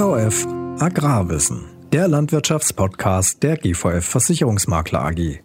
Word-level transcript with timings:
GVF 0.00 0.46
Agrarwissen, 0.80 1.68
der 1.92 2.08
Landwirtschaftspodcast 2.08 3.42
der 3.42 3.58
GVF 3.58 4.02
Versicherungsmakler 4.02 5.04
AG. 5.04 5.42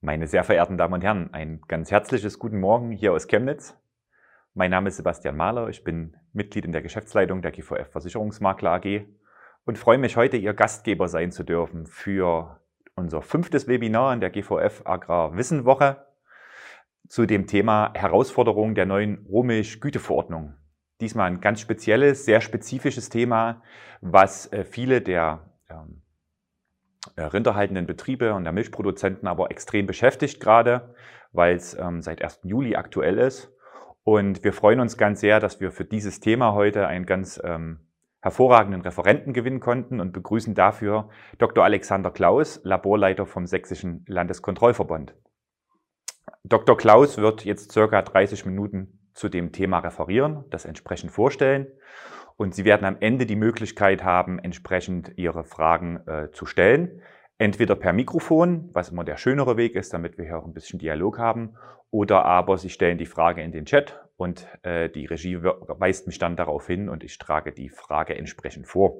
Meine 0.00 0.26
sehr 0.26 0.42
verehrten 0.42 0.78
Damen 0.78 0.94
und 0.94 1.04
Herren, 1.04 1.34
ein 1.34 1.60
ganz 1.68 1.90
herzliches 1.90 2.38
Guten 2.38 2.60
Morgen 2.60 2.92
hier 2.92 3.12
aus 3.12 3.26
Chemnitz. 3.28 3.76
Mein 4.54 4.70
Name 4.70 4.88
ist 4.88 4.96
Sebastian 4.96 5.36
Mahler, 5.36 5.68
ich 5.68 5.84
bin 5.84 6.16
Mitglied 6.32 6.64
in 6.64 6.72
der 6.72 6.80
Geschäftsleitung 6.80 7.42
der 7.42 7.50
GVF 7.50 7.90
Versicherungsmakler 7.90 8.70
AG 8.70 9.04
und 9.66 9.76
freue 9.76 9.98
mich 9.98 10.16
heute 10.16 10.38
Ihr 10.38 10.54
Gastgeber 10.54 11.06
sein 11.08 11.30
zu 11.30 11.44
dürfen 11.44 11.86
für 11.86 12.58
unser 12.94 13.20
fünftes 13.20 13.68
Webinar 13.68 14.14
in 14.14 14.20
der 14.20 14.30
GVF 14.30 14.80
Agrarwissenwoche 14.86 16.06
zu 17.06 17.26
dem 17.26 17.46
Thema 17.46 17.92
Herausforderungen 17.94 18.74
der 18.74 18.86
neuen 18.86 19.26
Rohmilchgüteverordnung. 19.26 20.54
Diesmal 21.00 21.30
ein 21.30 21.40
ganz 21.40 21.60
spezielles, 21.60 22.26
sehr 22.26 22.42
spezifisches 22.42 23.08
Thema, 23.08 23.62
was 24.00 24.52
äh, 24.52 24.64
viele 24.64 25.00
der 25.00 25.50
ähm, 25.68 26.02
äh, 27.16 27.22
rinderhaltenden 27.22 27.86
Betriebe 27.86 28.34
und 28.34 28.44
der 28.44 28.52
Milchproduzenten 28.52 29.28
aber 29.28 29.50
extrem 29.50 29.86
beschäftigt 29.86 30.40
gerade, 30.40 30.94
weil 31.32 31.56
es 31.56 31.74
ähm, 31.74 32.02
seit 32.02 32.22
1. 32.22 32.40
Juli 32.44 32.76
aktuell 32.76 33.18
ist. 33.18 33.52
Und 34.04 34.44
wir 34.44 34.52
freuen 34.52 34.80
uns 34.80 34.96
ganz 34.96 35.20
sehr, 35.20 35.40
dass 35.40 35.60
wir 35.60 35.70
für 35.70 35.84
dieses 35.84 36.20
Thema 36.20 36.54
heute 36.54 36.86
einen 36.86 37.06
ganz 37.06 37.40
ähm, 37.44 37.80
hervorragenden 38.22 38.82
Referenten 38.82 39.32
gewinnen 39.32 39.60
konnten 39.60 40.00
und 40.00 40.12
begrüßen 40.12 40.54
dafür 40.54 41.08
Dr. 41.38 41.64
Alexander 41.64 42.10
Klaus, 42.10 42.60
Laborleiter 42.64 43.26
vom 43.26 43.46
Sächsischen 43.46 44.04
Landeskontrollverband. 44.06 45.14
Dr. 46.44 46.76
Klaus 46.76 47.18
wird 47.18 47.44
jetzt 47.44 47.72
circa 47.72 48.02
30 48.02 48.46
Minuten 48.46 48.98
zu 49.14 49.28
dem 49.28 49.52
Thema 49.52 49.78
referieren, 49.78 50.44
das 50.50 50.64
entsprechend 50.64 51.12
vorstellen. 51.12 51.66
Und 52.40 52.54
Sie 52.54 52.64
werden 52.64 52.86
am 52.86 52.96
Ende 53.00 53.26
die 53.26 53.36
Möglichkeit 53.36 54.02
haben, 54.02 54.38
entsprechend 54.38 55.12
Ihre 55.16 55.44
Fragen 55.44 56.00
äh, 56.06 56.30
zu 56.32 56.46
stellen. 56.46 57.02
Entweder 57.36 57.74
per 57.74 57.92
Mikrofon, 57.92 58.70
was 58.72 58.88
immer 58.88 59.04
der 59.04 59.18
schönere 59.18 59.58
Weg 59.58 59.74
ist, 59.74 59.92
damit 59.92 60.16
wir 60.16 60.24
hier 60.24 60.38
auch 60.38 60.46
ein 60.46 60.54
bisschen 60.54 60.78
Dialog 60.78 61.18
haben, 61.18 61.58
oder 61.90 62.24
aber 62.24 62.56
Sie 62.56 62.70
stellen 62.70 62.96
die 62.96 63.04
Frage 63.04 63.42
in 63.42 63.52
den 63.52 63.66
Chat 63.66 64.00
und 64.16 64.48
äh, 64.62 64.88
die 64.88 65.04
Regie 65.04 65.42
weist 65.42 66.06
mich 66.06 66.18
dann 66.18 66.34
darauf 66.34 66.66
hin 66.66 66.88
und 66.88 67.04
ich 67.04 67.18
trage 67.18 67.52
die 67.52 67.68
Frage 67.68 68.16
entsprechend 68.16 68.66
vor. 68.66 68.96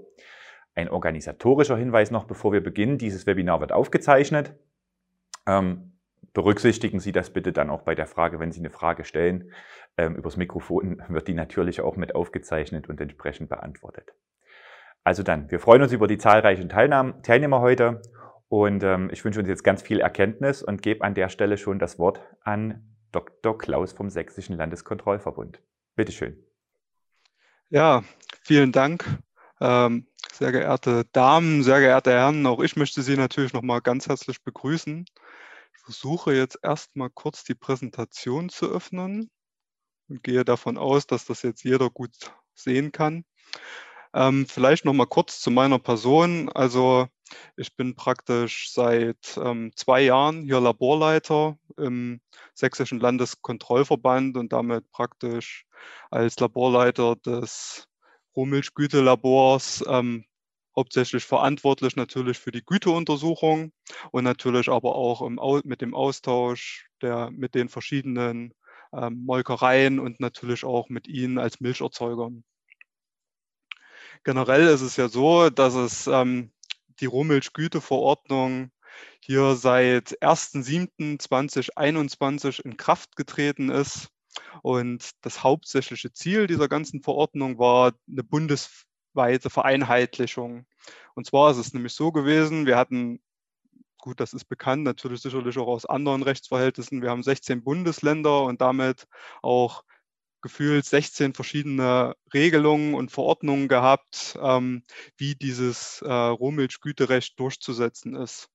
Ein 0.74 0.90
organisatorischer 0.90 1.78
Hinweis 1.78 2.10
noch, 2.10 2.24
bevor 2.24 2.52
wir 2.52 2.62
beginnen. 2.62 2.98
Dieses 2.98 3.26
Webinar 3.26 3.60
wird 3.60 3.72
aufgezeichnet. 3.72 4.54
Ähm, 5.46 5.89
berücksichtigen 6.32 7.00
Sie 7.00 7.12
das 7.12 7.30
bitte 7.30 7.52
dann 7.52 7.70
auch 7.70 7.82
bei 7.82 7.94
der 7.94 8.06
Frage, 8.06 8.38
wenn 8.40 8.52
Sie 8.52 8.60
eine 8.60 8.70
Frage 8.70 9.04
stellen. 9.04 9.52
Ähm, 9.96 10.16
übers 10.16 10.36
Mikrofon 10.36 11.02
wird 11.08 11.28
die 11.28 11.34
natürlich 11.34 11.80
auch 11.80 11.96
mit 11.96 12.14
aufgezeichnet 12.14 12.88
und 12.88 13.00
entsprechend 13.00 13.48
beantwortet. 13.48 14.12
Also 15.02 15.22
dann, 15.22 15.50
wir 15.50 15.60
freuen 15.60 15.82
uns 15.82 15.92
über 15.92 16.06
die 16.06 16.18
zahlreichen 16.18 16.68
Teilnahmen, 16.68 17.22
Teilnehmer 17.22 17.60
heute 17.60 18.02
und 18.48 18.82
ähm, 18.82 19.08
ich 19.12 19.24
wünsche 19.24 19.40
uns 19.40 19.48
jetzt 19.48 19.64
ganz 19.64 19.82
viel 19.82 20.00
Erkenntnis 20.00 20.62
und 20.62 20.82
gebe 20.82 21.04
an 21.04 21.14
der 21.14 21.28
Stelle 21.28 21.56
schon 21.56 21.78
das 21.78 21.98
Wort 21.98 22.20
an 22.42 22.96
Dr. 23.12 23.56
Klaus 23.56 23.92
vom 23.92 24.10
Sächsischen 24.10 24.56
Landeskontrollverbund. 24.56 25.62
Bitte 25.96 26.12
schön. 26.12 26.36
Ja, 27.70 28.02
vielen 28.42 28.72
Dank. 28.72 29.04
Ähm, 29.60 30.06
sehr 30.32 30.52
geehrte 30.52 31.04
Damen, 31.12 31.62
sehr 31.62 31.80
geehrte 31.80 32.10
Herren, 32.10 32.46
auch 32.46 32.60
ich 32.60 32.76
möchte 32.76 33.02
Sie 33.02 33.16
natürlich 33.16 33.52
nochmal 33.52 33.80
ganz 33.80 34.08
herzlich 34.08 34.42
begrüßen 34.42 35.06
versuche 35.84 36.34
jetzt 36.34 36.58
erstmal 36.62 37.10
kurz 37.10 37.44
die 37.44 37.54
Präsentation 37.54 38.48
zu 38.48 38.66
öffnen 38.66 39.30
und 40.08 40.22
gehe 40.22 40.44
davon 40.44 40.78
aus, 40.78 41.06
dass 41.06 41.24
das 41.24 41.42
jetzt 41.42 41.64
jeder 41.64 41.90
gut 41.90 42.12
sehen 42.54 42.92
kann. 42.92 43.24
Ähm, 44.12 44.46
vielleicht 44.46 44.84
noch 44.84 44.92
mal 44.92 45.06
kurz 45.06 45.40
zu 45.40 45.50
meiner 45.50 45.78
Person. 45.78 46.50
Also 46.50 47.06
ich 47.56 47.76
bin 47.76 47.94
praktisch 47.94 48.72
seit 48.72 49.38
ähm, 49.42 49.72
zwei 49.76 50.02
Jahren 50.02 50.42
hier 50.42 50.60
Laborleiter 50.60 51.56
im 51.76 52.20
Sächsischen 52.54 52.98
Landeskontrollverband 52.98 54.36
und 54.36 54.52
damit 54.52 54.90
praktisch 54.90 55.64
als 56.10 56.38
Laborleiter 56.40 57.16
des 57.16 57.86
Rohmilchgütelabors 58.36 59.84
ähm, 59.86 60.24
hauptsächlich 60.76 61.24
verantwortlich 61.24 61.96
natürlich 61.96 62.38
für 62.38 62.52
die 62.52 62.64
Güteuntersuchung 62.64 63.72
und 64.12 64.24
natürlich 64.24 64.68
aber 64.68 64.94
auch 64.94 65.22
im, 65.22 65.40
mit 65.64 65.80
dem 65.80 65.94
Austausch 65.94 66.88
der, 67.02 67.30
mit 67.30 67.54
den 67.54 67.68
verschiedenen 67.68 68.54
ähm, 68.92 69.24
Molkereien 69.24 69.98
und 69.98 70.20
natürlich 70.20 70.64
auch 70.64 70.88
mit 70.88 71.08
ihnen 71.08 71.38
als 71.38 71.60
Milcherzeugern. 71.60 72.44
Generell 74.24 74.66
ist 74.66 74.82
es 74.82 74.96
ja 74.96 75.08
so, 75.08 75.50
dass 75.50 75.74
es 75.74 76.06
ähm, 76.06 76.52
die 77.00 77.06
Rohmilchgüteverordnung 77.06 78.70
hier 79.20 79.56
seit 79.56 80.22
1.7.2021 80.22 82.64
in 82.64 82.76
Kraft 82.76 83.16
getreten 83.16 83.70
ist. 83.70 84.10
Und 84.62 85.10
das 85.22 85.42
hauptsächliche 85.42 86.12
Ziel 86.12 86.46
dieser 86.46 86.68
ganzen 86.68 87.02
Verordnung 87.02 87.58
war 87.58 87.94
eine 88.08 88.22
bundes 88.22 88.86
weite 89.20 89.50
Vereinheitlichung. 89.50 90.66
Und 91.14 91.26
zwar 91.26 91.50
ist 91.50 91.58
es 91.58 91.74
nämlich 91.74 91.92
so 91.92 92.10
gewesen, 92.10 92.64
wir 92.64 92.78
hatten, 92.78 93.20
gut, 93.98 94.18
das 94.18 94.32
ist 94.32 94.46
bekannt, 94.46 94.84
natürlich 94.84 95.20
sicherlich 95.20 95.58
auch 95.58 95.66
aus 95.68 95.84
anderen 95.84 96.22
Rechtsverhältnissen, 96.22 97.02
wir 97.02 97.10
haben 97.10 97.22
16 97.22 97.62
Bundesländer 97.62 98.44
und 98.44 98.62
damit 98.62 99.06
auch 99.42 99.84
gefühlt 100.40 100.86
16 100.86 101.34
verschiedene 101.34 102.16
Regelungen 102.32 102.94
und 102.94 103.10
Verordnungen 103.10 103.68
gehabt, 103.68 104.38
ähm, 104.40 104.84
wie 105.18 105.34
dieses 105.34 106.00
äh, 106.00 106.10
Rohmilchgüterecht 106.10 107.38
durchzusetzen 107.38 108.16
ist 108.16 108.48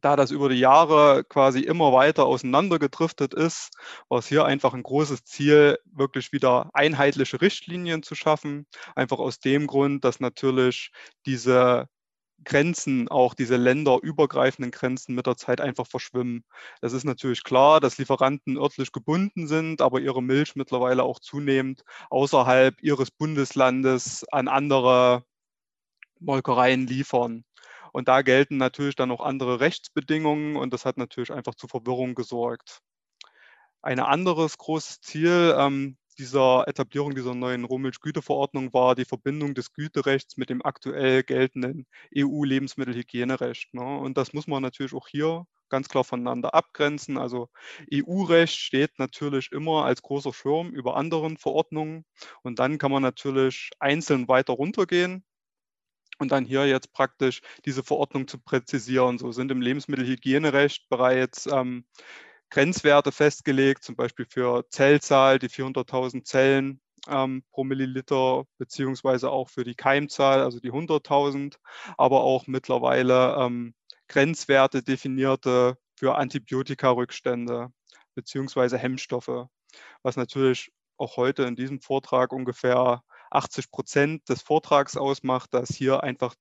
da 0.00 0.16
das 0.16 0.30
über 0.30 0.48
die 0.48 0.58
Jahre 0.58 1.24
quasi 1.24 1.60
immer 1.60 1.92
weiter 1.92 2.26
auseinandergedriftet 2.26 3.34
ist, 3.34 3.70
war 4.08 4.18
es 4.18 4.28
hier 4.28 4.44
einfach 4.44 4.74
ein 4.74 4.82
großes 4.82 5.24
Ziel, 5.24 5.78
wirklich 5.84 6.32
wieder 6.32 6.70
einheitliche 6.74 7.40
Richtlinien 7.40 8.02
zu 8.02 8.14
schaffen. 8.14 8.66
Einfach 8.94 9.18
aus 9.18 9.40
dem 9.40 9.66
Grund, 9.66 10.04
dass 10.04 10.20
natürlich 10.20 10.90
diese 11.26 11.88
Grenzen, 12.44 13.08
auch 13.08 13.34
diese 13.34 13.56
länderübergreifenden 13.56 14.70
Grenzen 14.70 15.14
mit 15.14 15.26
der 15.26 15.36
Zeit 15.36 15.60
einfach 15.60 15.86
verschwimmen. 15.86 16.44
Es 16.82 16.92
ist 16.92 17.04
natürlich 17.04 17.42
klar, 17.44 17.80
dass 17.80 17.98
Lieferanten 17.98 18.58
örtlich 18.58 18.92
gebunden 18.92 19.46
sind, 19.46 19.80
aber 19.80 20.00
ihre 20.00 20.22
Milch 20.22 20.56
mittlerweile 20.56 21.04
auch 21.04 21.20
zunehmend 21.20 21.82
außerhalb 22.10 22.82
ihres 22.82 23.10
Bundeslandes 23.10 24.24
an 24.30 24.48
andere 24.48 25.24
Molkereien 26.20 26.86
liefern. 26.86 27.44
Und 27.94 28.08
da 28.08 28.22
gelten 28.22 28.56
natürlich 28.56 28.96
dann 28.96 29.12
auch 29.12 29.20
andere 29.20 29.60
Rechtsbedingungen 29.60 30.56
und 30.56 30.72
das 30.72 30.84
hat 30.84 30.96
natürlich 30.96 31.30
einfach 31.30 31.54
zu 31.54 31.68
Verwirrung 31.68 32.16
gesorgt. 32.16 32.80
Ein 33.82 34.00
anderes 34.00 34.58
großes 34.58 35.00
Ziel 35.00 35.54
ähm, 35.56 35.96
dieser 36.18 36.66
Etablierung 36.66 37.14
dieser 37.14 37.36
neuen 37.36 37.62
Rohmilchgüteverordnung 37.64 38.72
war 38.72 38.96
die 38.96 39.04
Verbindung 39.04 39.54
des 39.54 39.72
Güterechts 39.72 40.36
mit 40.36 40.50
dem 40.50 40.64
aktuell 40.64 41.22
geltenden 41.22 41.86
EU-Lebensmittelhygienerecht. 42.16 43.72
Ne? 43.74 43.98
Und 43.98 44.18
das 44.18 44.32
muss 44.32 44.48
man 44.48 44.60
natürlich 44.60 44.92
auch 44.92 45.06
hier 45.06 45.46
ganz 45.68 45.88
klar 45.88 46.02
voneinander 46.02 46.52
abgrenzen. 46.52 47.16
Also 47.16 47.48
EU-Recht 47.92 48.56
steht 48.56 48.98
natürlich 48.98 49.52
immer 49.52 49.84
als 49.84 50.02
großer 50.02 50.32
Schirm 50.32 50.70
über 50.70 50.96
anderen 50.96 51.36
Verordnungen 51.36 52.04
und 52.42 52.58
dann 52.58 52.78
kann 52.78 52.90
man 52.90 53.04
natürlich 53.04 53.70
einzeln 53.78 54.26
weiter 54.26 54.54
runtergehen 54.54 55.24
und 56.18 56.32
dann 56.32 56.44
hier 56.44 56.66
jetzt 56.66 56.92
praktisch 56.92 57.40
diese 57.64 57.82
Verordnung 57.82 58.28
zu 58.28 58.38
präzisieren. 58.38 59.18
So 59.18 59.32
sind 59.32 59.50
im 59.50 59.60
Lebensmittelhygienerecht 59.60 60.88
bereits 60.88 61.46
ähm, 61.46 61.84
Grenzwerte 62.50 63.12
festgelegt, 63.12 63.84
zum 63.84 63.96
Beispiel 63.96 64.26
für 64.28 64.64
Zellzahl, 64.70 65.38
die 65.38 65.48
400.000 65.48 66.24
Zellen 66.24 66.80
ähm, 67.08 67.42
pro 67.50 67.64
Milliliter, 67.64 68.44
beziehungsweise 68.58 69.30
auch 69.30 69.50
für 69.50 69.64
die 69.64 69.74
Keimzahl, 69.74 70.40
also 70.40 70.60
die 70.60 70.72
100.000, 70.72 71.56
aber 71.98 72.22
auch 72.22 72.46
mittlerweile 72.46 73.36
ähm, 73.38 73.74
Grenzwerte 74.08 74.82
definierte 74.82 75.76
für 75.96 76.16
Antibiotika-Rückstände 76.16 77.70
beziehungsweise 78.14 78.78
Hemmstoffe, 78.78 79.46
was 80.02 80.16
natürlich 80.16 80.70
auch 80.96 81.16
heute 81.16 81.44
in 81.44 81.56
diesem 81.56 81.80
Vortrag 81.80 82.32
ungefähr 82.32 83.02
80 83.34 83.70
Prozent 83.70 84.28
des 84.28 84.42
Vortrags 84.42 84.96
ausmacht, 84.96 85.54
dass 85.54 85.70
hier 85.70 86.02
einfach 86.02 86.34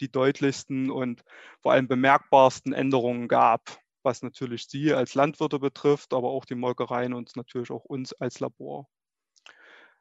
die 0.00 0.10
deutlichsten 0.10 0.90
und 0.90 1.24
vor 1.60 1.72
allem 1.72 1.88
bemerkbarsten 1.88 2.72
Änderungen 2.72 3.28
gab, 3.28 3.78
was 4.02 4.22
natürlich 4.22 4.66
Sie 4.68 4.92
als 4.92 5.14
Landwirte 5.14 5.58
betrifft, 5.58 6.12
aber 6.12 6.28
auch 6.28 6.44
die 6.44 6.54
Molkereien 6.54 7.14
und 7.14 7.34
natürlich 7.36 7.70
auch 7.70 7.84
uns 7.84 8.12
als 8.12 8.40
Labor. 8.40 8.86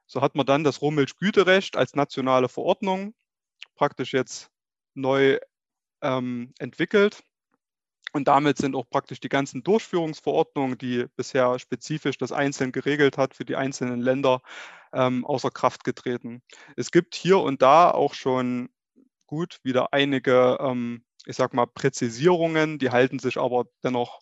So 0.06 0.22
hat 0.22 0.36
man 0.36 0.46
dann 0.46 0.64
das 0.64 0.82
Rohmilchgüterecht 0.82 1.78
als 1.78 1.96
nationale 1.96 2.50
Verordnung 2.50 3.16
praktisch 3.76 4.14
jetzt 4.14 4.50
neu 4.94 5.40
ähm, 6.02 6.54
entwickelt. 6.60 7.24
Und 8.16 8.30
damit 8.30 8.58
sind 8.58 8.78
auch 8.78 8.90
praktisch 8.90 9.20
die 9.20 9.28
ganzen 9.28 9.62
Durchführungsverordnungen, 9.62 10.78
die 10.78 11.06
bisher 11.18 11.60
spezifisch 11.60 12.18
das 12.18 12.32
einzeln 12.32 12.72
geregelt 12.72 13.18
hat 13.18 13.36
für 13.36 13.44
die 13.44 13.58
einzelnen 13.58 14.00
Länder, 14.00 14.42
ähm, 14.94 15.26
außer 15.26 15.52
Kraft 15.52 15.84
getreten. 15.84 16.42
Es 16.78 16.92
gibt 16.92 17.14
hier 17.14 17.40
und 17.40 17.62
da 17.62 17.92
auch 17.92 18.14
schon 18.14 18.70
gut 19.28 19.60
wieder 19.64 19.92
einige, 19.92 20.58
ähm, 20.62 21.04
ich 21.26 21.36
sag 21.36 21.54
mal, 21.54 21.66
Präzisierungen, 21.66 22.80
die 22.80 22.90
halten 22.90 23.20
sich 23.20 23.38
aber 23.38 23.66
dennoch 23.84 24.22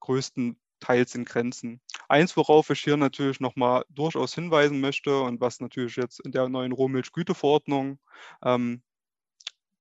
größtenteils 0.00 1.14
in 1.14 1.26
Grenzen. 1.26 1.82
Eins, 2.08 2.38
worauf 2.38 2.70
ich 2.70 2.80
hier 2.80 2.96
natürlich 2.96 3.38
nochmal 3.40 3.84
durchaus 3.90 4.34
hinweisen 4.34 4.80
möchte 4.80 5.20
und 5.20 5.42
was 5.42 5.60
natürlich 5.60 5.96
jetzt 5.96 6.20
in 6.20 6.32
der 6.32 6.48
neuen 6.48 6.72
Rohmilchgüteverordnung 6.72 7.98
ähm, 8.42 8.82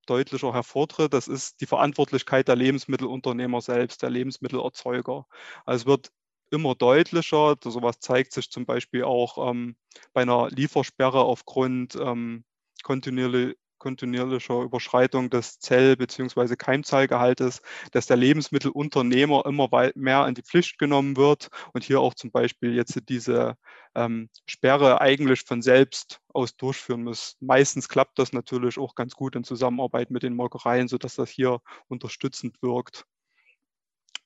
deutlicher 0.05 0.53
hervortritt, 0.53 1.13
das 1.13 1.27
ist 1.27 1.61
die 1.61 1.65
Verantwortlichkeit 1.65 2.47
der 2.47 2.55
Lebensmittelunternehmer 2.55 3.61
selbst, 3.61 4.01
der 4.01 4.09
Lebensmittelerzeuger. 4.09 5.25
Also 5.65 5.83
es 5.83 5.85
wird 5.85 6.11
immer 6.51 6.75
deutlicher, 6.75 7.55
sowas 7.63 7.99
zeigt 7.99 8.33
sich 8.33 8.49
zum 8.51 8.65
Beispiel 8.65 9.03
auch 9.03 9.49
ähm, 9.49 9.75
bei 10.13 10.21
einer 10.21 10.49
Liefersperre 10.49 11.23
aufgrund 11.23 11.95
ähm, 11.95 12.45
kontinuierlich, 12.83 13.55
kontinuierlicher 13.85 14.63
Überschreitung 14.63 15.29
des 15.29 15.59
Zell- 15.59 15.95
bzw. 15.95 16.55
Keimzahlgehaltes, 16.55 17.61
dass 17.91 18.07
der 18.07 18.17
Lebensmittelunternehmer 18.17 19.45
immer 19.45 19.69
mehr 19.93 20.25
in 20.27 20.33
die 20.33 20.41
Pflicht 20.41 20.79
genommen 20.79 21.17
wird 21.17 21.49
und 21.73 21.83
hier 21.83 22.01
auch 22.01 22.15
zum 22.15 22.31
Beispiel 22.31 22.73
jetzt 22.73 22.99
diese 23.09 23.57
ähm, 23.93 24.29
Sperre 24.47 25.01
eigentlich 25.01 25.41
von 25.41 25.61
selbst 25.61 26.19
aus 26.33 26.55
durchführen 26.57 27.03
muss. 27.03 27.35
Meistens 27.39 27.87
klappt 27.87 28.17
das 28.17 28.33
natürlich 28.33 28.79
auch 28.79 28.95
ganz 28.95 29.13
gut 29.13 29.35
in 29.35 29.43
Zusammenarbeit 29.43 30.09
mit 30.09 30.23
den 30.23 30.35
Molkereien, 30.35 30.87
sodass 30.87 31.15
das 31.15 31.29
hier 31.29 31.59
unterstützend 31.87 32.59
wirkt. 32.63 33.05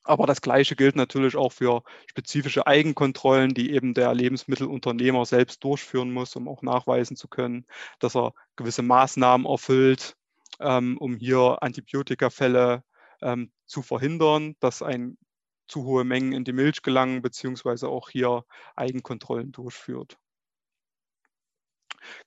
Aber 0.02 0.26
das 0.26 0.40
Gleiche 0.40 0.76
gilt 0.76 0.96
natürlich 0.96 1.36
auch 1.36 1.52
für 1.52 1.82
spezifische 2.06 2.66
Eigenkontrollen, 2.66 3.54
die 3.54 3.72
eben 3.72 3.94
der 3.94 4.14
Lebensmittelunternehmer 4.14 5.26
selbst 5.26 5.62
durchführen 5.62 6.10
muss, 6.12 6.36
um 6.36 6.48
auch 6.48 6.62
nachweisen 6.62 7.16
zu 7.16 7.28
können, 7.28 7.66
dass 7.98 8.16
er 8.16 8.32
gewisse 8.56 8.82
Maßnahmen 8.82 9.46
erfüllt, 9.46 10.16
ähm, 10.60 10.96
um 10.98 11.16
hier 11.16 11.58
Antibiotikafälle 11.62 12.82
ähm, 13.22 13.52
zu 13.66 13.82
verhindern, 13.82 14.56
dass 14.60 14.82
ein 14.82 15.18
zu 15.68 15.84
hohe 15.84 16.04
Mengen 16.04 16.32
in 16.32 16.44
die 16.44 16.52
Milch 16.52 16.82
gelangen, 16.82 17.22
beziehungsweise 17.22 17.88
auch 17.88 18.10
hier 18.10 18.44
Eigenkontrollen 18.76 19.52
durchführt. 19.52 20.18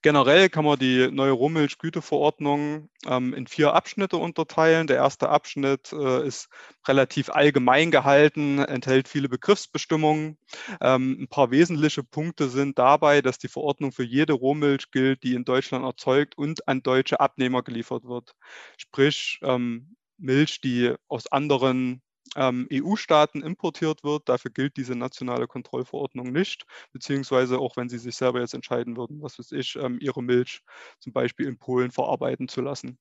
Generell 0.02 0.50
kann 0.50 0.66
man 0.66 0.80
die 0.80 1.10
neue 1.12 1.31
Rohmilchgüteverordnung 1.31 2.90
ähm, 3.06 3.34
in 3.34 3.48
vier 3.48 3.74
Abschnitte 3.74 4.18
unterteilen. 4.18 4.88
Der 4.88 4.98
erste 4.98 5.30
Abschnitt 5.30 5.92
äh, 5.94 6.25
ist 6.25 6.50
relativ 6.88 7.30
allgemein 7.30 7.92
gehalten, 7.92 8.60
enthält 8.60 9.08
viele 9.08 9.30
Begriffsbestimmungen. 9.30 10.38
Ähm, 10.81 11.18
ein 11.22 11.28
paar 11.28 11.52
wesentliche 11.52 12.04
Punkte 12.04 12.50
sind 12.50 12.78
dabei, 12.80 13.22
dass 13.22 13.38
die 13.38 13.48
Verordnung 13.48 13.92
für 13.92 14.04
jede 14.04 14.34
Rohmilch 14.34 14.92
gilt, 14.92 15.24
die 15.24 15.36
in 15.36 15.46
Deutschland 15.46 15.86
erzeugt 15.86 16.38
und 16.38 16.68
an 16.68 16.84
deutsche 16.84 17.19
Abnehmer 17.19 17.64
geliefert 17.64 18.04
wird. 18.06 18.36
Sprich, 18.78 19.40
ähm, 19.44 19.96
Milch, 20.18 20.62
die 20.62 20.94
aus 21.08 21.31
anderen 21.31 22.02
ähm, 22.36 22.68
EU-Staaten 22.72 23.42
importiert 23.42 24.04
wird. 24.04 24.30
Dafür 24.30 24.52
gilt 24.52 24.78
diese 24.78 24.96
nationale 24.96 25.48
Kontrollverordnung 25.48 26.31
nicht, 26.31 26.66
beziehungsweise 26.92 27.60
auch 27.60 27.78
wenn 27.78 27.90
Sie 27.90 27.98
sich 27.98 28.16
selber 28.16 28.40
jetzt 28.40 28.54
entscheiden 28.54 28.98
würden, 28.98 29.22
was 29.22 29.40
weiß 29.40 29.52
ich, 29.54 29.75
ähm, 29.75 30.00
Ihre 30.02 30.24
Milch 30.24 30.62
zum 31.00 31.14
Beispiel 31.14 31.48
in 31.48 31.58
Polen 31.58 31.92
verarbeiten 31.92 32.48
zu 32.48 32.62
lassen. 32.62 32.98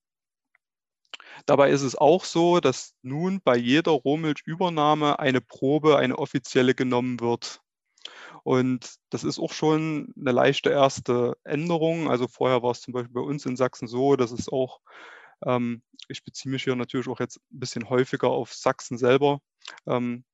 Dabei 1.47 1.71
ist 1.71 1.83
es 1.83 1.97
auch 1.97 2.25
so, 2.25 2.61
dass 2.61 2.95
nun 3.03 3.41
bei 3.43 3.57
jeder 3.57 3.93
Rohmilchübernahme 3.93 5.19
eine 5.19 5.41
Probe, 5.41 5.97
eine 5.97 6.19
offizielle 6.19 6.75
genommen 6.75 7.21
wird. 7.21 7.61
Und 8.45 8.97
das 9.11 9.25
ist 9.25 9.39
auch 9.39 9.53
schon 9.53 10.13
eine 10.19 10.33
leichte 10.33 10.71
erste 10.71 11.37
Änderung. 11.45 12.11
Also 12.11 12.29
vorher 12.29 12.63
war 12.63 12.73
es 12.73 12.81
zum 12.81 12.93
Beispiel 12.93 13.15
bei 13.15 13.21
uns 13.21 13.47
in 13.47 13.57
Sachsen 13.57 13.87
so, 13.87 14.17
dass 14.17 14.33
es 14.33 14.49
auch 14.49 14.81
ähm, 15.47 15.83
ich 16.09 16.25
beziehe 16.25 16.53
mich 16.53 16.65
hier 16.65 16.77
natürlich 16.77 17.09
auch 17.09 17.21
jetzt 17.21 17.39
ein 17.53 17.61
bisschen 17.61 17.89
häufiger 17.89 18.29
auf 18.29 18.53
Sachsen 18.53 18.99
selber. 18.99 19.41
Ähm, 19.87 20.25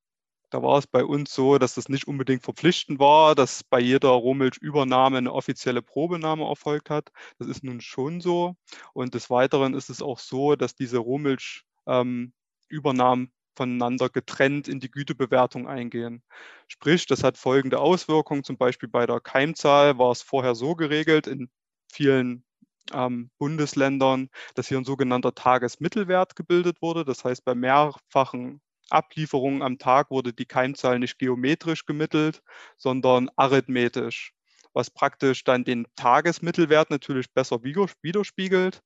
da 0.51 0.63
war 0.63 0.79
es 0.79 0.87
bei 0.87 1.05
uns 1.05 1.35
so, 1.35 1.59
dass 1.59 1.75
das 1.75 1.91
nicht 1.91 2.09
unbedingt 2.09 2.43
verpflichtend 2.43 2.99
war, 2.99 3.35
dass 3.35 3.63
bei 3.65 3.81
jeder 3.81 4.09
Rohmilchübernahme 4.11 5.19
eine 5.19 5.33
offizielle 5.33 5.83
Probenahme 5.83 6.45
erfolgt 6.45 6.89
hat. 6.91 7.11
Das 7.39 7.49
ist 7.49 7.65
nun 7.65 7.81
schon 7.83 8.21
so. 8.21 8.57
Und 8.95 9.15
des 9.15 9.29
Weiteren 9.29 9.75
ist 9.75 9.91
es 9.91 10.01
auch 10.01 10.19
so, 10.19 10.57
dass 10.57 10.75
diese 10.75 10.99
Rohmilchübernahmen 10.99 13.25
ähm, 13.27 13.33
voneinander 13.57 14.09
getrennt 14.09 14.69
in 14.69 14.81
die 14.81 14.91
Gütebewertung 14.91 15.69
eingehen. 15.69 16.23
Sprich, 16.69 17.07
das 17.07 17.23
hat 17.25 17.37
folgende 17.37 17.81
Auswirkungen. 17.81 18.45
Zum 18.45 18.57
Beispiel 18.57 18.89
bei 18.89 19.05
der 19.07 19.21
Keimzahl 19.21 19.99
war 19.99 20.13
es 20.13 20.23
vorher 20.23 20.55
so 20.55 20.75
geregelt 20.77 21.27
in 21.27 21.51
vielen 21.93 22.45
ähm, 22.93 23.31
Bundesländern, 23.39 24.29
dass 24.55 24.69
hier 24.69 24.79
ein 24.79 24.85
sogenannter 24.85 25.35
Tagesmittelwert 25.35 26.37
gebildet 26.37 26.83
wurde. 26.83 27.05
Das 27.05 27.25
heißt, 27.25 27.45
bei 27.45 27.55
mehrfachen 27.55 28.61
Ablieferungen 28.91 29.63
am 29.63 29.79
Tag 29.79 30.11
wurde 30.11 30.33
die 30.33 30.47
Keimzahl 30.47 30.99
nicht 30.99 31.19
geometrisch 31.19 31.87
gemittelt, 31.87 32.43
sondern 32.77 33.29
arithmetisch, 33.37 34.33
was 34.73 34.91
praktisch 34.91 35.45
dann 35.45 35.65
den 35.65 35.87
Tagesmittelwert 35.97 36.91
natürlich 36.91 37.33
besser 37.33 37.63
widerspiegelt. 37.63 38.83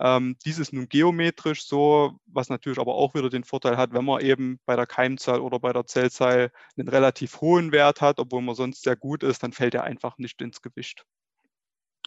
Ähm, 0.00 0.36
dies 0.44 0.58
ist 0.58 0.72
nun 0.72 0.88
geometrisch 0.88 1.64
so, 1.64 2.18
was 2.26 2.48
natürlich 2.50 2.78
aber 2.78 2.94
auch 2.94 3.14
wieder 3.14 3.30
den 3.30 3.44
Vorteil 3.44 3.76
hat, 3.76 3.92
wenn 3.92 4.04
man 4.04 4.20
eben 4.20 4.60
bei 4.66 4.76
der 4.76 4.86
Keimzahl 4.86 5.40
oder 5.40 5.58
bei 5.60 5.72
der 5.72 5.86
Zellzahl 5.86 6.50
einen 6.76 6.88
relativ 6.88 7.40
hohen 7.40 7.72
Wert 7.72 8.00
hat, 8.00 8.18
obwohl 8.20 8.42
man 8.42 8.54
sonst 8.54 8.82
sehr 8.82 8.96
gut 8.96 9.22
ist, 9.22 9.42
dann 9.42 9.52
fällt 9.52 9.74
er 9.74 9.84
einfach 9.84 10.18
nicht 10.18 10.42
ins 10.42 10.60
Gewicht. 10.62 11.04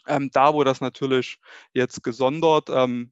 Ähm, 0.07 0.30
da, 0.31 0.53
wo 0.53 0.63
das 0.63 0.81
natürlich 0.81 1.39
jetzt 1.74 2.03
gesondert 2.03 2.69
ähm, 2.69 3.12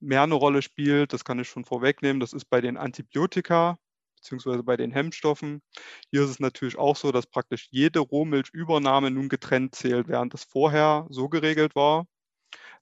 mehr 0.00 0.22
eine 0.22 0.34
Rolle 0.34 0.62
spielt, 0.62 1.12
das 1.12 1.24
kann 1.24 1.38
ich 1.38 1.48
schon 1.48 1.64
vorwegnehmen, 1.64 2.20
das 2.20 2.32
ist 2.32 2.46
bei 2.46 2.60
den 2.60 2.76
Antibiotika 2.76 3.78
beziehungsweise 4.16 4.62
bei 4.62 4.76
den 4.78 4.90
Hemmstoffen. 4.92 5.62
Hier 6.10 6.22
ist 6.24 6.30
es 6.30 6.40
natürlich 6.40 6.78
auch 6.78 6.96
so, 6.96 7.12
dass 7.12 7.26
praktisch 7.26 7.68
jede 7.70 8.00
Rohmilchübernahme 8.00 9.10
nun 9.10 9.28
getrennt 9.28 9.74
zählt, 9.74 10.08
während 10.08 10.32
das 10.34 10.44
vorher 10.44 11.06
so 11.10 11.28
geregelt 11.28 11.76
war, 11.76 12.06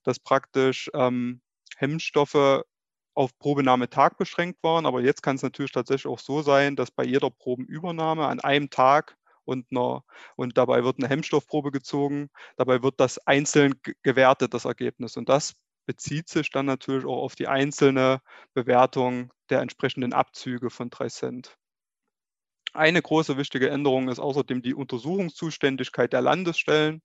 dass 0.04 0.18
praktisch 0.20 0.90
ähm, 0.94 1.40
Hemmstoffe 1.76 2.62
auf 3.14 3.38
Probenahmetag 3.38 4.16
beschränkt 4.18 4.62
waren. 4.62 4.86
Aber 4.86 5.02
jetzt 5.02 5.22
kann 5.22 5.36
es 5.36 5.42
natürlich 5.42 5.72
tatsächlich 5.72 6.06
auch 6.12 6.18
so 6.20 6.42
sein, 6.42 6.76
dass 6.76 6.90
bei 6.90 7.04
jeder 7.04 7.30
Probenübernahme 7.30 8.26
an 8.26 8.40
einem 8.40 8.70
Tag 8.70 9.16
und, 9.44 9.66
einer, 9.70 10.04
und 10.36 10.58
dabei 10.58 10.84
wird 10.84 10.98
eine 10.98 11.08
Hemmstoffprobe 11.08 11.70
gezogen. 11.70 12.30
Dabei 12.56 12.82
wird 12.82 13.00
das 13.00 13.18
einzeln 13.26 13.74
gewertet, 14.02 14.54
das 14.54 14.64
Ergebnis. 14.64 15.16
Und 15.16 15.28
das 15.28 15.54
bezieht 15.86 16.28
sich 16.28 16.50
dann 16.50 16.66
natürlich 16.66 17.04
auch 17.04 17.22
auf 17.22 17.34
die 17.34 17.48
einzelne 17.48 18.20
Bewertung 18.54 19.32
der 19.50 19.60
entsprechenden 19.60 20.12
Abzüge 20.12 20.70
von 20.70 20.90
3 20.90 21.08
Cent. 21.08 21.58
Eine 22.74 23.02
große 23.02 23.36
wichtige 23.36 23.68
Änderung 23.68 24.08
ist 24.08 24.18
außerdem 24.18 24.62
die 24.62 24.72
Untersuchungszuständigkeit 24.74 26.12
der 26.12 26.22
Landesstellen. 26.22 27.02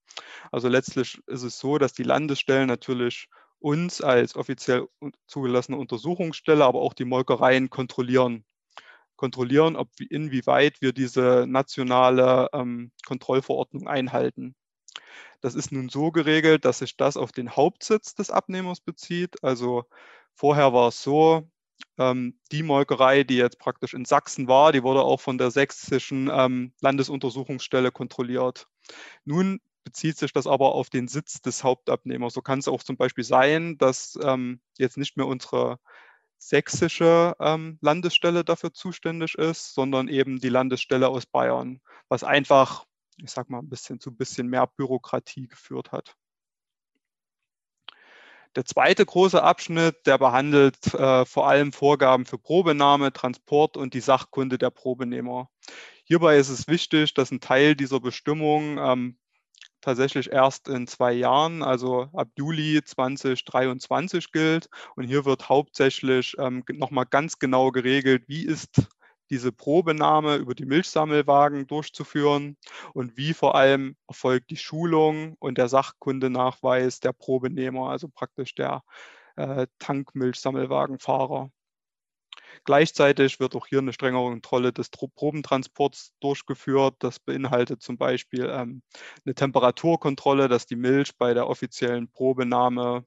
Also 0.51 0.69
letztlich 0.69 1.19
ist 1.27 1.43
es 1.43 1.59
so, 1.59 1.77
dass 1.77 1.91
die 1.91 2.03
Landesstellen 2.03 2.67
natürlich 2.67 3.27
uns 3.59 4.01
als 4.01 4.35
offiziell 4.35 4.87
zugelassene 5.25 5.77
Untersuchungsstelle, 5.77 6.63
aber 6.63 6.79
auch 6.79 6.93
die 6.93 7.05
Molkereien 7.05 7.69
kontrollieren 7.69 8.45
kontrollieren, 9.17 9.75
ob 9.75 9.89
inwieweit 9.99 10.81
wir 10.81 10.93
diese 10.93 11.45
nationale 11.47 12.49
ähm, 12.53 12.91
Kontrollverordnung 13.05 13.87
einhalten. 13.87 14.55
Das 15.41 15.55
ist 15.55 15.71
nun 15.71 15.89
so 15.89 16.11
geregelt, 16.11 16.65
dass 16.65 16.79
sich 16.79 16.97
das 16.97 17.17
auf 17.17 17.31
den 17.31 17.55
Hauptsitz 17.55 18.15
des 18.15 18.31
Abnehmers 18.31 18.79
bezieht. 18.79 19.43
Also 19.43 19.85
vorher 20.33 20.73
war 20.73 20.89
es 20.89 21.03
so, 21.03 21.47
ähm, 21.97 22.39
die 22.51 22.63
Molkerei, 22.63 23.23
die 23.23 23.37
jetzt 23.37 23.59
praktisch 23.59 23.93
in 23.93 24.05
Sachsen 24.05 24.47
war, 24.47 24.71
die 24.71 24.83
wurde 24.83 25.01
auch 25.01 25.21
von 25.21 25.37
der 25.37 25.51
sächsischen 25.51 26.29
ähm, 26.31 26.73
Landesuntersuchungsstelle 26.81 27.91
kontrolliert. 27.91 28.67
Nun 29.25 29.59
bezieht 29.83 30.17
sich 30.17 30.33
das 30.33 30.47
aber 30.47 30.73
auf 30.75 30.89
den 30.89 31.07
Sitz 31.07 31.41
des 31.41 31.63
Hauptabnehmers. 31.63 32.33
So 32.33 32.41
kann 32.41 32.59
es 32.59 32.67
auch 32.67 32.83
zum 32.83 32.97
Beispiel 32.97 33.23
sein, 33.23 33.77
dass 33.77 34.17
ähm, 34.21 34.59
jetzt 34.77 34.97
nicht 34.97 35.17
mehr 35.17 35.27
unsere 35.27 35.79
sächsische 36.37 37.35
ähm, 37.39 37.77
Landesstelle 37.81 38.43
dafür 38.43 38.73
zuständig 38.73 39.35
ist, 39.35 39.73
sondern 39.73 40.07
eben 40.07 40.39
die 40.39 40.49
Landesstelle 40.49 41.09
aus 41.09 41.25
Bayern, 41.25 41.81
was 42.09 42.23
einfach, 42.23 42.85
ich 43.17 43.31
sag 43.31 43.49
mal, 43.49 43.59
ein 43.59 43.69
bisschen 43.69 43.99
zu 43.99 44.11
ein 44.11 44.17
bisschen 44.17 44.47
mehr 44.47 44.67
Bürokratie 44.67 45.47
geführt 45.47 45.91
hat. 45.91 46.15
Der 48.55 48.65
zweite 48.65 49.05
große 49.05 49.43
Abschnitt, 49.43 50.07
der 50.07 50.17
behandelt 50.17 50.93
äh, 50.93 51.25
vor 51.25 51.47
allem 51.47 51.71
Vorgaben 51.71 52.25
für 52.25 52.39
Probenahme, 52.39 53.13
Transport 53.13 53.77
und 53.77 53.93
die 53.93 53.99
Sachkunde 53.99 54.57
der 54.57 54.71
Probenehmer. 54.71 55.49
Hierbei 56.05 56.37
ist 56.37 56.49
es 56.49 56.67
wichtig, 56.67 57.13
dass 57.13 57.29
ein 57.29 57.39
Teil 57.39 57.75
dieser 57.75 57.99
Bestimmung 57.99 58.79
ähm, 58.79 59.19
tatsächlich 59.81 60.31
erst 60.31 60.67
in 60.67 60.87
zwei 60.87 61.13
Jahren, 61.13 61.63
also 61.63 62.09
ab 62.13 62.29
Juli 62.37 62.81
2023 62.83 64.31
gilt. 64.31 64.69
Und 64.95 65.05
hier 65.05 65.25
wird 65.25 65.49
hauptsächlich 65.49 66.35
ähm, 66.39 66.63
nochmal 66.73 67.05
ganz 67.05 67.39
genau 67.39 67.71
geregelt, 67.71 68.23
wie 68.27 68.45
ist 68.45 68.87
diese 69.29 69.51
Probenahme 69.51 70.35
über 70.37 70.55
die 70.55 70.65
Milchsammelwagen 70.65 71.67
durchzuführen 71.67 72.57
und 72.93 73.17
wie 73.17 73.33
vor 73.33 73.55
allem 73.55 73.95
erfolgt 74.07 74.49
die 74.49 74.57
Schulung 74.57 75.35
und 75.39 75.57
der 75.57 75.67
Sachkundenachweis 75.67 76.99
der 76.99 77.13
Probenehmer, 77.13 77.89
also 77.89 78.07
praktisch 78.07 78.55
der 78.55 78.83
äh, 79.35 79.67
Tankmilchsammelwagenfahrer. 79.79 81.51
Gleichzeitig 82.63 83.39
wird 83.39 83.55
auch 83.55 83.67
hier 83.67 83.79
eine 83.79 83.93
strengere 83.93 84.29
Kontrolle 84.29 84.73
des 84.73 84.89
Probentransports 84.89 86.13
durchgeführt. 86.19 86.95
Das 86.99 87.19
beinhaltet 87.19 87.81
zum 87.81 87.97
Beispiel 87.97 88.49
ähm, 88.51 88.81
eine 89.25 89.35
Temperaturkontrolle, 89.35 90.47
dass 90.47 90.65
die 90.65 90.75
Milch 90.75 91.17
bei 91.17 91.33
der 91.33 91.47
offiziellen 91.47 92.09
Probenahme 92.11 93.05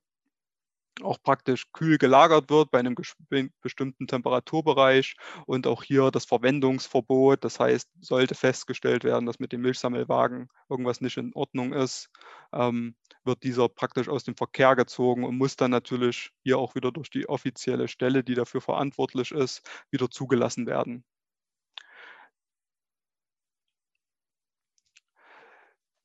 auch 1.02 1.22
praktisch 1.22 1.72
kühl 1.72 1.98
gelagert 1.98 2.50
wird 2.50 2.70
bei 2.70 2.78
einem 2.78 2.94
bestimmten 2.94 4.06
Temperaturbereich 4.06 5.16
und 5.46 5.66
auch 5.66 5.82
hier 5.82 6.10
das 6.10 6.24
Verwendungsverbot. 6.24 7.44
Das 7.44 7.60
heißt, 7.60 7.88
sollte 8.00 8.34
festgestellt 8.34 9.04
werden, 9.04 9.26
dass 9.26 9.38
mit 9.38 9.52
dem 9.52 9.62
Milchsammelwagen 9.62 10.48
irgendwas 10.68 11.00
nicht 11.00 11.16
in 11.16 11.32
Ordnung 11.34 11.72
ist, 11.72 12.08
ähm, 12.52 12.94
wird 13.24 13.42
dieser 13.42 13.68
praktisch 13.68 14.08
aus 14.08 14.24
dem 14.24 14.36
Verkehr 14.36 14.76
gezogen 14.76 15.24
und 15.24 15.36
muss 15.36 15.56
dann 15.56 15.70
natürlich 15.70 16.30
hier 16.42 16.58
auch 16.58 16.74
wieder 16.74 16.92
durch 16.92 17.10
die 17.10 17.28
offizielle 17.28 17.88
Stelle, 17.88 18.24
die 18.24 18.34
dafür 18.34 18.60
verantwortlich 18.60 19.32
ist, 19.32 19.62
wieder 19.90 20.10
zugelassen 20.10 20.66
werden. 20.66 21.04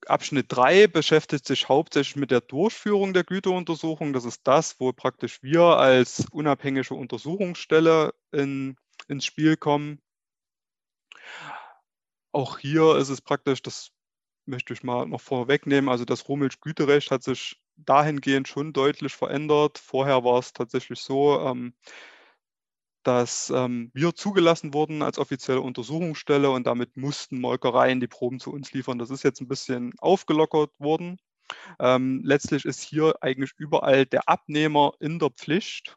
Abschnitt 0.09 0.47
3 0.50 0.88
beschäftigt 0.88 1.45
sich 1.45 1.69
hauptsächlich 1.69 2.15
mit 2.15 2.31
der 2.31 2.41
Durchführung 2.41 3.13
der 3.13 3.24
Güteruntersuchung. 3.24 4.13
Das 4.13 4.25
ist 4.25 4.41
das, 4.45 4.79
wo 4.79 4.91
praktisch 4.93 5.41
wir 5.43 5.62
als 5.62 6.25
unabhängige 6.31 6.93
Untersuchungsstelle 6.93 8.13
in, 8.31 8.77
ins 9.07 9.25
Spiel 9.25 9.57
kommen. 9.57 10.01
Auch 12.31 12.59
hier 12.59 12.95
ist 12.97 13.09
es 13.09 13.21
praktisch, 13.21 13.62
das 13.62 13.91
möchte 14.45 14.74
ich 14.74 14.83
mal 14.83 15.05
noch 15.05 15.21
vorwegnehmen, 15.21 15.89
also 15.89 16.05
das 16.05 16.27
Rohmilchgüterecht 16.27 17.12
hat 17.12 17.24
sich 17.24 17.62
dahingehend 17.77 18.47
schon 18.47 18.74
deutlich 18.74 19.13
verändert. 19.13 19.77
Vorher 19.77 20.24
war 20.24 20.39
es 20.39 20.53
tatsächlich 20.53 21.00
so, 21.00 21.39
ähm, 21.41 21.74
dass 23.05 23.51
ähm, 23.55 23.91
wir 23.93 24.15
zugelassen 24.15 24.74
wurden 24.74 25.01
als 25.01 25.19
offizielle 25.19 25.62
Untersuchungsstelle 25.62 26.50
und 26.50 26.65
damit 26.65 26.97
mussten 26.97 27.39
Molkereien 27.39 28.00
die 28.00 28.07
Proben 28.07 28.39
zu 28.39 28.51
uns 28.51 28.74
liefern. 28.74 29.00
Das 29.00 29.09
ist 29.12 29.24
jetzt 29.24 29.41
ein 29.41 29.47
bisschen 29.47 29.93
aufgelockert 30.00 30.71
worden. 30.79 31.17
Ähm, 31.79 32.21
letztlich 32.24 32.65
ist 32.65 32.81
hier 32.81 33.15
eigentlich 33.21 33.51
überall 33.57 34.05
der 34.05 34.27
Abnehmer 34.27 34.93
in 35.00 35.19
der 35.19 35.29
Pflicht 35.29 35.95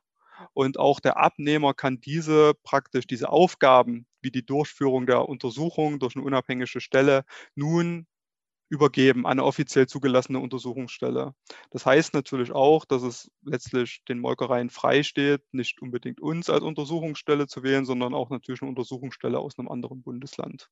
und 0.53 0.79
auch 0.79 1.01
der 1.01 1.17
Abnehmer 1.17 1.75
kann 1.75 2.01
diese 2.01 2.53
praktisch, 2.63 3.07
diese 3.07 3.31
Aufgaben 3.31 4.07
wie 4.21 4.31
die 4.31 4.45
Durchführung 4.45 5.07
der 5.07 5.29
Untersuchung 5.29 5.99
durch 5.99 6.17
eine 6.17 6.25
unabhängige 6.25 6.81
Stelle 6.81 7.25
nun 7.55 8.07
übergeben 8.69 9.27
an 9.27 9.33
eine 9.33 9.45
offiziell 9.45 9.87
zugelassene 9.87 10.41
Untersuchungsstelle. 10.41 11.35
Das 11.71 11.87
heißt 11.87 12.15
natürlich 12.15 12.53
auch, 12.53 12.85
dass 12.85 13.03
es 13.03 13.31
letztlich 13.43 14.03
den 14.09 14.19
Molkereien 14.21 14.71
freisteht, 14.71 15.43
nicht 15.53 15.81
unbedingt 15.83 16.21
uns 16.21 16.51
als 16.51 16.63
Untersuchungsstelle 16.63 17.47
zu 17.47 17.63
wählen, 17.63 17.85
sondern 17.85 18.15
auch 18.15 18.31
natürlich 18.31 18.63
eine 18.63 18.71
Untersuchungsstelle 18.71 19.39
aus 19.39 19.59
einem 19.59 19.69
anderen 19.69 20.03
Bundesland. 20.03 20.69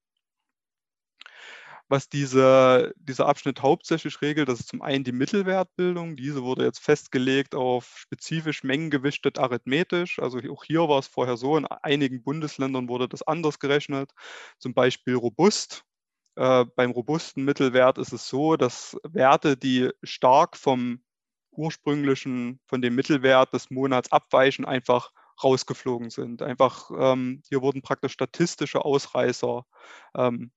Was 1.88 2.08
diese, 2.08 2.92
dieser 2.96 3.28
Abschnitt 3.28 3.62
hauptsächlich 3.62 4.20
regelt, 4.20 4.48
das 4.48 4.58
ist 4.60 4.68
zum 4.68 4.82
einen 4.82 5.04
die 5.04 5.12
Mittelwertbildung. 5.12 6.16
Diese 6.16 6.42
wurde 6.42 6.64
jetzt 6.64 6.80
festgelegt 6.80 7.54
auf 7.54 7.96
spezifisch 7.98 8.64
mengengewichtet 8.64 9.38
arithmetisch. 9.38 10.18
Also 10.18 10.38
auch 10.50 10.64
hier 10.64 10.88
war 10.88 10.98
es 10.98 11.06
vorher 11.06 11.36
so, 11.36 11.56
in 11.56 11.66
einigen 11.66 12.24
Bundesländern 12.24 12.88
wurde 12.88 13.08
das 13.08 13.22
anders 13.22 13.60
gerechnet. 13.60 14.10
Zum 14.58 14.74
Beispiel 14.74 15.14
robust 15.14 15.85
äh, 16.36 16.64
beim 16.76 16.90
robusten 16.90 17.44
Mittelwert 17.44 17.98
ist 17.98 18.12
es 18.12 18.28
so, 18.28 18.56
dass 18.56 18.96
Werte, 19.02 19.56
die 19.56 19.90
stark 20.02 20.56
vom 20.56 21.02
ursprünglichen, 21.50 22.60
von 22.66 22.82
dem 22.82 22.94
Mittelwert 22.94 23.52
des 23.52 23.70
Monats 23.70 24.12
abweichen, 24.12 24.64
einfach 24.64 25.10
rausgeflogen 25.42 26.10
sind. 26.10 26.42
Einfach, 26.42 26.90
ähm, 26.98 27.42
hier 27.48 27.62
wurden 27.62 27.82
praktisch 27.82 28.12
statistische 28.12 28.84
Ausreißer 28.84 29.64
ähm, 30.16 30.50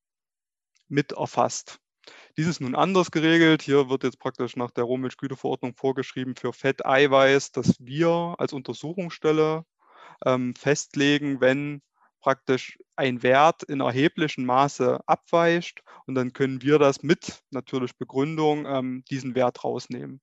mit 0.88 1.14
erfasst. 1.14 1.80
Dies 2.38 2.48
ist 2.48 2.62
nun 2.62 2.76
anders 2.76 3.12
geregelt. 3.12 3.62
Hier 3.62 3.90
wird 3.90 4.04
jetzt 4.04 4.20
praktisch 4.20 4.56
nach 4.56 4.72
der 4.72 4.86
Rohmilchgüteverordnung 4.86 5.76
vorgeschrieben 5.76 6.36
für 6.36 6.54
Fett, 6.54 6.86
Eiweiß, 6.86 7.52
dass 7.52 7.76
wir 7.80 8.36
als 8.38 8.54
Untersuchungsstelle 8.54 9.66
ähm, 10.26 10.56
festlegen, 10.56 11.42
wenn 11.42 11.82
praktisch 12.22 12.78
ein 12.96 13.24
Wert 13.24 13.64
in 13.64 13.80
erheblichem 13.82 14.46
Maße 14.46 15.00
abweicht 15.08 15.84
und 16.06 16.16
dann 16.16 16.34
können 16.34 16.62
wir 16.62 16.80
das 16.80 17.04
mit 17.04 17.42
natürlich 17.52 17.98
Begründung 17.98 18.66
ähm, 18.66 19.04
diesen 19.10 19.36
Wert 19.36 19.64
rausnehmen. 19.64 20.22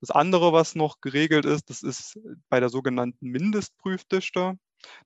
Das 0.00 0.10
andere, 0.10 0.52
was 0.52 0.74
noch 0.74 1.00
geregelt 1.00 1.44
ist, 1.44 1.70
das 1.70 1.82
ist 1.82 2.18
bei 2.48 2.60
der 2.60 2.68
sogenannten 2.68 3.28
Mindestprüfdichte. 3.28 4.58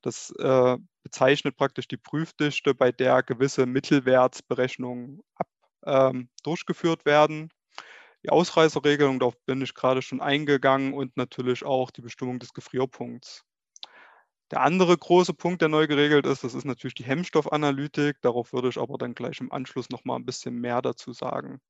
Das 0.03 0.31
äh, 0.37 0.77
bezeichnet 1.01 1.57
praktisch 1.57 1.87
die 1.87 1.97
Prüfdichte, 1.97 2.75
bei 2.75 2.91
der 2.91 3.23
gewisse 3.23 3.65
Mittelwertsberechnungen 3.65 5.21
ab, 5.35 5.47
ähm, 5.85 6.29
durchgeführt 6.43 7.05
werden. 7.05 7.49
Die 8.23 8.29
Ausreißerregelung, 8.29 9.19
darauf 9.19 9.35
bin 9.45 9.61
ich 9.61 9.73
gerade 9.73 10.01
schon 10.01 10.21
eingegangen 10.21 10.93
und 10.93 11.17
natürlich 11.17 11.65
auch 11.65 11.91
die 11.91 12.01
Bestimmung 12.01 12.39
des 12.39 12.53
Gefrierpunkts. 12.53 13.43
Der 14.51 14.61
andere 14.61 14.97
große 14.97 15.33
Punkt, 15.33 15.61
der 15.61 15.69
neu 15.69 15.87
geregelt 15.87 16.25
ist, 16.25 16.43
das 16.43 16.53
ist 16.53 16.65
natürlich 16.65 16.93
die 16.95 17.05
Hemmstoffanalytik. 17.05 18.21
Darauf 18.21 18.53
würde 18.53 18.69
ich 18.69 18.77
aber 18.77 18.97
dann 18.97 19.15
gleich 19.15 19.39
im 19.39 19.51
Anschluss 19.51 19.89
noch 19.89 20.05
mal 20.05 20.15
ein 20.15 20.25
bisschen 20.25 20.55
mehr 20.55 20.81
dazu 20.81 21.13
sagen. 21.13 21.61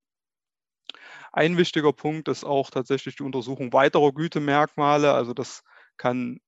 Ein 1.32 1.58
wichtiger 1.58 1.94
Punkt 1.94 2.28
ist 2.28 2.44
auch 2.44 2.70
tatsächlich 2.70 3.16
die 3.18 3.24
Untersuchung 3.24 3.74
weiterer 3.74 4.12
Gütemerkmale. 4.12 5.14
Also 5.14 5.34
das 5.34 5.64
kann, 5.98 6.40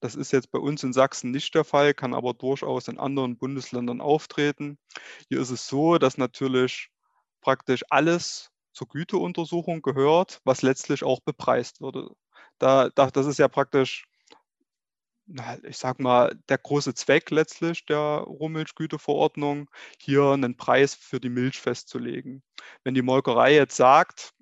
das 0.00 0.14
ist 0.14 0.32
jetzt 0.32 0.50
bei 0.50 0.58
uns 0.58 0.82
in 0.82 0.92
Sachsen 0.92 1.30
nicht 1.30 1.54
der 1.54 1.64
Fall, 1.64 1.94
kann 1.94 2.14
aber 2.14 2.34
durchaus 2.34 2.88
in 2.88 2.98
anderen 2.98 3.36
Bundesländern 3.38 4.00
auftreten. 4.00 4.78
Hier 5.28 5.40
ist 5.40 5.50
es 5.50 5.66
so, 5.66 5.98
dass 5.98 6.18
natürlich 6.18 6.90
praktisch 7.40 7.84
alles 7.90 8.50
zur 8.72 8.88
Güteuntersuchung 8.88 9.82
gehört, 9.82 10.40
was 10.44 10.62
letztlich 10.62 11.04
auch 11.04 11.20
bepreist 11.20 11.80
würde. 11.80 12.10
Da, 12.58 12.90
da, 12.90 13.10
das 13.10 13.26
ist 13.26 13.38
ja 13.38 13.48
praktisch 13.48 14.06
ich 15.62 15.78
sag 15.78 16.00
mal, 16.00 16.38
der 16.48 16.58
große 16.58 16.94
Zweck 16.94 17.30
letztlich 17.30 17.86
der 17.86 17.98
Rohmilchgüteverordnung, 18.26 19.70
hier 19.98 20.22
einen 20.30 20.56
Preis 20.56 20.94
für 20.94 21.20
die 21.20 21.30
Milch 21.30 21.60
festzulegen. 21.60 22.42
Wenn 22.84 22.94
die 22.94 23.02
Molkerei 23.02 23.54
jetzt 23.54 23.76
sagt, 23.76 24.34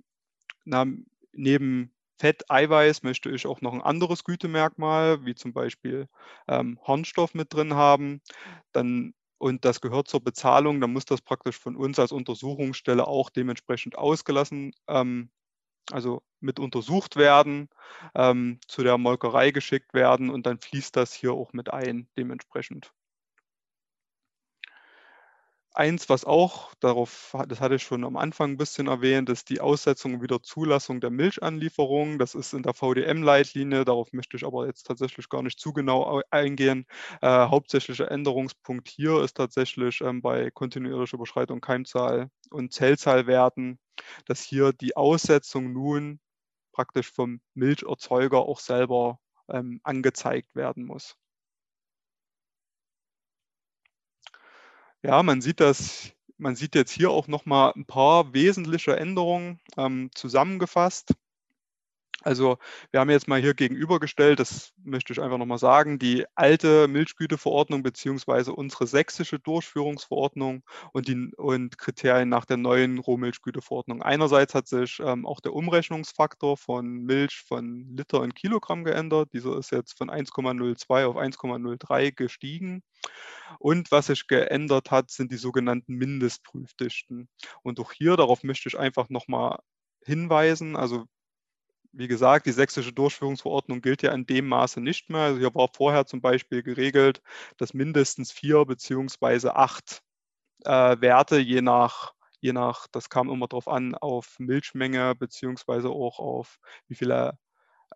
na, 0.64 0.86
neben 1.32 1.92
Fett, 2.18 2.50
Eiweiß 2.50 3.02
möchte 3.02 3.30
ich 3.30 3.46
auch 3.46 3.60
noch 3.60 3.72
ein 3.72 3.82
anderes 3.82 4.24
Gütemerkmal, 4.24 5.24
wie 5.24 5.34
zum 5.34 5.52
Beispiel 5.52 6.08
ähm, 6.48 6.78
Harnstoff 6.84 7.34
mit 7.34 7.52
drin 7.52 7.74
haben, 7.74 8.20
dann 8.72 9.14
und 9.38 9.64
das 9.64 9.80
gehört 9.80 10.06
zur 10.06 10.22
Bezahlung, 10.22 10.80
dann 10.80 10.92
muss 10.92 11.04
das 11.04 11.20
praktisch 11.20 11.58
von 11.58 11.74
uns 11.74 11.98
als 11.98 12.12
Untersuchungsstelle 12.12 13.08
auch 13.08 13.28
dementsprechend 13.28 13.98
ausgelassen 13.98 14.72
ähm, 14.86 15.30
also 15.90 16.22
mit 16.40 16.58
untersucht 16.58 17.16
werden, 17.16 17.68
ähm, 18.14 18.60
zu 18.66 18.82
der 18.82 18.98
Molkerei 18.98 19.50
geschickt 19.50 19.94
werden 19.94 20.30
und 20.30 20.46
dann 20.46 20.58
fließt 20.58 20.96
das 20.96 21.12
hier 21.12 21.32
auch 21.32 21.52
mit 21.52 21.72
ein 21.72 22.08
dementsprechend. 22.16 22.92
Eins, 25.74 26.10
was 26.10 26.26
auch, 26.26 26.74
darauf, 26.80 27.34
das 27.48 27.60
hatte 27.60 27.76
ich 27.76 27.82
schon 27.82 28.04
am 28.04 28.16
Anfang 28.16 28.52
ein 28.52 28.56
bisschen 28.58 28.88
erwähnt, 28.88 29.30
ist 29.30 29.48
die 29.48 29.60
Aussetzung 29.62 30.14
und 30.14 30.22
Wiederzulassung 30.22 31.00
der 31.00 31.10
Milchanlieferung. 31.10 32.18
Das 32.18 32.34
ist 32.34 32.52
in 32.52 32.62
der 32.62 32.74
VDM-Leitlinie, 32.74 33.86
darauf 33.86 34.12
möchte 34.12 34.36
ich 34.36 34.44
aber 34.44 34.66
jetzt 34.66 34.86
tatsächlich 34.86 35.30
gar 35.30 35.42
nicht 35.42 35.58
zu 35.58 35.72
genau 35.72 36.20
eingehen. 36.30 36.86
Äh, 37.22 37.28
hauptsächlicher 37.28 38.10
Änderungspunkt 38.10 38.88
hier 38.88 39.22
ist 39.22 39.34
tatsächlich 39.38 40.02
ähm, 40.02 40.20
bei 40.20 40.50
kontinuierlicher 40.50 41.16
Überschreitung 41.16 41.62
Keimzahl 41.62 42.28
und 42.50 42.74
Zellzahlwerten, 42.74 43.78
dass 44.26 44.42
hier 44.42 44.74
die 44.74 44.94
Aussetzung 44.96 45.72
nun 45.72 46.20
praktisch 46.72 47.10
vom 47.10 47.40
Milcherzeuger 47.54 48.40
auch 48.40 48.60
selber 48.60 49.20
ähm, 49.48 49.80
angezeigt 49.84 50.54
werden 50.54 50.84
muss. 50.84 51.16
Ja, 55.02 55.22
man 55.22 55.40
sieht 55.40 55.60
das, 55.60 56.12
man 56.38 56.54
sieht 56.56 56.74
jetzt 56.74 56.90
hier 56.92 57.10
auch 57.10 57.26
noch 57.28 57.44
mal 57.44 57.72
ein 57.76 57.86
paar 57.86 58.32
wesentliche 58.34 58.96
Änderungen 58.96 59.60
ähm, 59.76 60.10
zusammengefasst. 60.14 61.14
Also 62.22 62.58
wir 62.90 63.00
haben 63.00 63.10
jetzt 63.10 63.28
mal 63.28 63.40
hier 63.40 63.54
gegenübergestellt, 63.54 64.40
das 64.40 64.72
möchte 64.82 65.12
ich 65.12 65.20
einfach 65.20 65.38
nochmal 65.38 65.58
sagen, 65.58 65.98
die 65.98 66.24
alte 66.34 66.88
Milchgüteverordnung 66.88 67.82
beziehungsweise 67.82 68.52
unsere 68.52 68.86
sächsische 68.86 69.38
Durchführungsverordnung 69.38 70.62
und, 70.92 71.08
die, 71.08 71.32
und 71.36 71.78
Kriterien 71.78 72.28
nach 72.28 72.44
der 72.44 72.56
neuen 72.56 72.98
Rohmilchgüteverordnung. 72.98 74.02
Einerseits 74.02 74.54
hat 74.54 74.68
sich 74.68 75.00
ähm, 75.04 75.26
auch 75.26 75.40
der 75.40 75.54
Umrechnungsfaktor 75.54 76.56
von 76.56 76.86
Milch 77.04 77.42
von 77.46 77.96
Liter 77.96 78.22
in 78.24 78.34
Kilogramm 78.34 78.84
geändert. 78.84 79.30
Dieser 79.32 79.58
ist 79.58 79.72
jetzt 79.72 79.96
von 79.98 80.10
1,02 80.10 81.04
auf 81.04 81.16
1,03 81.16 82.12
gestiegen. 82.12 82.82
Und 83.58 83.90
was 83.90 84.06
sich 84.06 84.26
geändert 84.26 84.90
hat, 84.90 85.10
sind 85.10 85.32
die 85.32 85.36
sogenannten 85.36 85.94
Mindestprüfdichten. 85.94 87.28
Und 87.62 87.80
auch 87.80 87.92
hier, 87.92 88.16
darauf 88.16 88.42
möchte 88.44 88.68
ich 88.68 88.78
einfach 88.78 89.08
nochmal 89.08 89.58
hinweisen. 90.04 90.76
Also 90.76 91.06
wie 91.92 92.08
gesagt, 92.08 92.46
die 92.46 92.52
sächsische 92.52 92.92
Durchführungsverordnung 92.92 93.82
gilt 93.82 94.02
ja 94.02 94.12
in 94.12 94.26
dem 94.26 94.48
Maße 94.48 94.80
nicht 94.80 95.10
mehr. 95.10 95.22
Also 95.22 95.38
hier 95.40 95.54
war 95.54 95.68
vorher 95.74 96.06
zum 96.06 96.20
Beispiel 96.20 96.62
geregelt, 96.62 97.22
dass 97.58 97.74
mindestens 97.74 98.32
vier 98.32 98.64
beziehungsweise 98.64 99.56
acht 99.56 100.02
äh, 100.64 101.00
Werte 101.00 101.38
je 101.38 101.62
nach, 101.62 102.14
je 102.40 102.52
nach, 102.52 102.86
das 102.92 103.10
kam 103.10 103.30
immer 103.30 103.48
darauf 103.48 103.68
an, 103.68 103.94
auf 103.94 104.38
Milchmenge 104.38 105.14
beziehungsweise 105.14 105.90
auch 105.90 106.18
auf 106.18 106.58
wie 106.88 106.94
viele 106.94 107.38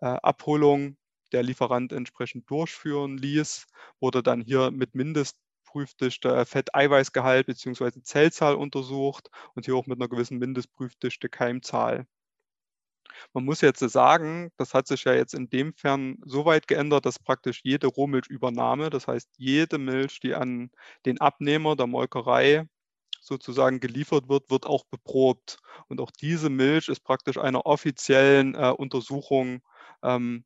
äh, 0.01 0.05
Abholungen 0.07 0.97
der 1.31 1.43
Lieferant 1.43 1.91
entsprechend 1.93 2.49
durchführen 2.49 3.17
ließ, 3.17 3.67
wurde 3.99 4.23
dann 4.23 4.41
hier 4.41 4.71
mit 4.71 4.95
Mindestprüfdichte 4.95 6.29
äh, 6.35 6.45
Fett-Eiweißgehalt 6.45 7.47
bzw. 7.47 8.01
Zellzahl 8.03 8.55
untersucht 8.55 9.29
und 9.55 9.65
hier 9.65 9.75
auch 9.75 9.87
mit 9.87 9.99
einer 9.99 10.09
gewissen 10.09 10.37
Mindestprüfdichte 10.39 11.29
Keimzahl. 11.29 12.07
Man 13.33 13.45
muss 13.45 13.61
jetzt 13.61 13.79
sagen, 13.79 14.51
das 14.57 14.73
hat 14.73 14.87
sich 14.87 15.03
ja 15.03 15.13
jetzt 15.13 15.33
in 15.33 15.49
dem 15.49 15.73
Fern 15.73 16.17
so 16.25 16.45
weit 16.45 16.67
geändert, 16.67 17.05
dass 17.05 17.19
praktisch 17.19 17.61
jede 17.63 17.87
Rohmilchübernahme, 17.87 18.89
das 18.89 19.07
heißt 19.07 19.29
jede 19.37 19.77
Milch, 19.77 20.19
die 20.19 20.35
an 20.35 20.71
den 21.05 21.19
Abnehmer 21.21 21.75
der 21.75 21.87
Molkerei 21.87 22.67
sozusagen 23.21 23.79
geliefert 23.79 24.29
wird, 24.29 24.49
wird 24.49 24.65
auch 24.65 24.85
beprobt. 24.85 25.57
Und 25.87 26.01
auch 26.01 26.11
diese 26.11 26.49
Milch 26.49 26.87
ist 26.87 27.01
praktisch 27.01 27.37
einer 27.37 27.65
offiziellen 27.65 28.55
äh, 28.55 28.71
Untersuchung 28.71 29.61
ähm, 30.03 30.45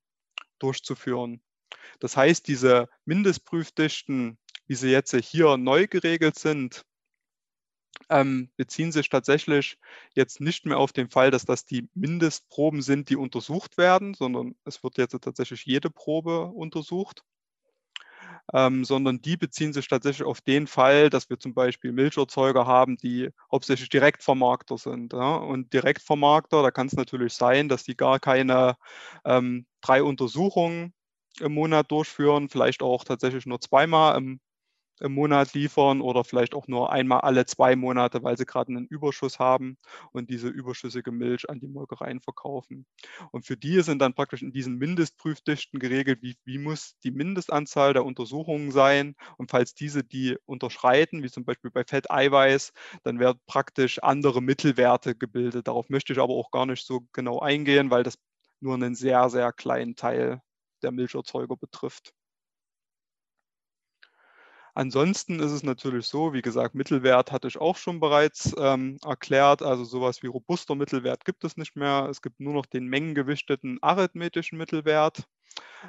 durchzuführen. 0.60 1.42
Das 2.00 2.18
heißt, 2.18 2.48
diese 2.48 2.90
Mindestprüfdichten, 3.06 4.38
wie 4.68 4.75
sie 4.75 4.90
jetzt 4.90 5.16
hier 5.16 5.58
neu 5.58 5.88
geregelt 5.88 6.38
sind, 6.38 6.84
beziehen 8.57 8.91
sich 8.91 9.10
tatsächlich 9.10 9.77
jetzt 10.13 10.41
nicht 10.41 10.65
mehr 10.65 10.77
auf 10.77 10.91
den 10.91 11.10
Fall, 11.10 11.31
dass 11.31 11.45
das 11.45 11.65
die 11.65 11.88
Mindestproben 11.93 12.81
sind, 12.81 13.10
die 13.10 13.15
untersucht 13.15 13.77
werden, 13.77 14.13
sondern 14.13 14.55
es 14.65 14.83
wird 14.83 14.98
jetzt 14.98 15.17
tatsächlich 15.21 15.65
jede 15.65 15.89
Probe 15.89 16.48
untersucht. 16.48 17.24
Ähm, 18.53 18.83
sondern 18.83 19.21
die 19.21 19.38
beziehen 19.38 19.71
sich 19.71 19.88
tatsächlich 19.88 20.27
auf 20.27 20.41
den 20.41 20.67
Fall, 20.67 21.10
dass 21.10 21.29
wir 21.29 21.39
zum 21.39 21.53
Beispiel 21.53 21.91
Milcherzeuger 21.93 22.65
haben, 22.65 22.98
die 22.98 23.29
hauptsächlich 23.51 23.89
Direktvermarkter 23.89 24.77
sind. 24.77 25.13
Ja? 25.13 25.36
Und 25.36 25.71
Direktvermarkter, 25.74 26.62
da 26.62 26.71
kann 26.71 26.88
es 26.88 26.93
natürlich 26.93 27.33
sein, 27.33 27.69
dass 27.69 27.83
die 27.83 27.95
gar 27.95 28.19
keine 28.19 28.75
ähm, 29.24 29.65
drei 29.81 30.03
Untersuchungen 30.03 30.93
im 31.39 31.53
Monat 31.53 31.91
durchführen, 31.91 32.50
vielleicht 32.50 32.83
auch 32.83 33.03
tatsächlich 33.03 33.45
nur 33.45 33.62
zweimal 33.62 34.17
im 34.17 34.41
im 35.01 35.13
Monat 35.13 35.53
liefern 35.53 36.01
oder 36.01 36.24
vielleicht 36.24 36.53
auch 36.55 36.67
nur 36.67 36.91
einmal 36.91 37.22
alle 37.22 37.46
zwei 37.46 37.75
Monate, 37.75 38.24
weil 38.24 38.38
sie 38.38 38.46
gerade 38.46 38.70
einen 38.72 38.88
Überschuss 38.88 39.39
haben 39.39 39.77
und 40.12 40.29
diese 40.29 40.48
überschüssige 40.48 41.12
Milch 41.12 41.50
an 41.50 41.60
die 41.60 41.67
Molkereien 41.67 42.22
verkaufen. 42.22 42.86
Und 43.31 43.46
für 43.46 43.58
die 43.58 43.81
sind 43.81 44.00
dann 44.00 44.13
praktisch 44.13 44.41
in 44.41 44.51
diesen 44.51 44.77
Mindestprüfdichten 44.77 45.79
geregelt, 45.79 46.20
wie, 46.22 46.38
wie 46.46 46.58
muss 46.58 46.98
die 47.03 47.12
Mindestanzahl 47.12 47.93
der 47.93 48.05
Untersuchungen 48.05 48.72
sein. 48.72 49.15
Und 49.38 49.51
falls 49.51 49.74
diese 49.74 50.03
die 50.03 50.38
unterschreiten, 50.46 51.24
wie 51.24 51.29
zum 51.29 51.46
Beispiel 51.46 51.72
bei 51.72 51.84
Fetteiweiß, 51.84 52.72
dann 53.03 53.20
werden 53.20 53.39
praktisch 53.48 54.00
andere 54.03 54.41
Mittelwerte 54.41 55.15
gebildet. 55.15 55.67
Darauf 55.67 55.89
möchte 55.89 56.13
ich 56.13 56.20
aber 56.20 56.34
auch 56.34 56.51
gar 56.51 56.65
nicht 56.65 56.86
so 56.86 57.01
genau 57.13 57.39
eingehen, 57.39 57.91
weil 57.91 58.03
das 58.03 58.17
nur 58.60 58.75
einen 58.75 58.96
sehr, 58.96 59.29
sehr 59.29 59.51
kleinen 59.53 59.96
Teil 59.96 60.41
der 60.84 60.91
Milcherzeuger 60.91 61.58
betrifft. 61.58 62.13
Ansonsten 64.74 65.40
ist 65.40 65.51
es 65.51 65.63
natürlich 65.63 66.08
so, 66.08 66.34
wie 66.34 66.42
gesagt, 66.42 66.75
Mittelwert 66.75 67.32
hatte 67.32 67.48
ich 67.48 67.58
auch 67.60 67.78
schon 67.78 68.00
bereits 68.00 68.56
ähm, 68.58 68.98
erklärt. 69.04 69.62
Also 69.62 69.84
sowas 69.84 70.24
wie 70.24 70.28
robuster 70.28 70.75
Mittelwert 70.75 71.26
gibt 71.26 71.43
es 71.43 71.58
nicht 71.58 71.76
mehr. 71.76 72.08
Es 72.10 72.22
gibt 72.22 72.39
nur 72.39 72.54
noch 72.54 72.65
den 72.65 72.88
mengengewichteten 72.88 73.80
arithmetischen 73.82 74.58
Mittelwert. 74.58 75.26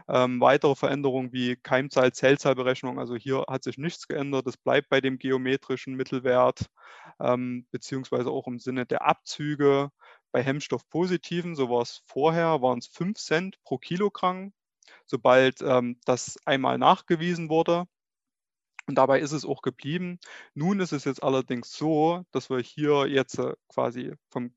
Ähm, 0.08 0.40
weitere 0.40 0.74
Veränderungen 0.74 1.32
wie 1.32 1.56
Keimzahl, 1.56 2.12
Zellzahlberechnung, 2.12 2.98
also 2.98 3.14
hier 3.14 3.44
hat 3.48 3.62
sich 3.62 3.78
nichts 3.78 4.08
geändert. 4.08 4.46
Es 4.46 4.56
bleibt 4.56 4.88
bei 4.88 5.00
dem 5.00 5.18
geometrischen 5.18 5.94
Mittelwert, 5.94 6.66
ähm, 7.20 7.66
beziehungsweise 7.70 8.30
auch 8.30 8.46
im 8.46 8.58
Sinne 8.58 8.86
der 8.86 9.02
Abzüge. 9.06 9.90
Bei 10.32 10.42
Hemmstoffpositiven, 10.42 11.54
so 11.54 11.68
war 11.68 11.82
es 11.82 12.02
vorher, 12.06 12.62
waren 12.62 12.78
es 12.78 12.86
5 12.86 13.18
Cent 13.18 13.62
pro 13.64 13.78
Kilogramm. 13.78 14.52
Sobald 15.06 15.60
ähm, 15.62 16.00
das 16.06 16.38
einmal 16.46 16.78
nachgewiesen 16.78 17.50
wurde, 17.50 17.86
und 18.92 18.96
dabei 18.96 19.20
ist 19.20 19.32
es 19.32 19.46
auch 19.46 19.62
geblieben. 19.62 20.18
Nun 20.52 20.78
ist 20.78 20.92
es 20.92 21.04
jetzt 21.06 21.22
allerdings 21.22 21.72
so, 21.72 22.26
dass 22.30 22.50
wir 22.50 22.58
hier 22.58 23.06
jetzt 23.06 23.38
äh, 23.38 23.54
quasi 23.68 24.12
von 24.28 24.54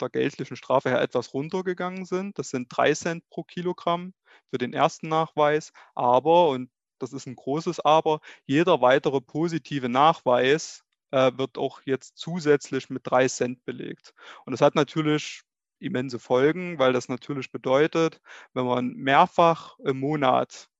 der 0.00 0.08
geldlichen 0.08 0.56
Strafe 0.56 0.88
her 0.88 1.02
etwas 1.02 1.34
runtergegangen 1.34 2.06
sind. 2.06 2.38
Das 2.38 2.48
sind 2.48 2.68
drei 2.70 2.94
Cent 2.94 3.28
pro 3.28 3.44
Kilogramm 3.44 4.14
für 4.48 4.56
den 4.56 4.72
ersten 4.72 5.08
Nachweis. 5.08 5.74
Aber, 5.94 6.48
und 6.48 6.70
das 6.98 7.12
ist 7.12 7.26
ein 7.26 7.36
großes 7.36 7.80
Aber, 7.80 8.20
jeder 8.46 8.80
weitere 8.80 9.20
positive 9.20 9.90
Nachweis 9.90 10.82
äh, 11.10 11.32
wird 11.36 11.58
auch 11.58 11.82
jetzt 11.84 12.16
zusätzlich 12.16 12.88
mit 12.88 13.02
drei 13.04 13.28
Cent 13.28 13.62
belegt. 13.66 14.14
Und 14.46 14.52
das 14.52 14.62
hat 14.62 14.74
natürlich 14.74 15.42
immense 15.80 16.18
Folgen, 16.18 16.78
weil 16.78 16.94
das 16.94 17.10
natürlich 17.10 17.52
bedeutet, 17.52 18.22
wenn 18.54 18.64
man 18.64 18.94
mehrfach 18.94 19.78
im 19.80 20.00
Monat 20.00 20.70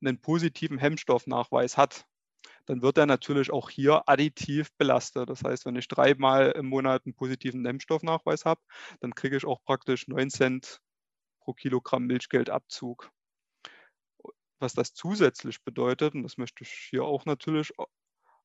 einen 0.00 0.20
positiven 0.20 0.78
Hemmstoffnachweis 0.78 1.76
hat, 1.76 2.04
dann 2.66 2.82
wird 2.82 2.98
er 2.98 3.06
natürlich 3.06 3.50
auch 3.52 3.70
hier 3.70 4.08
additiv 4.08 4.70
belastet. 4.78 5.28
Das 5.28 5.42
heißt, 5.42 5.66
wenn 5.66 5.76
ich 5.76 5.88
dreimal 5.88 6.52
im 6.52 6.66
Monat 6.66 7.02
einen 7.04 7.14
positiven 7.14 7.64
Dämmstoffnachweis 7.64 8.44
habe, 8.44 8.60
dann 9.00 9.14
kriege 9.14 9.36
ich 9.36 9.46
auch 9.46 9.62
praktisch 9.64 10.08
9 10.08 10.30
Cent 10.30 10.80
pro 11.40 11.54
Kilogramm 11.54 12.06
Milchgeldabzug. 12.06 13.10
Was 14.60 14.74
das 14.74 14.94
zusätzlich 14.94 15.62
bedeutet, 15.64 16.14
und 16.14 16.22
das 16.22 16.38
möchte 16.38 16.62
ich 16.62 16.70
hier 16.70 17.04
auch 17.04 17.24
natürlich 17.24 17.72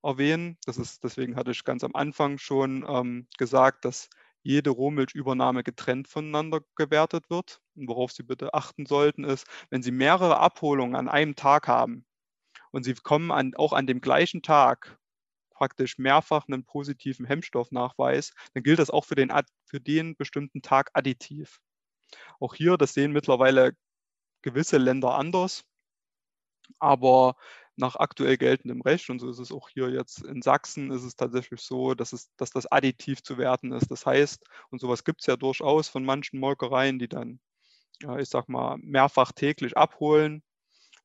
erwähnen, 0.04 0.58
das 0.66 0.78
ist, 0.78 1.04
deswegen 1.04 1.36
hatte 1.36 1.52
ich 1.52 1.64
ganz 1.64 1.84
am 1.84 1.94
Anfang 1.94 2.38
schon 2.40 2.86
ähm, 2.88 3.28
gesagt, 3.38 3.86
dass 3.86 4.10
jede 4.42 4.70
Rohmilchübernahme 4.70 5.64
getrennt 5.64 6.08
voneinander 6.08 6.62
gewertet 6.76 7.30
wird. 7.30 7.60
Und 7.76 7.88
worauf 7.90 8.12
Sie 8.12 8.24
bitte 8.24 8.54
achten 8.54 8.86
sollten, 8.86 9.26
ist, 9.26 9.46
wenn 9.70 9.84
Sie 9.84 9.92
mehrere 9.92 10.40
Abholungen 10.40 10.96
an 10.96 11.10
einem 11.10 11.36
Tag 11.36 11.68
haben, 11.68 12.06
und 12.72 12.84
sie 12.84 12.94
kommen 12.96 13.32
an, 13.32 13.54
auch 13.56 13.74
an 13.74 13.88
dem 13.88 14.02
gleichen 14.02 14.42
Tag 14.42 14.98
praktisch 15.52 15.98
mehrfach 15.98 16.48
einen 16.48 16.64
positiven 16.64 17.26
Hemmstoffnachweis, 17.26 18.34
dann 18.54 18.64
gilt 18.64 18.80
das 18.80 18.92
auch 18.92 19.06
für 19.06 19.16
den, 19.16 19.34
für 19.66 19.82
den 19.82 20.16
bestimmten 20.16 20.62
Tag 20.62 20.92
additiv. 20.94 21.60
Auch 22.40 22.54
hier, 22.54 22.78
das 22.78 22.94
sehen 22.94 23.12
mittlerweile 23.12 23.74
gewisse 24.44 24.78
Länder 24.78 25.16
anders, 25.16 25.64
aber 26.80 27.36
nach 27.76 27.96
aktuell 27.96 28.38
geltendem 28.38 28.82
Recht, 28.82 29.10
und 29.10 29.20
so 29.20 29.30
ist 29.30 29.40
es 29.40 29.52
auch 29.52 29.70
hier 29.70 29.90
jetzt 29.90 30.24
in 30.24 30.42
Sachsen, 30.42 30.92
ist 30.92 31.04
es 31.04 31.16
tatsächlich 31.16 31.62
so, 31.62 31.94
dass, 31.94 32.14
es, 32.14 32.30
dass 32.38 32.52
das 32.52 32.66
additiv 32.72 33.22
zu 33.24 33.38
werten 33.38 33.72
ist. 33.72 33.90
Das 33.92 34.06
heißt, 34.06 34.44
und 34.70 34.80
sowas 34.80 35.04
gibt 35.04 35.22
es 35.22 35.28
ja 35.28 35.38
durchaus 35.38 35.88
von 35.88 36.04
manchen 36.04 36.40
Molkereien, 36.40 36.98
die 36.98 37.08
dann, 37.08 37.40
ja, 38.02 38.18
ich 38.18 38.30
sag 38.30 38.50
mal, 38.50 38.78
mehrfach 38.80 39.32
täglich 39.32 39.78
abholen 39.78 40.44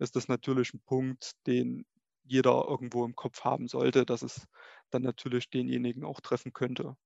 ist 0.02 0.16
das 0.16 0.28
natürlich 0.28 0.74
ein 0.74 0.80
Punkt, 0.80 1.32
den 1.46 1.86
jeder 2.24 2.66
irgendwo 2.68 3.04
im 3.04 3.16
Kopf 3.16 3.44
haben 3.44 3.68
sollte, 3.68 4.06
dass 4.06 4.22
es 4.22 4.46
dann 4.90 5.02
natürlich 5.02 5.50
denjenigen 5.50 6.04
auch 6.04 6.20
treffen 6.20 6.52
könnte. 6.52 6.96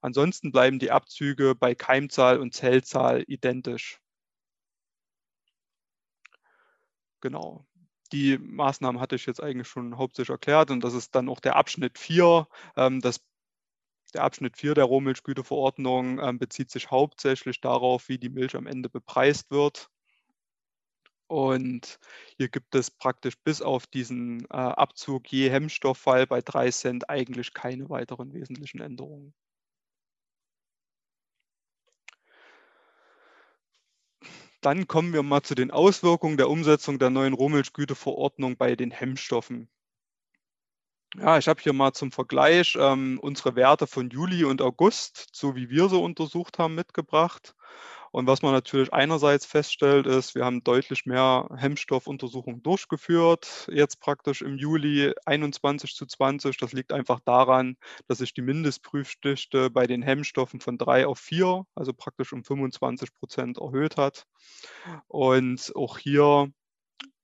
Ansonsten 0.00 0.52
bleiben 0.52 0.78
die 0.78 0.90
Abzüge 0.90 1.54
bei 1.54 1.74
Keimzahl 1.74 2.38
und 2.38 2.52
Zellzahl 2.54 3.24
identisch. 3.26 4.00
Genau. 7.20 7.66
Die 8.12 8.36
Maßnahmen 8.38 9.00
hatte 9.00 9.16
ich 9.16 9.24
jetzt 9.26 9.42
eigentlich 9.42 9.66
schon 9.66 9.96
hauptsächlich 9.96 10.30
erklärt 10.30 10.70
und 10.70 10.84
das 10.84 10.94
ist 10.94 11.14
dann 11.14 11.28
auch 11.28 11.40
der 11.40 11.56
Abschnitt 11.56 11.98
4. 11.98 12.46
Ähm, 12.76 13.00
das, 13.00 13.20
der 14.12 14.24
Abschnitt 14.24 14.58
4 14.58 14.74
der 14.74 14.84
Rohmilchgüteverordnung 14.84 16.18
ähm, 16.20 16.38
bezieht 16.38 16.70
sich 16.70 16.90
hauptsächlich 16.90 17.60
darauf, 17.62 18.08
wie 18.08 18.18
die 18.18 18.28
Milch 18.28 18.56
am 18.56 18.66
Ende 18.66 18.90
bepreist 18.90 19.50
wird. 19.50 19.88
Und 21.26 21.98
hier 22.36 22.48
gibt 22.48 22.74
es 22.74 22.90
praktisch 22.90 23.34
bis 23.42 23.62
auf 23.62 23.86
diesen 23.86 24.44
äh, 24.46 24.56
Abzug 24.56 25.30
je 25.32 25.50
Hemmstofffall 25.50 26.26
bei 26.26 26.40
3 26.42 26.70
Cent 26.70 27.10
eigentlich 27.10 27.54
keine 27.54 27.88
weiteren 27.90 28.32
wesentlichen 28.34 28.80
Änderungen. 28.80 29.34
Dann 34.60 34.88
kommen 34.88 35.12
wir 35.12 35.22
mal 35.22 35.42
zu 35.42 35.54
den 35.54 35.70
Auswirkungen 35.70 36.38
der 36.38 36.48
Umsetzung 36.48 36.98
der 36.98 37.10
neuen 37.10 37.34
Rohmilchgüteverordnung 37.34 38.56
bei 38.56 38.76
den 38.76 38.90
Hemmstoffen. 38.90 39.68
Ja, 41.16 41.38
ich 41.38 41.48
habe 41.48 41.60
hier 41.60 41.72
mal 41.72 41.92
zum 41.92 42.10
Vergleich 42.10 42.76
ähm, 42.80 43.20
unsere 43.20 43.54
Werte 43.56 43.86
von 43.86 44.10
Juli 44.10 44.44
und 44.44 44.62
August, 44.62 45.28
so 45.32 45.54
wie 45.54 45.70
wir 45.70 45.88
sie 45.88 45.98
untersucht 45.98 46.58
haben, 46.58 46.74
mitgebracht. 46.74 47.54
Und 48.14 48.28
was 48.28 48.42
man 48.42 48.52
natürlich 48.52 48.92
einerseits 48.92 49.44
feststellt, 49.44 50.06
ist, 50.06 50.36
wir 50.36 50.44
haben 50.44 50.62
deutlich 50.62 51.04
mehr 51.04 51.48
Hemmstoffuntersuchungen 51.56 52.62
durchgeführt, 52.62 53.68
jetzt 53.72 53.98
praktisch 53.98 54.40
im 54.40 54.56
Juli 54.56 55.12
21 55.26 55.96
zu 55.96 56.06
20. 56.06 56.56
Das 56.58 56.72
liegt 56.72 56.92
einfach 56.92 57.18
daran, 57.18 57.76
dass 58.06 58.18
sich 58.18 58.32
die 58.32 58.42
Mindestprüfdichte 58.42 59.68
bei 59.68 59.88
den 59.88 60.00
Hemmstoffen 60.00 60.60
von 60.60 60.78
3 60.78 61.08
auf 61.08 61.18
4, 61.18 61.66
also 61.74 61.92
praktisch 61.92 62.32
um 62.32 62.44
25 62.44 63.12
Prozent 63.14 63.58
erhöht 63.58 63.96
hat. 63.96 64.28
Und 65.08 65.72
auch 65.74 65.98
hier 65.98 66.52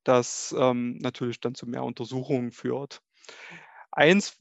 das 0.03 0.53
ähm, 0.59 0.99
natürlich 0.99 1.39
dann 1.39 1.55
zu 1.55 1.69
mehr 1.69 1.85
Untersuchungen 1.85 2.51
führt. 2.51 3.01
Eins, 3.93 4.39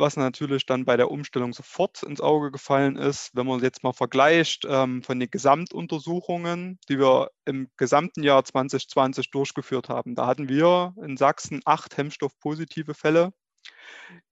was 0.00 0.16
natürlich 0.16 0.66
dann 0.66 0.84
bei 0.84 0.96
der 0.96 1.10
Umstellung 1.10 1.52
sofort 1.52 2.02
ins 2.02 2.20
Auge 2.20 2.50
gefallen 2.50 2.96
ist, 2.96 3.30
wenn 3.34 3.46
man 3.46 3.60
jetzt 3.60 3.82
mal 3.82 3.92
vergleicht 3.92 4.64
ähm, 4.68 5.02
von 5.02 5.20
den 5.20 5.30
Gesamtuntersuchungen, 5.30 6.78
die 6.88 6.98
wir 6.98 7.30
im 7.44 7.68
gesamten 7.76 8.22
Jahr 8.22 8.44
2020 8.44 9.30
durchgeführt 9.30 9.88
haben. 9.88 10.14
Da 10.14 10.26
hatten 10.26 10.48
wir 10.48 10.94
in 11.04 11.16
Sachsen 11.16 11.60
acht 11.64 11.96
Hemmstoffpositive 11.96 12.94
Fälle. 12.94 13.32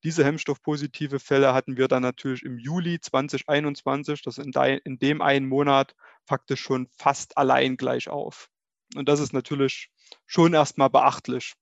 Diese 0.02 0.24
Hemmstoffpositive 0.24 1.20
Fälle 1.20 1.52
hatten 1.52 1.76
wir 1.76 1.88
dann 1.88 2.02
natürlich 2.02 2.42
im 2.42 2.58
Juli 2.58 3.00
2021, 3.00 4.22
das 4.22 4.38
in, 4.38 4.50
de, 4.50 4.80
in 4.84 4.98
dem 4.98 5.20
einen 5.20 5.48
Monat 5.48 5.94
faktisch 6.26 6.60
schon 6.60 6.88
fast 6.96 7.36
allein 7.36 7.76
gleich 7.76 8.08
auf. 8.08 8.48
Und 8.96 9.08
das 9.08 9.20
ist 9.20 9.32
natürlich 9.32 9.90
schon 10.26 10.54
erstmal 10.54 10.90
beachtlich. 10.90 11.54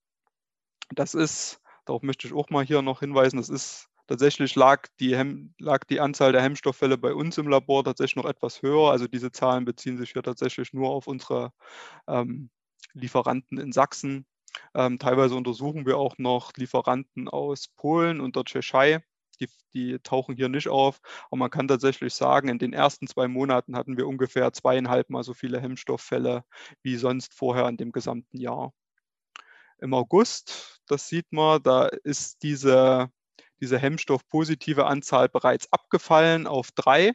Das 0.90 1.14
ist, 1.14 1.61
darauf 1.85 2.03
möchte 2.03 2.29
ich 2.29 2.35
auch 2.35 2.51
mal 2.51 2.64
hier 2.64 2.83
noch 2.83 3.01
hinweisen, 3.01 3.38
das 3.38 3.49
ist 3.49 3.88
Tatsächlich 4.07 4.55
lag 4.55 4.87
die, 5.01 5.16
Hem 5.16 5.55
lag 5.59 5.85
die 5.85 6.01
Anzahl 6.01 6.33
der 6.33 6.42
Hemmstofffälle 6.42 6.97
bei 6.97 7.12
uns 7.12 7.38
im 7.38 7.49
Labor 7.49 7.85
tatsächlich 7.85 8.16
noch 8.16 8.31
etwas 8.31 8.62
höher. 8.62 8.90
Also 8.90 9.09
diese 9.09 9.33
Zahlen 9.33 9.64
beziehen 9.64 9.99
sich 9.99 10.12
hier 10.12 10.23
tatsächlich 10.23 10.73
nur 10.73 10.90
auf 10.90 11.09
unsere 11.09 11.53
ähm, 12.07 12.51
Lieferanten 12.92 13.59
in 13.59 13.73
Sachsen. 13.73 14.27
Ähm, 14.75 14.99
teilweise 14.99 15.35
untersuchen 15.35 15.87
wir 15.87 15.99
auch 15.99 16.19
noch 16.19 16.53
Lieferanten 16.57 17.29
aus 17.29 17.69
Polen 17.69 18.21
und 18.21 18.37
der 18.37 18.45
Tschechei. 18.45 19.03
Die, 19.40 19.49
die, 19.75 19.99
tauchen 19.99 20.37
hier 20.37 20.49
nicht 20.49 20.69
auf. 20.69 21.01
Aber 21.27 21.37
man 21.37 21.51
kann 21.51 21.69
tatsächlich 21.69 22.14
sagen, 22.14 22.49
in 22.49 22.59
den 22.59 22.73
ersten 22.73 23.07
zwei 23.07 23.29
Monaten 23.29 23.77
hatten 23.77 23.97
wir 23.99 24.07
ungefähr 24.07 24.53
zweieinhalb 24.53 25.11
Mal 25.11 25.25
so 25.25 25.35
viele 25.35 25.61
Hemmstofffälle 25.61 26.45
wie 26.83 26.97
sonst 26.97 27.35
vorher 27.35 27.69
in 27.69 27.77
dem 27.77 27.92
gesamten 27.92 28.38
Jahr. 28.38 28.73
Im 29.79 29.92
August, 29.95 30.81
das 30.87 31.09
sieht 31.09 31.31
man, 31.33 31.62
da 31.62 31.87
ist 31.87 32.42
diese 32.42 33.11
diese 33.61 33.79
Hemmstoff-positive 33.79 34.87
Anzahl 34.87 35.29
bereits 35.29 35.73
abgefallen 35.73 36.47
auf 36.47 36.71
drei, 36.73 37.12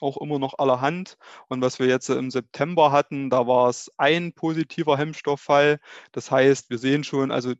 auch 0.00 0.18
immer 0.18 0.38
noch 0.38 0.58
allerhand. 0.58 1.16
Und 1.48 1.62
was 1.62 1.78
wir 1.78 1.86
jetzt 1.86 2.08
im 2.10 2.30
September 2.30 2.92
hatten, 2.92 3.30
da 3.30 3.46
war 3.46 3.68
es 3.68 3.90
ein 3.98 4.32
positiver 4.34 4.98
Hemmstofffall. 4.98 5.80
Das 6.12 6.30
heißt, 6.30 6.70
wir 6.70 6.78
sehen 6.78 7.04
schon, 7.04 7.30
also 7.30 7.54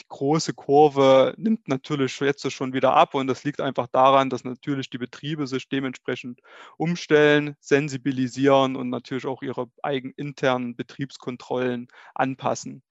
die 0.00 0.06
große 0.08 0.54
Kurve 0.54 1.34
nimmt 1.38 1.68
natürlich 1.68 2.18
jetzt 2.20 2.50
schon 2.52 2.72
wieder 2.72 2.94
ab 2.94 3.14
und 3.14 3.26
das 3.26 3.44
liegt 3.44 3.60
einfach 3.60 3.88
daran, 3.88 4.30
dass 4.30 4.44
natürlich 4.44 4.90
die 4.90 4.98
Betriebe 4.98 5.46
sich 5.46 5.68
dementsprechend 5.68 6.40
umstellen, 6.76 7.56
sensibilisieren 7.60 8.76
und 8.76 8.90
natürlich 8.90 9.26
auch 9.26 9.42
ihre 9.42 9.70
eigenen 9.82 10.14
internen 10.16 10.76
Betriebskontrollen 10.76 11.88
anpassen. 12.14 12.82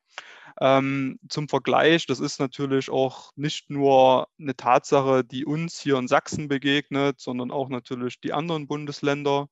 Ähm, 0.60 1.20
zum 1.30 1.50
Vergleich, 1.50 2.08
das 2.08 2.20
ist 2.20 2.40
natürlich 2.40 2.90
auch 2.90 3.32
nicht 3.36 3.70
nur 3.70 4.28
eine 4.40 4.56
Tatsache, 4.56 5.24
die 5.24 5.46
uns 5.46 5.80
hier 5.80 5.98
in 5.98 6.08
Sachsen 6.08 6.48
begegnet, 6.48 7.20
sondern 7.20 7.52
auch 7.52 7.70
natürlich 7.70 8.20
die 8.20 8.34
anderen 8.34 8.68
Bundesländer. 8.68 9.50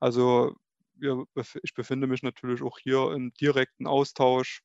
Also 0.00 0.56
wir, 0.94 1.24
ich 1.62 1.74
befinde 1.74 2.06
mich 2.06 2.22
natürlich 2.22 2.62
auch 2.62 2.78
hier 2.78 3.12
im 3.12 3.32
direkten 3.34 3.86
Austausch. 3.86 4.62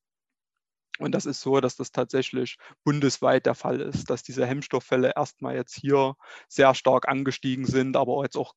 Und 0.99 1.13
das 1.13 1.25
ist 1.25 1.41
so, 1.41 1.59
dass 1.59 1.75
das 1.75 1.91
tatsächlich 1.91 2.57
bundesweit 2.83 3.45
der 3.45 3.55
Fall 3.55 3.81
ist, 3.81 4.09
dass 4.09 4.23
diese 4.23 4.45
Hemmstofffälle 4.45 5.13
erstmal 5.15 5.55
jetzt 5.55 5.75
hier 5.75 6.15
sehr 6.47 6.75
stark 6.75 7.07
angestiegen 7.07 7.65
sind, 7.65 7.97
aber 7.97 8.23
jetzt 8.23 8.37
auch 8.37 8.53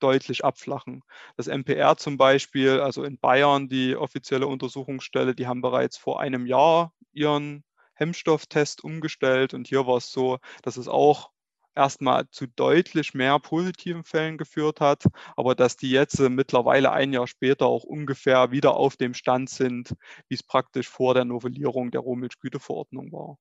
deutlich 0.00 0.44
abflachen. 0.44 1.02
Das 1.36 1.46
MPR 1.46 1.96
zum 1.96 2.16
Beispiel, 2.16 2.80
also 2.80 3.04
in 3.04 3.18
Bayern 3.18 3.68
die 3.68 3.96
offizielle 3.96 4.46
Untersuchungsstelle, 4.46 5.34
die 5.34 5.46
haben 5.46 5.62
bereits 5.62 5.96
vor 5.96 6.20
einem 6.20 6.46
Jahr 6.46 6.92
ihren 7.12 7.64
Hemmstofftest 7.94 8.82
umgestellt 8.84 9.54
und 9.54 9.68
hier 9.68 9.86
war 9.86 9.98
es 9.98 10.10
so, 10.10 10.38
dass 10.62 10.76
es 10.76 10.88
auch 10.88 11.30
erstmal 11.74 12.28
zu 12.30 12.46
deutlich 12.46 13.14
mehr 13.14 13.38
positiven 13.38 14.04
Fällen 14.04 14.38
geführt 14.38 14.80
hat, 14.80 15.04
aber 15.36 15.54
dass 15.54 15.76
die 15.76 15.90
jetzt 15.90 16.18
mittlerweile 16.20 16.92
ein 16.92 17.12
Jahr 17.12 17.26
später 17.26 17.66
auch 17.66 17.84
ungefähr 17.84 18.50
wieder 18.50 18.76
auf 18.76 18.96
dem 18.96 19.14
Stand 19.14 19.50
sind, 19.50 19.94
wie 20.28 20.34
es 20.34 20.42
praktisch 20.42 20.88
vor 20.88 21.14
der 21.14 21.24
Novellierung 21.24 21.90
der 21.90 22.00
Rohmilchgüteverordnung 22.00 23.12
war. 23.12 23.38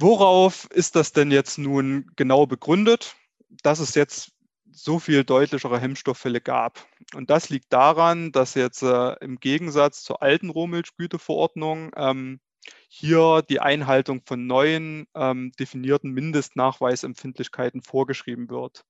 Worauf 0.00 0.68
ist 0.70 0.94
das 0.94 1.12
denn 1.12 1.32
jetzt 1.32 1.58
nun 1.58 2.10
genau 2.14 2.46
begründet, 2.46 3.16
dass 3.62 3.80
es 3.80 3.96
jetzt 3.96 4.32
so 4.70 5.00
viel 5.00 5.24
deutlichere 5.24 5.80
Hemmstofffälle 5.80 6.40
gab? 6.40 6.86
Und 7.14 7.30
das 7.30 7.48
liegt 7.48 7.72
daran, 7.72 8.30
dass 8.30 8.54
jetzt 8.54 8.82
äh, 8.82 9.14
im 9.20 9.40
Gegensatz 9.40 10.04
zur 10.04 10.22
alten 10.22 10.50
Rohmilchgüteverordnung 10.50 11.90
ähm, 11.96 12.40
hier 12.88 13.42
die 13.48 13.60
Einhaltung 13.60 14.22
von 14.24 14.46
neuen 14.46 15.06
ähm, 15.16 15.52
definierten 15.58 16.12
Mindestnachweisempfindlichkeiten 16.12 17.82
vorgeschrieben 17.82 18.50
wird. 18.50 18.84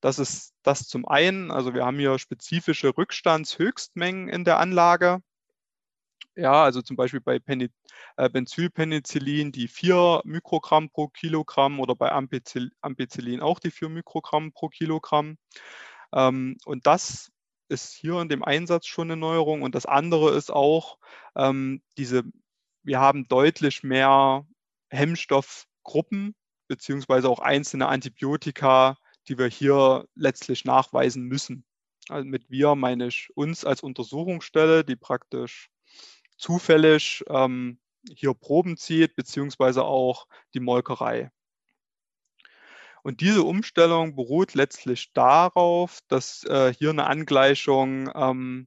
Das 0.00 0.18
ist 0.18 0.54
das 0.62 0.88
zum 0.88 1.06
einen, 1.06 1.50
also 1.50 1.74
wir 1.74 1.84
haben 1.84 1.98
hier 1.98 2.18
spezifische 2.18 2.96
Rückstandshöchstmengen 2.96 4.28
in 4.28 4.44
der 4.44 4.58
Anlage. 4.60 5.20
Ja, 6.36 6.64
also 6.64 6.82
zum 6.82 6.96
Beispiel 6.96 7.20
bei 7.20 7.38
Peni 7.38 7.70
äh, 8.16 8.28
Benzylpenicillin 8.28 9.52
die 9.52 9.68
4 9.68 10.22
Mikrogramm 10.24 10.90
pro 10.90 11.08
Kilogramm 11.08 11.78
oder 11.78 11.94
bei 11.94 12.10
Ampicillin 12.10 13.40
auch 13.40 13.60
die 13.60 13.70
4 13.70 13.88
Mikrogramm 13.88 14.52
pro 14.52 14.68
Kilogramm. 14.68 15.38
Ähm, 16.12 16.56
und 16.64 16.86
das 16.86 17.30
ist 17.68 17.92
hier 17.94 18.20
in 18.20 18.28
dem 18.28 18.42
Einsatz 18.44 18.86
schon 18.86 19.10
eine 19.10 19.16
Neuerung. 19.16 19.62
Und 19.62 19.74
das 19.74 19.86
andere 19.86 20.32
ist 20.32 20.52
auch 20.52 20.98
ähm, 21.36 21.82
diese, 21.98 22.24
wir 22.82 23.00
haben 23.00 23.28
deutlich 23.28 23.82
mehr 23.84 24.46
Hemmstoffgruppen 24.90 26.34
beziehungsweise 26.68 27.28
auch 27.28 27.40
einzelne 27.40 27.88
Antibiotika, 27.88 28.96
die 29.28 29.38
wir 29.38 29.46
hier 29.46 30.06
letztlich 30.14 30.64
nachweisen 30.64 31.24
müssen. 31.24 31.64
Also 32.08 32.26
mit 32.26 32.50
wir 32.50 32.74
meine 32.74 33.06
ich 33.06 33.28
uns 33.34 33.64
als 33.64 33.82
Untersuchungsstelle, 33.82 34.84
die 34.84 34.96
praktisch 34.96 35.70
zufällig 36.44 37.24
ähm, 37.28 37.78
hier 38.06 38.34
Proben 38.34 38.76
zieht, 38.76 39.16
beziehungsweise 39.16 39.84
auch 39.84 40.26
die 40.52 40.60
Molkerei. 40.60 41.30
Und 43.02 43.22
diese 43.22 43.42
Umstellung 43.42 44.14
beruht 44.14 44.54
letztlich 44.54 45.12
darauf, 45.14 46.00
dass 46.08 46.44
äh, 46.44 46.74
hier 46.74 46.90
eine 46.90 47.06
Angleichung 47.06 48.10
ähm, 48.14 48.66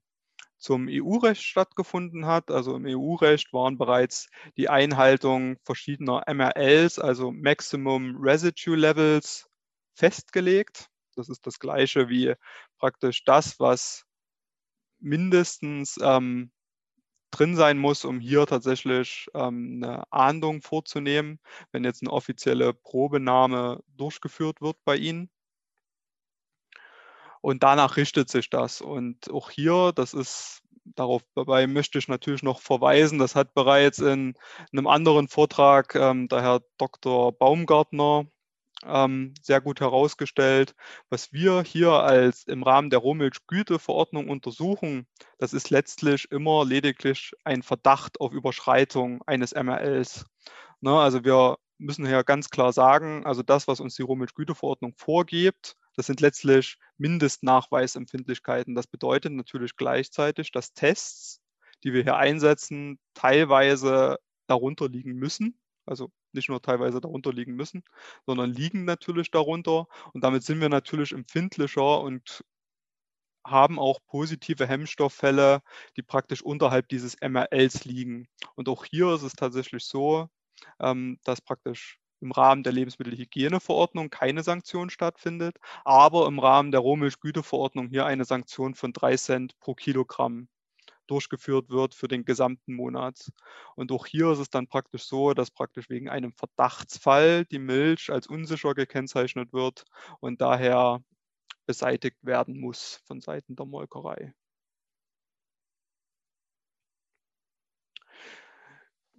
zum 0.58 0.88
EU-Recht 0.90 1.44
stattgefunden 1.44 2.26
hat. 2.26 2.50
Also 2.50 2.76
im 2.76 2.86
EU-Recht 2.88 3.54
waren 3.54 3.78
bereits 3.78 4.28
die 4.58 4.70
Einhaltung 4.70 5.58
verschiedener 5.64 6.24
MRLs, 6.28 6.98
also 6.98 7.32
Maximum 7.32 8.18
Residue 8.20 8.76
Levels, 8.76 9.48
festgelegt. 9.94 10.88
Das 11.16 11.30
ist 11.30 11.46
das 11.46 11.60
gleiche 11.60 12.10
wie 12.10 12.34
praktisch 12.80 13.24
das, 13.24 13.60
was 13.60 14.04
mindestens 15.00 16.00
ähm, 16.02 16.52
drin 17.38 17.56
sein 17.56 17.78
muss, 17.78 18.06
um 18.06 18.20
hier 18.20 18.46
tatsächlich 18.46 19.28
ähm, 19.34 19.82
eine 19.84 20.12
Ahndung 20.12 20.62
vorzunehmen, 20.62 21.40
wenn 21.72 21.84
jetzt 21.84 22.02
eine 22.02 22.12
offizielle 22.12 22.74
Probenahme 22.74 23.84
durchgeführt 23.96 24.62
wird 24.62 24.78
bei 24.86 24.96
Ihnen. 24.96 25.30
Und 27.42 27.64
danach 27.64 27.98
richtet 27.98 28.30
sich 28.30 28.50
das. 28.50 28.82
Und 28.82 29.30
auch 29.32 29.50
hier, 29.52 29.92
das 29.96 30.14
ist, 30.14 30.64
darauf 30.84 31.22
dabei 31.36 31.68
möchte 31.68 31.98
ich 31.98 32.08
natürlich 32.08 32.44
noch 32.44 32.62
verweisen, 32.62 33.20
das 33.20 33.36
hat 33.36 33.54
bereits 33.54 34.00
in 34.00 34.36
einem 34.72 34.88
anderen 34.88 35.28
Vortrag 35.28 35.96
ähm, 35.96 36.28
der 36.28 36.42
Herr 36.42 36.62
Dr. 36.78 37.32
Baumgartner 37.32 38.26
ähm, 38.86 39.34
sehr 39.42 39.62
gut 39.62 39.82
herausgestellt. 39.82 40.76
Was 41.10 41.34
wir 41.34 41.62
hier 41.64 41.92
als 41.92 42.44
im 42.46 42.64
Rahmen 42.64 42.90
der 42.90 43.00
Rohmilchgüteverordnung 43.00 44.30
untersuchen, 44.30 45.08
das 45.38 45.54
ist 45.54 45.70
letztlich 45.70 46.32
immer 46.32 46.66
lediglich 46.66 47.32
ein 47.44 47.64
Verdacht 47.64 48.22
auf 48.22 48.32
Überschreitung 48.34 49.22
eines 49.26 49.54
MRLs. 49.54 50.26
Ne, 50.82 50.92
also 51.00 51.24
wir 51.24 51.58
müssen 51.80 52.06
hier 52.06 52.24
ganz 52.24 52.50
klar 52.50 52.74
sagen, 52.74 53.26
also 53.26 53.44
das, 53.44 53.68
was 53.68 53.80
uns 53.80 53.96
die 53.96 54.04
Rohmilchgüteverordnung 54.04 54.94
vorgibt, 54.98 55.76
Das 55.96 56.06
sind 56.06 56.22
letztlich 56.22 56.78
Mindestnachweisempfindlichkeiten. 56.98 58.76
Das 58.76 58.86
bedeutet 58.88 59.34
natürlich 59.34 59.76
gleichzeitig, 59.76 60.52
dass 60.52 60.74
Tests, 60.74 61.42
die 61.84 61.92
wir 61.94 62.04
hier 62.04 62.18
einsetzen, 62.18 63.00
teilweise 63.16 64.18
darunter 64.48 64.90
liegen 64.90 65.14
müssen. 65.14 65.60
Also 65.88 66.12
nicht 66.34 66.50
nur 66.50 66.62
teilweise 66.62 67.02
darunter 67.02 67.34
liegen 67.34 67.56
müssen, 67.56 67.84
sondern 68.26 68.52
liegen 68.52 68.86
natürlich 68.86 69.32
darunter. 69.32 69.88
Und 70.14 70.24
damit 70.24 70.44
sind 70.44 70.62
wir 70.62 70.70
natürlich 70.70 71.12
empfindlicher 71.12 72.02
und 72.02 72.44
haben 73.46 73.80
auch 73.80 74.00
positive 74.08 74.68
Hemmstofffälle, 74.68 75.62
die 75.96 76.04
praktisch 76.04 76.42
unterhalb 76.42 76.90
dieses 76.90 77.16
MRLs 77.22 77.86
liegen. 77.86 78.28
Und 78.56 78.70
auch 78.70 78.86
hier 78.86 79.14
ist 79.14 79.24
es 79.24 79.34
tatsächlich 79.34 79.86
so, 79.86 80.30
ähm, 80.80 81.20
dass 81.24 81.42
praktisch 81.42 82.00
im 82.20 82.32
Rahmen 82.32 82.64
der 82.64 82.74
Lebensmittelhygieneverordnung 82.74 84.10
keine 84.10 84.44
Sanktion 84.44 84.90
stattfindet, 84.90 85.58
aber 85.86 86.28
im 86.28 86.40
Rahmen 86.40 86.72
der 86.72 86.82
Rohmilchgüteverordnung 86.82 87.90
hier 87.90 88.06
eine 88.06 88.26
Sanktion 88.26 88.76
von 88.76 88.92
3 88.92 89.18
Cent 89.18 89.60
pro 89.60 89.76
Kilogramm 89.76 90.50
durchgeführt 91.08 91.70
wird 91.70 91.96
für 91.96 92.08
den 92.08 92.26
gesamten 92.26 92.76
Monat. 92.76 93.32
Und 93.76 93.92
auch 93.92 94.06
hier 94.06 94.32
ist 94.32 94.40
es 94.40 94.50
dann 94.50 94.68
praktisch 94.68 95.04
so, 95.06 95.34
dass 95.34 95.52
praktisch 95.52 95.90
wegen 95.90 96.10
einem 96.10 96.34
Verdachtsfall 96.34 97.46
die 97.46 97.60
Milch 97.60 98.12
als 98.12 98.28
unsicher 98.28 98.74
gekennzeichnet 98.74 99.54
wird 99.54 99.86
und 100.20 100.42
daher 100.42 101.02
beseitigt 101.66 102.18
werden 102.22 102.60
muss 102.60 103.02
von 103.06 103.22
Seiten 103.22 103.56
der 103.56 103.66
Molkerei. 103.66 104.34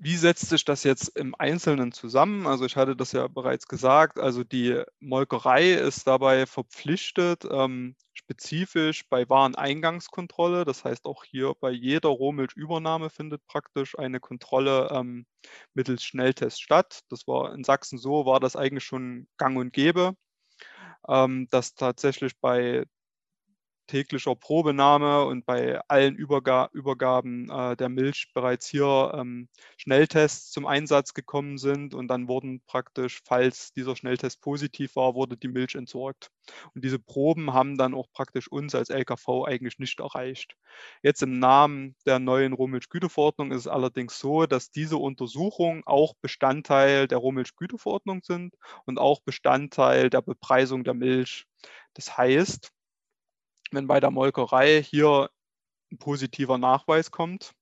Wie 0.01 0.17
setzt 0.17 0.49
sich 0.49 0.65
das 0.65 0.85
jetzt 0.85 1.09
im 1.19 1.35
Einzelnen 1.39 1.91
zusammen? 1.91 2.47
Also 2.47 2.65
ich 2.65 2.77
hatte 2.77 2.95
das 2.95 3.11
ja 3.13 3.27
bereits 3.27 3.67
gesagt, 3.67 4.19
also 4.21 4.45
die 4.45 4.81
Molkerei 5.01 5.73
ist 5.73 6.07
dabei 6.07 6.47
verpflichtet, 6.47 7.45
ähm, 7.51 7.97
spezifisch 8.15 9.09
bei 9.09 9.29
Wareneingangskontrolle, 9.29 10.65
das 10.65 10.85
heißt 10.85 11.05
auch 11.07 11.25
hier 11.25 11.55
bei 11.61 11.71
jeder 11.73 12.11
Rohmilchübernahme 12.11 13.11
findet 13.11 13.45
praktisch 13.47 13.99
eine 13.99 14.21
Kontrolle 14.21 14.89
ähm, 14.93 15.27
mittels 15.75 16.05
Schnelltest 16.05 16.63
statt. 16.63 17.01
Das 17.09 17.27
war 17.27 17.53
in 17.53 17.65
Sachsen 17.65 17.99
so, 17.99 18.25
war 18.25 18.39
das 18.39 18.55
eigentlich 18.55 18.85
schon 18.85 19.27
gang 19.37 19.59
und 19.59 19.73
gäbe, 19.73 20.15
ähm, 21.09 21.49
dass 21.51 21.75
tatsächlich 21.75 22.39
bei 22.41 22.85
täglicher 23.89 24.37
Probenahme 24.37 25.25
und 25.25 25.45
bei 25.45 25.81
allen 25.89 26.15
Überga 26.15 26.69
Übergaben 26.73 27.51
äh, 27.51 27.77
der 27.77 27.89
Milch 27.89 28.31
bereits 28.35 28.69
hier 28.69 29.13
ähm, 29.15 29.49
Schnelltests 29.77 30.53
zum 30.53 30.67
Einsatz 30.67 31.15
gekommen 31.15 31.59
sind 31.59 31.95
und 31.95 32.09
dann 32.09 32.29
wurden 32.29 32.61
praktisch, 32.67 33.21
falls 33.25 33.73
dieser 33.73 33.97
Schnelltest 33.97 34.41
positiv 34.41 34.95
war, 34.95 35.15
wurde 35.15 35.37
die 35.37 35.49
Milch 35.49 35.75
entsorgt. 35.75 36.31
Und 36.75 36.85
diese 36.85 36.99
Proben 36.99 37.53
haben 37.53 37.77
dann 37.77 37.95
auch 37.95 38.11
praktisch 38.13 38.49
uns 38.49 38.75
als 38.75 38.91
LKV 38.91 39.45
eigentlich 39.47 39.79
nicht 39.79 40.01
erreicht. 40.01 40.57
Jetzt 41.03 41.23
im 41.23 41.39
Namen 41.39 41.97
der 42.07 42.19
neuen 42.19 42.53
Rohmilchgüteverordnung 42.53 43.51
ist 43.53 43.63
es 43.63 43.69
allerdings 43.69 44.19
so, 44.19 44.47
dass 44.47 44.71
diese 44.71 44.99
Untersuchungen 44.99 45.83
auch 45.87 46.15
Bestandteil 46.21 47.09
der 47.09 47.19
Rohmilchgüteverordnung 47.19 48.23
sind 48.23 48.55
und 48.85 48.99
auch 48.99 49.21
Bestandteil 49.23 50.11
der 50.11 50.23
Bepreisung 50.23 50.85
der 50.85 50.95
Milch. 50.95 51.47
Das 51.95 52.17
heißt, 52.17 52.71
wenn 53.73 53.87
bei 53.87 54.01
der 54.01 54.11
Molkerei 54.11 54.83
hier 54.83 55.31
ein 55.93 55.99
positiver 55.99 56.59
Nachweis 56.59 57.11
kommt, 57.11 57.55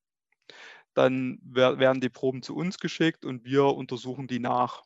dann 0.94 1.38
werden 1.42 2.00
die 2.00 2.08
Proben 2.08 2.42
zu 2.42 2.56
uns 2.56 2.78
geschickt 2.78 3.24
und 3.24 3.44
wir 3.44 3.66
untersuchen 3.66 4.26
die 4.26 4.38
nach. 4.38 4.82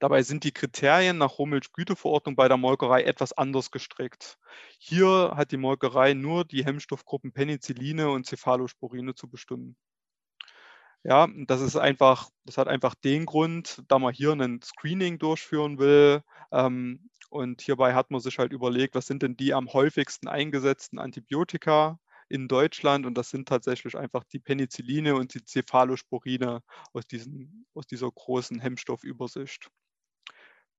Dabei 0.00 0.22
sind 0.22 0.44
die 0.44 0.52
Kriterien 0.52 1.18
nach 1.18 1.38
Rohmilchgüteverordnung 1.38 2.34
bei 2.36 2.48
der 2.48 2.56
Molkerei 2.56 3.02
etwas 3.02 3.32
anders 3.32 3.70
gestrickt. 3.70 4.38
Hier 4.78 5.32
hat 5.36 5.52
die 5.52 5.56
Molkerei 5.56 6.14
nur 6.14 6.44
die 6.44 6.64
Hemmstoffgruppen 6.64 7.32
Penicilline 7.32 8.10
und 8.10 8.26
Cephalosporine 8.26 9.14
zu 9.14 9.28
bestimmen. 9.28 9.76
Ja, 11.04 11.28
das 11.46 11.60
ist 11.60 11.76
einfach, 11.76 12.28
das 12.44 12.58
hat 12.58 12.66
einfach 12.66 12.94
den 12.96 13.24
Grund, 13.24 13.82
da 13.88 13.98
man 13.98 14.12
hier 14.12 14.32
ein 14.32 14.60
Screening 14.62 15.18
durchführen 15.18 15.78
will, 15.78 16.22
ähm, 16.50 17.08
und 17.30 17.60
hierbei 17.62 17.94
hat 17.94 18.10
man 18.10 18.20
sich 18.20 18.38
halt 18.38 18.52
überlegt, 18.52 18.94
was 18.94 19.06
sind 19.06 19.22
denn 19.22 19.36
die 19.36 19.54
am 19.54 19.72
häufigsten 19.72 20.28
eingesetzten 20.28 20.98
Antibiotika 20.98 21.98
in 22.28 22.48
Deutschland? 22.48 23.06
Und 23.06 23.14
das 23.16 23.30
sind 23.30 23.48
tatsächlich 23.48 23.96
einfach 23.96 24.24
die 24.24 24.38
Penicilline 24.40 25.14
und 25.14 25.34
die 25.34 25.44
Cephalosporine 25.44 26.62
aus, 26.92 27.06
diesen, 27.06 27.66
aus 27.74 27.86
dieser 27.86 28.10
großen 28.10 28.60
Hemmstoffübersicht. 28.60 29.70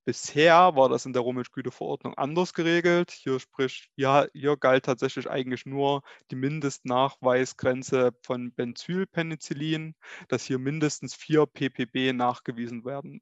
Bisher 0.06 0.76
war 0.76 0.90
das 0.90 1.06
in 1.06 1.14
der 1.14 1.22
Rohmilchgüteverordnung 1.22 2.16
anders 2.16 2.54
geregelt. 2.54 3.12
Hier, 3.12 3.40
sprich, 3.40 3.90
hier, 3.96 4.30
hier 4.34 4.58
galt 4.58 4.86
tatsächlich 4.86 5.30
eigentlich 5.30 5.68
nur 5.68 6.02
die 6.32 6.36
Mindestnachweisgrenze 6.36 8.14
von 8.24 8.52
Benzylpenicillin, 8.54 9.96
dass 10.28 10.46
hier 10.46 10.58
mindestens 10.58 11.14
vier 11.14 11.46
ppb 11.46 12.14
nachgewiesen 12.14 12.86
werden 12.86 13.22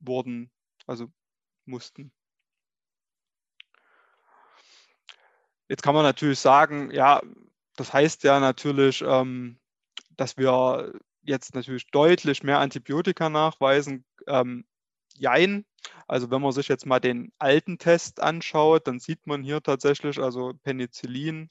wurden, 0.00 0.50
also 0.86 1.06
mussten. 1.66 2.12
Jetzt 5.72 5.82
kann 5.82 5.94
man 5.94 6.02
natürlich 6.02 6.38
sagen, 6.38 6.90
ja, 6.90 7.22
das 7.76 7.94
heißt 7.94 8.24
ja 8.24 8.40
natürlich, 8.40 9.00
ähm, 9.00 9.58
dass 10.18 10.36
wir 10.36 10.92
jetzt 11.22 11.54
natürlich 11.54 11.86
deutlich 11.86 12.42
mehr 12.42 12.58
Antibiotika 12.58 13.30
nachweisen. 13.30 14.04
Ähm, 14.26 14.66
jein. 15.14 15.64
Also 16.06 16.30
wenn 16.30 16.42
man 16.42 16.52
sich 16.52 16.68
jetzt 16.68 16.84
mal 16.84 17.00
den 17.00 17.32
alten 17.38 17.78
Test 17.78 18.20
anschaut, 18.20 18.86
dann 18.86 19.00
sieht 19.00 19.26
man 19.26 19.42
hier 19.42 19.62
tatsächlich, 19.62 20.18
also 20.18 20.52
Penicillin 20.62 21.48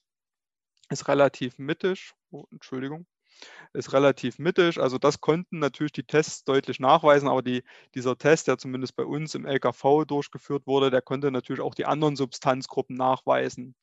ist 0.90 1.08
relativ 1.08 1.58
mittig. 1.58 2.14
Oh, 2.30 2.46
Entschuldigung 2.52 3.08
ist 3.74 3.94
relativ 3.94 4.40
mittig. 4.40 4.80
Also 4.80 4.98
das 4.98 5.22
konnten 5.22 5.60
natürlich 5.60 5.92
die 5.92 6.04
Tests 6.04 6.44
deutlich 6.44 6.80
nachweisen, 6.80 7.28
aber 7.28 7.42
die, 7.42 7.64
dieser 7.96 8.18
Test, 8.18 8.48
der 8.48 8.58
zumindest 8.58 8.96
bei 8.96 9.04
uns 9.04 9.36
im 9.36 9.46
LKV 9.46 10.06
durchgeführt 10.06 10.68
wurde, 10.68 10.90
der 10.90 11.02
konnte 11.02 11.32
natürlich 11.32 11.62
auch 11.62 11.76
die 11.76 11.86
anderen 11.86 12.16
Substanzgruppen 12.16 12.96
nachweisen. 12.96 13.76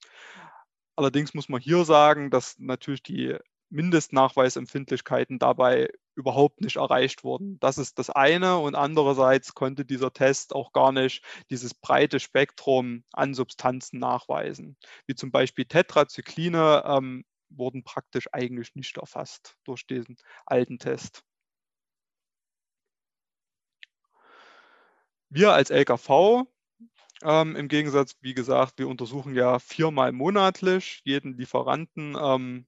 Allerdings 0.97 1.35
muss 1.35 1.49
man 1.49 1.61
hier 1.61 1.85
sagen, 1.85 2.31
dass 2.31 2.57
natürlich 2.59 3.03
die 3.03 3.37
Mindestnachweisempfindlichkeiten 3.71 5.39
dabei 5.39 5.91
überhaupt 6.15 6.61
nicht 6.61 6.77
erreicht 6.77 7.23
wurden. 7.23 7.61
Das 7.61 7.79
ist 7.79 7.99
das 7.99 8.11
eine. 8.11 8.59
Und 8.59 8.75
andererseits 8.75 9.55
konnte 9.55 9.85
dieser 9.85 10.13
Test 10.13 10.55
auch 10.55 10.73
gar 10.73 10.93
nicht 10.93 11.23
dieses 11.51 11.75
breite 11.75 12.19
Spektrum 12.19 13.05
an 13.13 13.35
Substanzen 13.35 13.99
nachweisen, 13.99 14.77
wie 15.07 15.15
zum 15.15 15.31
Beispiel 15.31 15.67
Tetrazykline 15.67 16.83
ähm, 16.85 17.25
wurden 17.51 17.85
praktisch 17.85 18.27
eigentlich 18.33 18.75
nicht 18.75 18.97
erfasst 18.97 19.57
durch 19.65 19.87
diesen 19.87 20.17
alten 20.47 20.79
Test. 20.79 21.25
Wir 25.31 25.53
als 25.53 25.71
LKV, 25.71 26.47
ähm, 27.23 27.57
im 27.57 27.69
Gegensatz, 27.69 28.17
wie 28.21 28.35
gesagt, 28.35 28.79
wir 28.79 28.89
untersuchen 28.89 29.35
ja 29.35 29.59
viermal 29.59 30.13
monatlich 30.13 31.01
jeden 31.05 31.37
Lieferanten 31.37 32.17
ähm, 32.21 32.67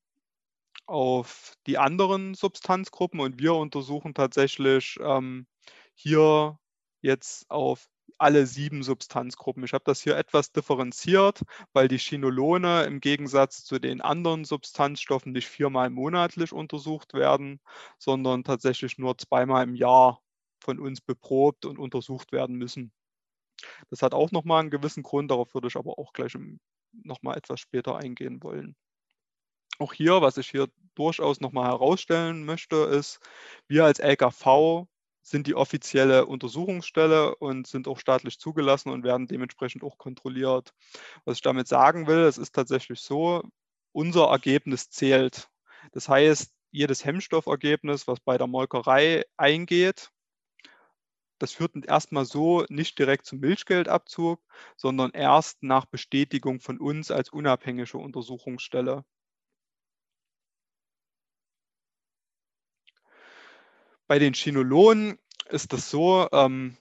auf 0.86 1.54
die 1.66 1.78
anderen 1.78 2.34
Substanzgruppen 2.34 3.20
und 3.20 3.38
wir 3.38 3.54
untersuchen 3.54 4.12
tatsächlich 4.12 4.98
ähm, 5.00 5.46
hier 5.94 6.58
jetzt 7.00 7.50
auf 7.50 7.88
alle 8.20 8.46
sieben 8.46 8.82
Substanzgruppen. 8.82 9.64
Ich 9.64 9.72
habe 9.72 9.84
das 9.84 10.02
hier 10.02 10.16
etwas 10.16 10.52
differenziert, 10.52 11.42
weil 11.72 11.88
die 11.88 11.98
Chinolone 11.98 12.84
im 12.84 13.00
Gegensatz 13.00 13.64
zu 13.64 13.78
den 13.78 14.00
anderen 14.00 14.44
Substanzstoffen 14.44 15.32
nicht 15.32 15.48
viermal 15.48 15.90
monatlich 15.90 16.52
untersucht 16.52 17.14
werden, 17.14 17.60
sondern 17.98 18.44
tatsächlich 18.44 18.98
nur 18.98 19.16
zweimal 19.18 19.64
im 19.64 19.74
Jahr 19.74 20.22
von 20.60 20.78
uns 20.78 21.00
beprobt 21.00 21.64
und 21.64 21.78
untersucht 21.78 22.32
werden 22.32 22.56
müssen. 22.56 22.92
Das 23.88 24.02
hat 24.02 24.14
auch 24.14 24.30
nochmal 24.30 24.60
einen 24.60 24.70
gewissen 24.70 25.02
Grund, 25.02 25.30
darauf 25.30 25.54
würde 25.54 25.68
ich 25.68 25.76
aber 25.76 25.98
auch 25.98 26.12
gleich 26.12 26.36
nochmal 26.92 27.38
etwas 27.38 27.60
später 27.60 27.96
eingehen 27.96 28.42
wollen. 28.42 28.76
Auch 29.78 29.94
hier, 29.94 30.20
was 30.20 30.36
ich 30.36 30.50
hier 30.50 30.68
durchaus 30.94 31.40
nochmal 31.40 31.70
herausstellen 31.70 32.44
möchte, 32.44 32.76
ist, 32.76 33.20
wir 33.66 33.86
als 33.86 33.98
LKV 33.98 34.86
sind 35.30 35.46
die 35.46 35.54
offizielle 35.54 36.26
Untersuchungsstelle 36.26 37.36
und 37.36 37.66
sind 37.66 37.88
auch 37.88 37.98
staatlich 37.98 38.38
zugelassen 38.38 38.90
und 38.90 39.04
werden 39.04 39.26
dementsprechend 39.26 39.82
auch 39.84 39.96
kontrolliert. 39.96 40.74
Was 41.24 41.36
ich 41.36 41.42
damit 41.42 41.68
sagen 41.68 42.06
will, 42.06 42.20
es 42.20 42.38
ist 42.38 42.54
tatsächlich 42.54 43.00
so, 43.00 43.42
unser 43.92 44.26
Ergebnis 44.26 44.90
zählt. 44.90 45.48
Das 45.92 46.08
heißt, 46.08 46.52
jedes 46.72 47.04
Hemmstoffergebnis, 47.04 48.06
was 48.06 48.20
bei 48.20 48.38
der 48.38 48.46
Molkerei 48.46 49.24
eingeht, 49.36 50.10
das 51.38 51.52
führt 51.52 51.72
erstmal 51.86 52.26
so 52.26 52.66
nicht 52.68 52.98
direkt 52.98 53.24
zum 53.24 53.40
Milchgeldabzug, 53.40 54.42
sondern 54.76 55.10
erst 55.12 55.62
nach 55.62 55.86
Bestätigung 55.86 56.60
von 56.60 56.78
uns 56.78 57.10
als 57.10 57.30
unabhängige 57.30 57.96
Untersuchungsstelle. 57.96 59.04
Bei 64.10 64.18
den 64.18 64.34
Chinolonen 64.34 65.20
ist 65.50 65.72
das 65.72 65.88
so, 65.88 66.26
ähm, 66.32 66.76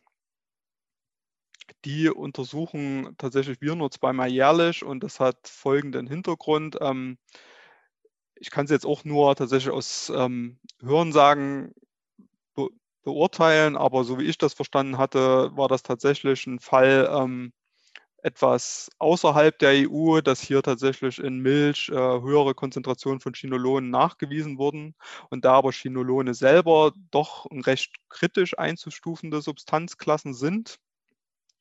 die 1.85 2.09
untersuchen 2.09 3.13
tatsächlich 3.19 3.61
wir 3.61 3.75
nur 3.75 3.91
zweimal 3.91 4.31
jährlich 4.31 4.83
und 4.83 5.03
das 5.03 5.19
hat 5.19 5.47
folgenden 5.47 6.07
Hintergrund. 6.07 6.79
Ähm, 6.81 7.19
ich 8.33 8.49
kann 8.49 8.65
es 8.65 8.71
jetzt 8.71 8.87
auch 8.87 9.05
nur 9.05 9.35
tatsächlich 9.35 9.71
aus 9.71 10.09
ähm, 10.09 10.57
Hörensagen 10.81 11.75
be 12.55 12.69
beurteilen, 13.03 13.77
aber 13.77 14.05
so 14.05 14.17
wie 14.17 14.25
ich 14.25 14.39
das 14.39 14.55
verstanden 14.55 14.97
hatte, 14.97 15.55
war 15.55 15.67
das 15.67 15.83
tatsächlich 15.83 16.47
ein 16.47 16.59
Fall 16.59 17.07
ähm, 17.13 17.53
etwas 18.23 18.89
außerhalb 18.99 19.57
der 19.59 19.89
EU, 19.89 20.21
dass 20.21 20.41
hier 20.41 20.61
tatsächlich 20.61 21.19
in 21.19 21.39
Milch 21.39 21.89
äh, 21.89 21.93
höhere 21.93 22.53
Konzentrationen 22.53 23.19
von 23.19 23.33
Chinolonen 23.33 23.89
nachgewiesen 23.89 24.57
wurden 24.57 24.95
und 25.29 25.45
da 25.45 25.53
aber 25.53 25.71
Chinolone 25.71 26.33
selber 26.33 26.93
doch 27.11 27.47
recht 27.51 27.95
kritisch 28.09 28.57
einzustufende 28.57 29.41
Substanzklassen 29.41 30.33
sind, 30.33 30.79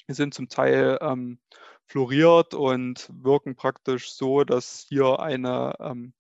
sind 0.09 0.35
zum 0.35 0.49
Teil 0.49 0.99
ähm, 1.01 1.39
fluoriert 1.87 2.55
und 2.55 3.09
wirken 3.13 3.57
praktisch 3.57 4.13
so, 4.13 4.45
dass 4.45 4.87
hier 4.89 5.21
eine 5.21 5.75
ähm, 5.81 6.13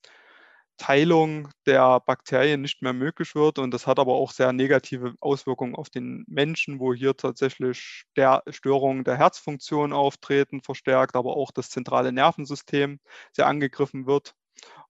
Teilung 0.78 1.48
der 1.66 2.00
Bakterien 2.00 2.62
nicht 2.62 2.82
mehr 2.82 2.94
möglich 2.94 3.34
wird. 3.34 3.58
Und 3.58 3.72
das 3.72 3.86
hat 3.86 3.98
aber 3.98 4.14
auch 4.14 4.32
sehr 4.32 4.52
negative 4.52 5.14
Auswirkungen 5.20 5.74
auf 5.74 5.90
den 5.90 6.24
Menschen, 6.28 6.80
wo 6.80 6.94
hier 6.94 7.16
tatsächlich 7.16 8.04
Störungen 8.50 9.04
der 9.04 9.18
Herzfunktion 9.18 9.92
auftreten, 9.92 10.62
verstärkt, 10.62 11.16
aber 11.16 11.36
auch 11.36 11.50
das 11.52 11.70
zentrale 11.70 12.12
Nervensystem 12.12 13.00
sehr 13.32 13.46
angegriffen 13.46 14.06
wird. 14.06 14.34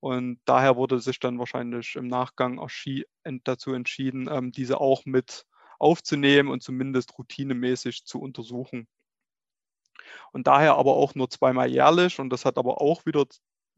Und 0.01 0.41
daher 0.45 0.77
wurde 0.77 1.01
sich 1.01 1.21
dann 1.21 1.39
wahrscheinlich 1.39 1.97
im 1.97 2.09
Nachgang 2.09 2.61
dazu 3.45 3.73
entschieden, 3.73 4.29
ähm, 4.31 4.53
diese 4.53 4.81
auch 4.81 5.05
mit 5.07 5.45
aufzunehmen 5.79 6.49
und 6.51 6.63
zumindest 6.63 7.19
routinemäßig 7.19 8.05
zu 8.05 8.21
untersuchen. 8.21 8.87
Und 10.33 10.47
daher 10.47 10.77
aber 10.77 10.95
auch 10.97 11.15
nur 11.15 11.31
zweimal 11.31 11.71
jährlich. 11.71 12.19
Und 12.19 12.31
das 12.31 12.45
hat 12.45 12.59
aber 12.59 12.81
auch 12.81 13.07
wieder 13.07 13.27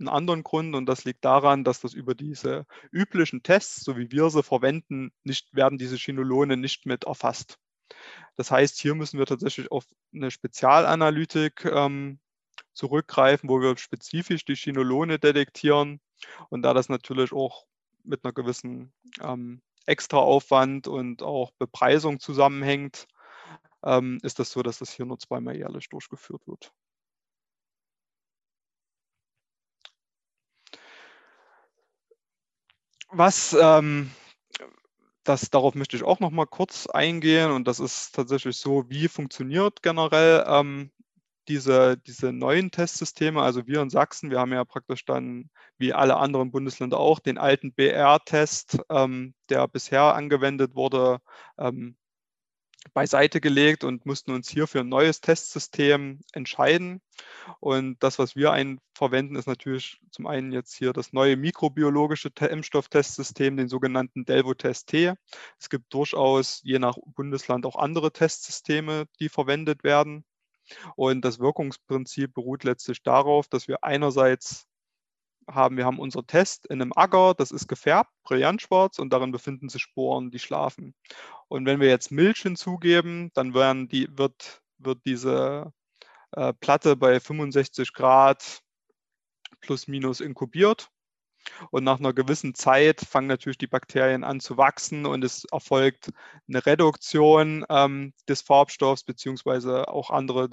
einen 0.00 0.08
anderen 0.08 0.42
Grund 0.42 0.74
und 0.74 0.86
das 0.86 1.04
liegt 1.04 1.24
daran, 1.24 1.64
dass 1.64 1.80
das 1.80 1.94
über 1.94 2.14
diese 2.14 2.66
üblichen 2.90 3.42
Tests, 3.42 3.84
so 3.84 3.96
wie 3.96 4.10
wir 4.10 4.30
sie 4.30 4.42
verwenden, 4.42 5.12
nicht, 5.24 5.54
werden 5.54 5.78
diese 5.78 5.96
Chinolone 5.96 6.56
nicht 6.56 6.86
mit 6.86 7.04
erfasst. 7.04 7.58
Das 8.36 8.50
heißt, 8.50 8.78
hier 8.78 8.94
müssen 8.94 9.18
wir 9.18 9.26
tatsächlich 9.26 9.70
auf 9.70 9.84
eine 10.14 10.30
Spezialanalytik 10.30 11.64
ähm, 11.66 12.18
zurückgreifen, 12.72 13.48
wo 13.48 13.60
wir 13.60 13.76
spezifisch 13.76 14.44
die 14.44 14.54
Chinolone 14.54 15.18
detektieren. 15.18 16.00
Und 16.48 16.62
da 16.62 16.74
das 16.74 16.88
natürlich 16.88 17.32
auch 17.32 17.66
mit 18.04 18.24
einer 18.24 18.32
gewissen 18.32 18.92
ähm, 19.20 19.60
Extraaufwand 19.86 20.88
und 20.88 21.22
auch 21.22 21.50
Bepreisung 21.58 22.20
zusammenhängt, 22.20 23.06
ähm, 23.82 24.18
ist 24.22 24.38
das 24.38 24.50
so, 24.50 24.62
dass 24.62 24.78
das 24.78 24.92
hier 24.92 25.06
nur 25.06 25.18
zweimal 25.18 25.56
jährlich 25.56 25.88
durchgeführt 25.88 26.46
wird. 26.46 26.72
Was, 33.12 33.56
ähm, 33.60 34.10
das, 35.24 35.50
darauf 35.50 35.74
möchte 35.74 35.96
ich 35.96 36.04
auch 36.04 36.20
noch 36.20 36.30
mal 36.30 36.46
kurz 36.46 36.86
eingehen 36.86 37.50
und 37.50 37.66
das 37.66 37.80
ist 37.80 38.14
tatsächlich 38.14 38.56
so, 38.56 38.88
wie 38.88 39.08
funktioniert 39.08 39.82
generell 39.82 40.44
ähm, 40.46 40.90
diese, 41.48 41.96
diese 41.98 42.32
neuen 42.32 42.70
Testsysteme. 42.70 43.42
Also 43.42 43.66
wir 43.66 43.82
in 43.82 43.90
Sachsen, 43.90 44.30
wir 44.30 44.38
haben 44.38 44.52
ja 44.52 44.64
praktisch 44.64 45.04
dann, 45.04 45.50
wie 45.78 45.92
alle 45.92 46.16
anderen 46.16 46.52
Bundesländer 46.52 46.98
auch, 46.98 47.18
den 47.18 47.38
alten 47.38 47.72
BR-Test, 47.72 48.78
ähm, 48.88 49.34
der 49.48 49.66
bisher 49.66 50.14
angewendet 50.14 50.74
wurde, 50.74 51.18
ähm, 51.58 51.96
beiseite 52.94 53.40
gelegt 53.40 53.84
und 53.84 54.06
mussten 54.06 54.32
uns 54.32 54.48
hier 54.48 54.66
für 54.66 54.80
ein 54.80 54.88
neues 54.88 55.20
Testsystem 55.20 56.20
entscheiden. 56.32 57.00
Und 57.60 58.02
das, 58.02 58.18
was 58.18 58.36
wir 58.36 58.52
ein 58.52 58.80
verwenden, 58.94 59.36
ist 59.36 59.46
natürlich 59.46 60.00
zum 60.10 60.26
einen 60.26 60.52
jetzt 60.52 60.74
hier 60.74 60.92
das 60.92 61.12
neue 61.12 61.36
mikrobiologische 61.36 62.30
Impfstofftestsystem, 62.40 63.56
den 63.56 63.68
sogenannten 63.68 64.24
Delvo-Test 64.24 64.88
T. 64.88 65.14
Es 65.58 65.68
gibt 65.68 65.92
durchaus 65.92 66.60
je 66.64 66.78
nach 66.78 66.96
Bundesland 67.14 67.66
auch 67.66 67.76
andere 67.76 68.12
Testsysteme, 68.12 69.06
die 69.20 69.28
verwendet 69.28 69.84
werden. 69.84 70.24
Und 70.96 71.24
das 71.24 71.38
Wirkungsprinzip 71.38 72.32
beruht 72.32 72.64
letztlich 72.64 73.02
darauf, 73.02 73.48
dass 73.48 73.68
wir 73.68 73.82
einerseits 73.82 74.66
haben, 75.54 75.76
wir 75.76 75.84
haben 75.84 75.98
unser 75.98 76.26
Test 76.26 76.66
in 76.66 76.80
einem 76.80 76.92
Acker, 76.94 77.34
das 77.34 77.50
ist 77.50 77.68
gefärbt, 77.68 78.10
brillantschwarz 78.24 78.98
und 78.98 79.12
darin 79.12 79.32
befinden 79.32 79.68
sich 79.68 79.82
Sporen, 79.82 80.30
die 80.30 80.38
schlafen. 80.38 80.94
Und 81.48 81.66
wenn 81.66 81.80
wir 81.80 81.88
jetzt 81.88 82.10
Milch 82.10 82.42
hinzugeben, 82.42 83.30
dann 83.34 83.88
die, 83.88 84.08
wird, 84.16 84.62
wird 84.78 85.00
diese 85.04 85.72
äh, 86.32 86.52
Platte 86.54 86.96
bei 86.96 87.20
65 87.20 87.92
Grad 87.92 88.60
plus 89.60 89.88
minus 89.88 90.20
inkubiert. 90.20 90.90
Und 91.70 91.84
nach 91.84 91.98
einer 91.98 92.12
gewissen 92.12 92.54
Zeit 92.54 93.00
fangen 93.00 93.26
natürlich 93.26 93.58
die 93.58 93.66
Bakterien 93.66 94.24
an 94.24 94.40
zu 94.40 94.56
wachsen 94.56 95.06
und 95.06 95.24
es 95.24 95.44
erfolgt 95.50 96.10
eine 96.48 96.64
Reduktion 96.64 97.64
ähm, 97.68 98.12
des 98.28 98.42
Farbstoffs 98.42 99.04
beziehungsweise 99.04 99.88
auch 99.88 100.10
andere, 100.10 100.48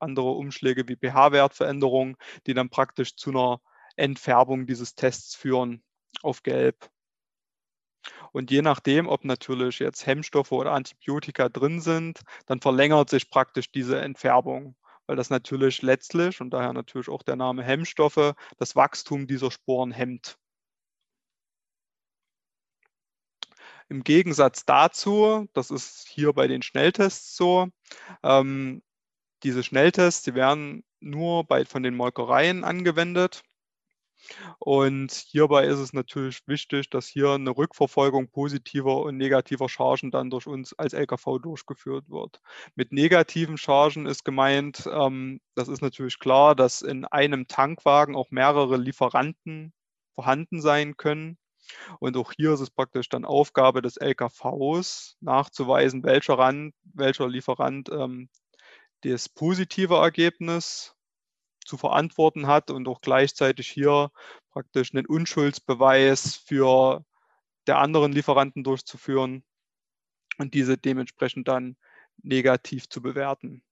andere 0.00 0.30
Umschläge 0.30 0.88
wie 0.88 0.96
pH-Wertveränderungen, 0.96 2.16
die 2.46 2.54
dann 2.54 2.70
praktisch 2.70 3.16
zu 3.16 3.30
einer 3.30 3.60
Entfärbung 3.96 4.66
dieses 4.66 4.94
Tests 4.94 5.34
führen 5.34 5.82
auf 6.22 6.42
Gelb. 6.42 6.90
Und 8.32 8.50
je 8.50 8.62
nachdem, 8.62 9.08
ob 9.08 9.24
natürlich 9.24 9.78
jetzt 9.78 10.06
Hemmstoffe 10.06 10.52
oder 10.52 10.72
Antibiotika 10.72 11.48
drin 11.48 11.80
sind, 11.80 12.20
dann 12.46 12.60
verlängert 12.60 13.10
sich 13.10 13.30
praktisch 13.30 13.70
diese 13.70 14.00
Entfärbung, 14.00 14.74
weil 15.06 15.16
das 15.16 15.30
natürlich 15.30 15.82
letztlich 15.82 16.40
und 16.40 16.50
daher 16.50 16.72
natürlich 16.72 17.08
auch 17.08 17.22
der 17.22 17.36
Name 17.36 17.62
Hemmstoffe 17.62 18.34
das 18.58 18.74
Wachstum 18.76 19.26
dieser 19.26 19.50
Sporen 19.50 19.92
hemmt. 19.92 20.38
Im 23.88 24.04
Gegensatz 24.04 24.64
dazu, 24.64 25.48
das 25.52 25.70
ist 25.70 26.08
hier 26.08 26.32
bei 26.32 26.48
den 26.48 26.62
Schnelltests 26.62 27.36
so, 27.36 27.68
ähm, 28.22 28.82
diese 29.42 29.62
Schnelltests, 29.62 30.22
die 30.22 30.34
werden 30.34 30.84
nur 31.00 31.44
bei, 31.44 31.64
von 31.66 31.82
den 31.82 31.94
Molkereien 31.94 32.64
angewendet. 32.64 33.42
Und 34.58 35.12
hierbei 35.12 35.66
ist 35.66 35.78
es 35.78 35.92
natürlich 35.92 36.46
wichtig, 36.46 36.90
dass 36.90 37.06
hier 37.06 37.30
eine 37.30 37.50
Rückverfolgung 37.50 38.28
positiver 38.28 39.02
und 39.02 39.16
negativer 39.16 39.68
Chargen 39.68 40.10
dann 40.10 40.30
durch 40.30 40.46
uns 40.46 40.72
als 40.78 40.92
LKV 40.92 41.38
durchgeführt 41.42 42.08
wird. 42.08 42.40
Mit 42.74 42.92
negativen 42.92 43.58
Chargen 43.58 44.06
ist 44.06 44.24
gemeint, 44.24 44.88
ähm, 44.92 45.40
das 45.54 45.68
ist 45.68 45.82
natürlich 45.82 46.18
klar, 46.18 46.54
dass 46.54 46.82
in 46.82 47.04
einem 47.04 47.46
Tankwagen 47.48 48.16
auch 48.16 48.30
mehrere 48.30 48.76
Lieferanten 48.76 49.72
vorhanden 50.14 50.60
sein 50.60 50.96
können. 50.96 51.38
Und 52.00 52.16
auch 52.16 52.32
hier 52.32 52.52
ist 52.52 52.60
es 52.60 52.70
praktisch 52.70 53.08
dann 53.08 53.24
Aufgabe 53.24 53.82
des 53.82 53.96
LKVs 53.96 55.16
nachzuweisen, 55.20 56.02
welcher, 56.04 56.38
Rand, 56.38 56.74
welcher 56.94 57.28
Lieferant 57.28 57.88
ähm, 57.90 58.28
das 59.02 59.28
positive 59.28 59.94
Ergebnis 59.94 60.94
zu 61.64 61.76
verantworten 61.76 62.46
hat 62.46 62.70
und 62.70 62.88
auch 62.88 63.00
gleichzeitig 63.00 63.68
hier 63.68 64.10
praktisch 64.50 64.92
einen 64.92 65.06
Unschuldsbeweis 65.06 66.36
für 66.36 67.04
der 67.66 67.78
anderen 67.78 68.12
Lieferanten 68.12 68.64
durchzuführen 68.64 69.44
und 70.38 70.54
diese 70.54 70.76
dementsprechend 70.76 71.48
dann 71.48 71.76
negativ 72.22 72.88
zu 72.88 73.02
bewerten. 73.02 73.62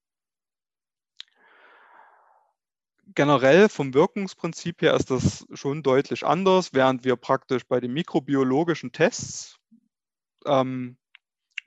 Generell 3.13 3.67
vom 3.67 3.93
Wirkungsprinzip 3.93 4.81
her 4.81 4.93
ist 4.93 5.11
das 5.11 5.45
schon 5.53 5.83
deutlich 5.83 6.25
anders, 6.25 6.73
während 6.73 7.03
wir 7.03 7.17
praktisch 7.17 7.65
bei 7.67 7.81
den 7.81 7.91
mikrobiologischen 7.91 8.93
Tests 8.93 9.59
ähm, 10.45 10.97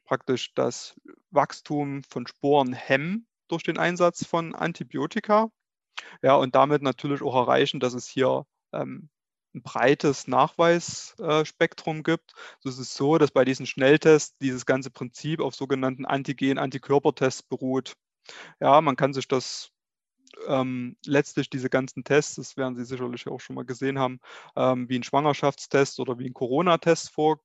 praktisch 0.04 0.54
das 0.54 0.98
Wachstum 1.30 2.02
von 2.04 2.26
Sporen 2.26 2.72
hemmen 2.72 3.26
durch 3.48 3.62
den 3.62 3.78
Einsatz 3.78 4.24
von 4.24 4.54
Antibiotika 4.54 5.50
ja, 6.22 6.34
und 6.34 6.54
damit 6.54 6.82
natürlich 6.82 7.22
auch 7.22 7.34
erreichen, 7.34 7.80
dass 7.80 7.94
es 7.94 8.06
hier 8.06 8.46
ähm, 8.72 9.08
ein 9.54 9.62
breites 9.62 10.26
Nachweisspektrum 10.26 11.98
äh, 11.98 12.02
gibt. 12.02 12.34
So 12.60 12.68
ist 12.68 12.78
es 12.78 12.94
so, 12.94 13.18
dass 13.18 13.30
bei 13.30 13.44
diesen 13.44 13.66
Schnelltests 13.66 14.36
dieses 14.38 14.66
ganze 14.66 14.90
Prinzip 14.90 15.40
auf 15.40 15.54
sogenannten 15.54 16.06
Antigen-Antikörpertests 16.06 17.42
beruht. 17.44 17.94
Ja, 18.60 18.80
man 18.80 18.96
kann 18.96 19.12
sich 19.12 19.28
das 19.28 19.70
ähm, 20.48 20.96
letztlich 21.06 21.50
diese 21.50 21.70
ganzen 21.70 22.04
Tests, 22.04 22.36
das 22.36 22.56
werden 22.56 22.76
Sie 22.76 22.84
sicherlich 22.84 23.28
auch 23.28 23.40
schon 23.40 23.56
mal 23.56 23.64
gesehen 23.64 23.98
haben, 23.98 24.20
ähm, 24.56 24.88
wie 24.88 24.98
ein 24.98 25.02
Schwangerschaftstest 25.04 26.00
oder 26.00 26.18
wie 26.18 26.26
ein 26.26 26.34
Corona-Test 26.34 27.12
vor, 27.12 27.40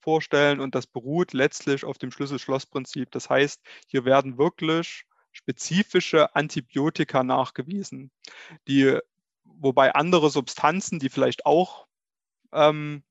vorstellen. 0.00 0.60
Und 0.60 0.74
das 0.74 0.86
beruht 0.86 1.32
letztlich 1.32 1.84
auf 1.84 1.98
dem 1.98 2.10
Schlüssel-Schloss-Prinzip. 2.10 3.10
Das 3.10 3.30
heißt, 3.30 3.62
hier 3.86 4.04
werden 4.04 4.38
wirklich 4.38 5.06
spezifische 5.34 6.34
Antibiotika 6.34 7.22
nachgewiesen, 7.22 8.10
die, 8.68 8.98
wobei 9.44 9.94
andere 9.94 10.30
Substanzen, 10.30 10.98
die 10.98 11.10
vielleicht 11.10 11.44
auch 11.44 11.86
ähm, 12.52 13.04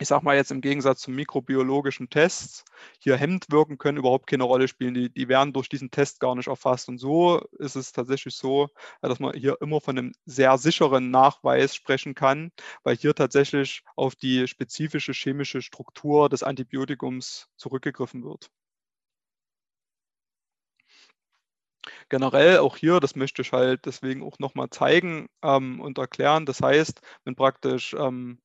ich 0.00 0.08
sage 0.08 0.24
mal 0.24 0.34
jetzt 0.36 0.50
im 0.50 0.60
Gegensatz 0.60 1.00
zu 1.02 1.10
mikrobiologischen 1.10 2.10
Tests, 2.10 2.64
hier 2.98 3.16
hemmend 3.16 3.46
wirken 3.50 3.78
können, 3.78 3.98
überhaupt 3.98 4.26
keine 4.26 4.42
Rolle 4.42 4.66
spielen. 4.66 4.94
Die, 4.94 5.08
die 5.08 5.28
werden 5.28 5.52
durch 5.52 5.68
diesen 5.68 5.90
Test 5.90 6.18
gar 6.18 6.34
nicht 6.34 6.48
erfasst. 6.48 6.88
Und 6.88 6.98
so 6.98 7.40
ist 7.58 7.76
es 7.76 7.92
tatsächlich 7.92 8.34
so, 8.34 8.70
dass 9.02 9.20
man 9.20 9.34
hier 9.34 9.56
immer 9.60 9.80
von 9.80 9.96
einem 9.96 10.12
sehr 10.26 10.58
sicheren 10.58 11.10
Nachweis 11.10 11.76
sprechen 11.76 12.14
kann, 12.14 12.50
weil 12.82 12.96
hier 12.96 13.14
tatsächlich 13.14 13.82
auf 13.94 14.16
die 14.16 14.48
spezifische 14.48 15.12
chemische 15.12 15.62
Struktur 15.62 16.28
des 16.28 16.42
Antibiotikums 16.42 17.48
zurückgegriffen 17.56 18.24
wird. 18.24 18.50
Generell 22.08 22.58
auch 22.58 22.76
hier, 22.76 23.00
das 23.00 23.16
möchte 23.16 23.42
ich 23.42 23.52
halt 23.52 23.86
deswegen 23.86 24.22
auch 24.22 24.38
nochmal 24.38 24.70
zeigen 24.70 25.28
ähm, 25.42 25.80
und 25.80 25.98
erklären. 25.98 26.46
Das 26.46 26.60
heißt, 26.60 27.00
wenn 27.24 27.36
praktisch 27.36 27.94
ähm, 27.98 28.40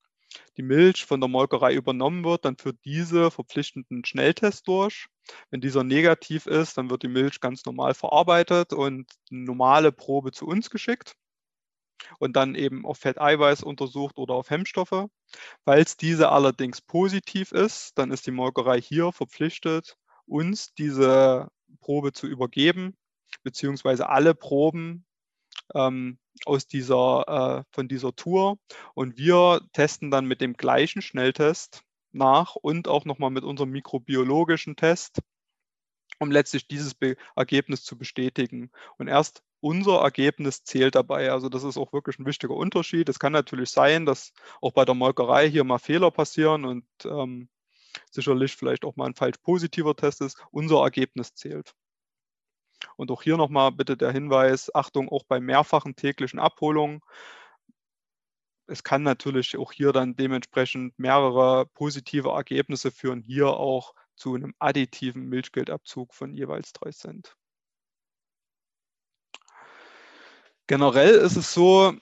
die 0.58 0.64
Milch 0.64 1.06
von 1.06 1.20
der 1.20 1.28
Molkerei 1.30 1.74
übernommen 1.74 2.24
wird, 2.24 2.46
dann 2.46 2.58
führt 2.58 2.78
diese 2.86 3.32
verpflichtenden 3.32 4.06
Schnelltest 4.06 4.68
durch. 4.68 5.08
Wenn 5.50 5.62
dieser 5.62 5.84
negativ 5.84 6.46
ist, 6.46 6.78
dann 6.78 6.90
wird 6.90 7.04
die 7.04 7.08
Milch 7.08 7.40
ganz 7.40 7.66
normal 7.66 7.94
verarbeitet 7.94 8.74
und 8.74 9.08
eine 9.32 9.42
normale 9.42 9.92
Probe 9.92 10.32
zu 10.32 10.46
uns 10.48 10.70
geschickt 10.70 11.16
und 12.20 12.36
dann 12.36 12.56
eben 12.56 12.86
auf 12.86 13.00
Fetteiweiß 13.00 13.64
untersucht 13.64 14.18
oder 14.18 14.36
auf 14.36 14.50
Hemmstoffe. 14.50 15.08
Falls 15.66 15.98
diese 15.98 16.30
allerdings 16.30 16.82
positiv 16.82 17.52
ist, 17.52 17.98
dann 17.98 18.12
ist 18.12 18.26
die 18.28 18.32
Molkerei 18.32 18.82
hier 18.82 19.12
verpflichtet, 19.12 19.96
uns 20.26 20.74
diese 20.74 21.48
Probe 21.82 22.14
zu 22.14 22.28
übergeben, 22.28 22.96
beziehungsweise 23.44 24.10
alle 24.10 24.36
Proben 24.36 25.06
ähm, 25.76 26.18
aus 26.46 26.68
dieser, 26.68 27.60
äh, 27.60 27.64
von 27.72 27.88
dieser 27.88 28.16
Tour. 28.16 28.60
Und 28.94 29.18
wir 29.18 29.62
testen 29.74 30.12
dann 30.12 30.26
mit 30.26 30.42
dem 30.42 30.54
gleichen 30.54 31.02
Schnelltest 31.02 31.84
nach 32.12 32.56
und 32.56 32.88
auch 32.88 33.06
nochmal 33.06 33.30
mit 33.30 33.44
unserem 33.44 33.72
mikrobiologischen 33.72 34.76
Test, 34.76 35.20
um 36.20 36.32
letztlich 36.32 36.68
dieses 36.68 36.96
Be 36.96 37.16
Ergebnis 37.36 37.84
zu 37.84 37.98
bestätigen. 37.98 38.72
Und 38.98 39.08
erst 39.08 39.44
unser 39.62 40.00
Ergebnis 40.02 40.64
zählt 40.64 40.96
dabei. 40.96 41.32
Also 41.32 41.50
das 41.50 41.64
ist 41.64 41.78
auch 41.78 41.94
wirklich 41.94 42.18
ein 42.20 42.26
wichtiger 42.26 42.56
Unterschied. 42.56 43.10
Es 43.10 43.20
kann 43.20 43.34
natürlich 43.34 43.72
sein, 43.72 44.06
dass 44.06 44.32
auch 44.62 44.72
bei 44.72 44.86
der 44.86 44.96
Molkerei 44.96 45.50
hier 45.50 45.64
mal 45.64 45.80
Fehler 45.80 46.12
passieren 46.12 46.66
und 46.66 46.86
ähm, 47.06 47.50
sicherlich 48.12 48.56
vielleicht 48.56 48.86
auch 48.86 48.96
mal 48.96 49.08
ein 49.08 49.16
falsch 49.16 49.38
positiver 49.40 49.96
Test 49.96 50.22
ist. 50.22 50.38
Unser 50.52 50.82
Ergebnis 50.82 51.34
zählt. 51.34 51.74
Und 52.96 53.12
auch 53.12 53.22
hier 53.24 53.38
nochmal 53.38 53.72
bitte 53.72 53.98
der 53.98 54.12
Hinweis, 54.12 54.74
Achtung, 54.74 55.10
auch 55.10 55.24
bei 55.24 55.40
mehrfachen 55.40 55.96
täglichen 55.96 56.40
Abholungen. 56.40 57.02
Es 58.68 58.84
kann 58.84 59.04
natürlich 59.04 59.58
auch 59.58 59.72
hier 59.72 59.92
dann 59.92 60.16
dementsprechend 60.16 60.98
mehrere 61.00 61.66
positive 61.66 62.30
Ergebnisse 62.30 62.92
führen, 62.92 63.22
hier 63.22 63.48
auch 63.48 63.94
zu 64.16 64.36
einem 64.36 64.54
additiven 64.60 65.28
Milchgeldabzug 65.28 66.14
von 66.14 66.34
jeweils 66.34 66.74
3 66.74 66.92
Cent. 66.92 67.36
Generell 70.68 71.16
ist 71.16 71.36
es 71.36 71.52
so, 71.52 71.94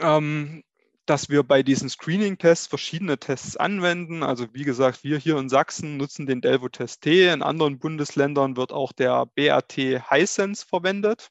ähm, 0.00 0.62
dass 1.06 1.28
wir 1.28 1.42
bei 1.42 1.62
diesen 1.62 1.88
Screening-Tests 1.88 2.68
verschiedene 2.68 3.18
Tests 3.18 3.56
anwenden. 3.56 4.22
Also 4.22 4.46
wie 4.54 4.64
gesagt, 4.64 5.02
wir 5.02 5.18
hier 5.18 5.36
in 5.38 5.48
Sachsen 5.48 5.96
nutzen 5.96 6.26
den 6.26 6.40
Delvo-Test 6.40 7.02
T. 7.02 7.28
In 7.28 7.42
anderen 7.42 7.78
Bundesländern 7.78 8.56
wird 8.56 8.72
auch 8.72 8.92
der 8.92 9.26
BAT 9.26 9.72
Hisense 9.72 10.64
verwendet. 10.64 11.30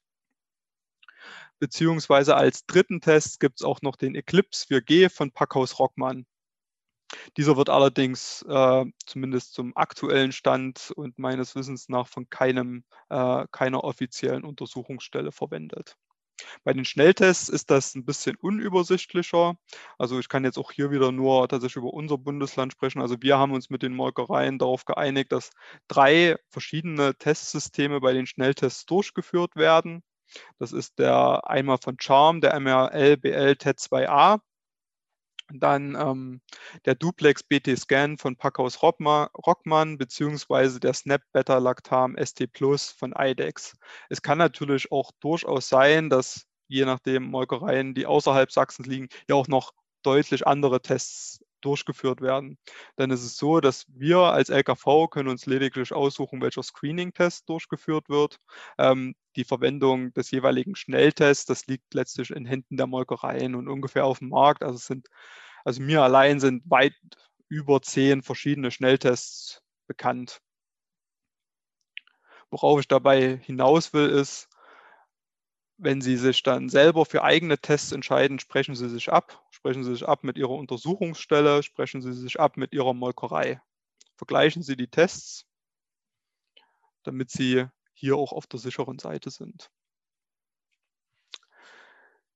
Beziehungsweise 1.59 2.35
als 2.35 2.65
dritten 2.65 3.01
Test 3.01 3.39
gibt 3.39 3.59
es 3.59 3.65
auch 3.65 3.81
noch 3.81 3.95
den 3.95 4.15
Eclipse 4.15 4.65
4G 4.67 5.09
von 5.09 5.31
Packhaus 5.31 5.79
Rockmann. 5.79 6.25
Dieser 7.37 7.57
wird 7.57 7.69
allerdings 7.69 8.43
äh, 8.47 8.85
zumindest 9.05 9.53
zum 9.53 9.75
aktuellen 9.75 10.31
Stand 10.31 10.91
und 10.95 11.19
meines 11.19 11.55
Wissens 11.55 11.89
nach 11.89 12.07
von 12.07 12.29
keinem, 12.29 12.83
äh, 13.09 13.45
keiner 13.51 13.83
offiziellen 13.83 14.43
Untersuchungsstelle 14.43 15.31
verwendet. 15.31 15.97
Bei 16.63 16.73
den 16.73 16.85
Schnelltests 16.85 17.49
ist 17.49 17.71
das 17.71 17.95
ein 17.95 18.05
bisschen 18.05 18.35
unübersichtlicher. 18.35 19.55
Also 19.97 20.19
ich 20.19 20.29
kann 20.29 20.43
jetzt 20.43 20.57
auch 20.57 20.71
hier 20.71 20.91
wieder 20.91 21.11
nur 21.11 21.47
tatsächlich 21.47 21.77
über 21.77 21.93
unser 21.93 22.17
Bundesland 22.17 22.73
sprechen. 22.73 23.01
Also 23.01 23.15
wir 23.21 23.37
haben 23.37 23.53
uns 23.53 23.69
mit 23.69 23.83
den 23.83 23.93
Molkereien 23.93 24.57
darauf 24.59 24.85
geeinigt, 24.85 25.31
dass 25.31 25.51
drei 25.87 26.37
verschiedene 26.49 27.15
Testsysteme 27.15 27.99
bei 28.01 28.13
den 28.13 28.27
Schnelltests 28.27 28.85
durchgeführt 28.85 29.55
werden. 29.55 30.03
Das 30.59 30.71
ist 30.71 30.99
der 30.99 31.49
einmal 31.49 31.77
von 31.77 31.97
Charm, 31.99 32.41
der 32.41 32.59
MRL 32.59 33.17
BL 33.17 33.51
TET2A 33.53 34.39
dann 35.59 35.95
ähm, 35.95 36.41
der 36.85 36.95
Duplex 36.95 37.43
BT 37.43 37.77
Scan 37.77 38.17
von 38.17 38.35
Packhaus 38.35 38.81
Rockmann 38.81 39.97
beziehungsweise 39.97 40.79
der 40.79 40.93
Snap 40.93 41.21
Beta 41.33 41.57
Lactam 41.57 42.15
ST 42.17 42.51
Plus 42.53 42.89
von 42.89 43.13
IDEX. 43.17 43.75
Es 44.09 44.21
kann 44.21 44.37
natürlich 44.37 44.91
auch 44.91 45.11
durchaus 45.19 45.69
sein, 45.69 46.09
dass 46.09 46.45
je 46.67 46.85
nachdem 46.85 47.23
Molkereien, 47.23 47.93
die 47.93 48.05
außerhalb 48.05 48.51
Sachsens 48.51 48.87
liegen, 48.87 49.09
ja 49.27 49.35
auch 49.35 49.47
noch 49.47 49.73
deutlich 50.03 50.47
andere 50.47 50.81
Tests 50.81 51.40
durchgeführt 51.61 52.21
werden. 52.21 52.57
Dann 52.95 53.11
ist 53.11 53.23
es 53.23 53.37
so, 53.37 53.59
dass 53.59 53.85
wir 53.89 54.17
als 54.19 54.49
LKV 54.49 55.09
können 55.09 55.29
uns 55.29 55.45
lediglich 55.45 55.93
aussuchen, 55.93 56.41
welcher 56.41 56.63
Screening-Test 56.63 57.47
durchgeführt 57.49 58.09
wird. 58.09 58.37
Ähm, 58.77 59.15
die 59.35 59.43
Verwendung 59.45 60.13
des 60.13 60.31
jeweiligen 60.31 60.75
Schnelltests, 60.75 61.45
das 61.45 61.67
liegt 61.67 61.93
letztlich 61.93 62.31
in 62.31 62.45
Händen 62.45 62.77
der 62.77 62.87
Molkereien 62.87 63.55
und 63.55 63.67
ungefähr 63.67 64.05
auf 64.05 64.19
dem 64.19 64.29
Markt. 64.29 64.63
Also 64.63 64.77
sind, 64.77 65.07
also 65.63 65.81
mir 65.81 66.03
allein 66.03 66.39
sind 66.39 66.63
weit 66.69 66.93
über 67.47 67.81
zehn 67.81 68.23
verschiedene 68.23 68.71
Schnelltests 68.71 69.61
bekannt. 69.87 70.41
Worauf 72.49 72.79
ich 72.81 72.87
dabei 72.87 73.37
hinaus 73.37 73.93
will, 73.93 74.09
ist, 74.09 74.49
wenn 75.81 75.99
Sie 75.99 76.15
sich 76.15 76.43
dann 76.43 76.69
selber 76.69 77.05
für 77.05 77.23
eigene 77.23 77.57
Tests 77.57 77.91
entscheiden, 77.91 78.37
sprechen 78.37 78.75
Sie 78.75 78.87
sich 78.87 79.11
ab. 79.11 79.43
Sprechen 79.49 79.83
Sie 79.83 79.91
sich 79.91 80.07
ab 80.07 80.23
mit 80.23 80.37
Ihrer 80.37 80.51
Untersuchungsstelle, 80.51 81.63
sprechen 81.63 82.03
Sie 82.03 82.13
sich 82.13 82.39
ab 82.39 82.55
mit 82.55 82.71
Ihrer 82.71 82.93
Molkerei. 82.93 83.59
Vergleichen 84.15 84.61
Sie 84.61 84.75
die 84.75 84.89
Tests, 84.89 85.47
damit 87.01 87.31
Sie 87.31 87.65
hier 87.93 88.15
auch 88.15 88.31
auf 88.31 88.45
der 88.45 88.59
sicheren 88.59 88.99
Seite 88.99 89.31
sind. 89.31 89.71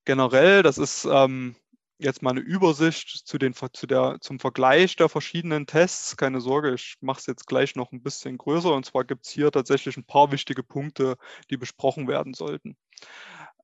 Generell, 0.05 0.63
das 0.63 0.79
ist 0.79 1.05
ähm, 1.05 1.55
jetzt 1.97 2.21
mal 2.21 2.31
eine 2.31 2.41
Übersicht 2.41 3.09
zu 3.25 3.37
den, 3.37 3.53
zu 3.53 3.87
der, 3.87 4.17
zum 4.21 4.39
Vergleich 4.39 4.95
der 4.95 5.09
verschiedenen 5.09 5.65
Tests. 5.65 6.17
Keine 6.17 6.41
Sorge, 6.41 6.73
ich 6.73 6.95
mache 7.01 7.19
es 7.19 7.25
jetzt 7.25 7.47
gleich 7.47 7.75
noch 7.75 7.91
ein 7.91 8.03
bisschen 8.03 8.37
größer. 8.37 8.73
Und 8.73 8.85
zwar 8.85 9.05
gibt 9.05 9.25
es 9.25 9.31
hier 9.31 9.51
tatsächlich 9.51 9.97
ein 9.97 10.05
paar 10.05 10.31
wichtige 10.31 10.63
Punkte, 10.63 11.17
die 11.49 11.57
besprochen 11.57 12.07
werden 12.07 12.33
sollten. 12.33 12.77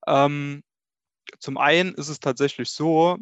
Ähm, 0.06 0.62
zum 1.38 1.58
einen 1.58 1.94
ist 1.94 2.08
es 2.08 2.20
tatsächlich 2.20 2.70
so, 2.70 3.18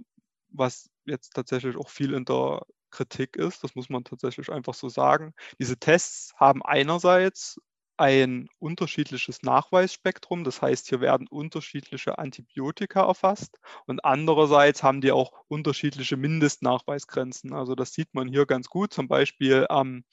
was 0.48 0.88
jetzt 1.04 1.34
tatsächlich 1.34 1.76
auch 1.76 1.90
viel 1.90 2.14
in 2.14 2.24
der 2.24 2.62
Kritik 2.90 3.36
ist, 3.36 3.62
das 3.62 3.74
muss 3.74 3.88
man 3.88 4.04
tatsächlich 4.04 4.50
einfach 4.50 4.74
so 4.74 4.88
sagen. 4.88 5.32
Diese 5.58 5.76
Tests 5.76 6.34
haben 6.36 6.62
einerseits 6.64 7.60
ein 8.00 8.48
unterschiedliches 8.58 9.42
Nachweisspektrum. 9.42 10.42
Das 10.44 10.62
heißt, 10.62 10.88
hier 10.88 11.00
werden 11.00 11.28
unterschiedliche 11.28 12.18
Antibiotika 12.18 13.06
erfasst 13.06 13.58
und 13.86 14.04
andererseits 14.04 14.82
haben 14.82 15.00
die 15.02 15.12
auch 15.12 15.32
unterschiedliche 15.48 16.16
Mindestnachweisgrenzen. 16.16 17.52
Also 17.52 17.74
das 17.74 17.92
sieht 17.92 18.14
man 18.14 18.28
hier 18.28 18.46
ganz 18.46 18.68
gut, 18.68 18.92
zum 18.94 19.06
Beispiel 19.06 19.66
am 19.68 20.04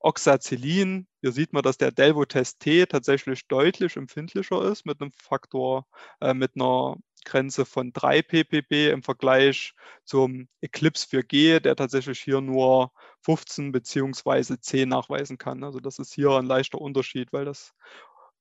Oxacillin. 0.00 1.06
Hier 1.20 1.32
sieht 1.32 1.52
man, 1.52 1.62
dass 1.62 1.78
der 1.78 1.92
Delvo-Test 1.92 2.60
T 2.60 2.86
tatsächlich 2.86 3.46
deutlich 3.48 3.96
empfindlicher 3.96 4.62
ist 4.62 4.86
mit 4.86 5.00
einem 5.00 5.12
Faktor, 5.12 5.86
äh, 6.20 6.34
mit 6.34 6.52
einer 6.56 6.96
Grenze 7.24 7.64
von 7.64 7.92
3 7.92 8.22
ppb 8.22 8.90
im 8.90 9.02
Vergleich 9.02 9.74
zum 10.04 10.48
Eclipse 10.60 11.06
4G, 11.06 11.60
der 11.60 11.76
tatsächlich 11.76 12.20
hier 12.20 12.40
nur 12.40 12.92
15 13.22 13.72
bzw. 13.72 14.56
10 14.60 14.88
nachweisen 14.88 15.38
kann. 15.38 15.64
Also 15.64 15.80
das 15.80 15.98
ist 15.98 16.14
hier 16.14 16.30
ein 16.30 16.46
leichter 16.46 16.80
Unterschied, 16.80 17.32
weil 17.32 17.44
das 17.44 17.74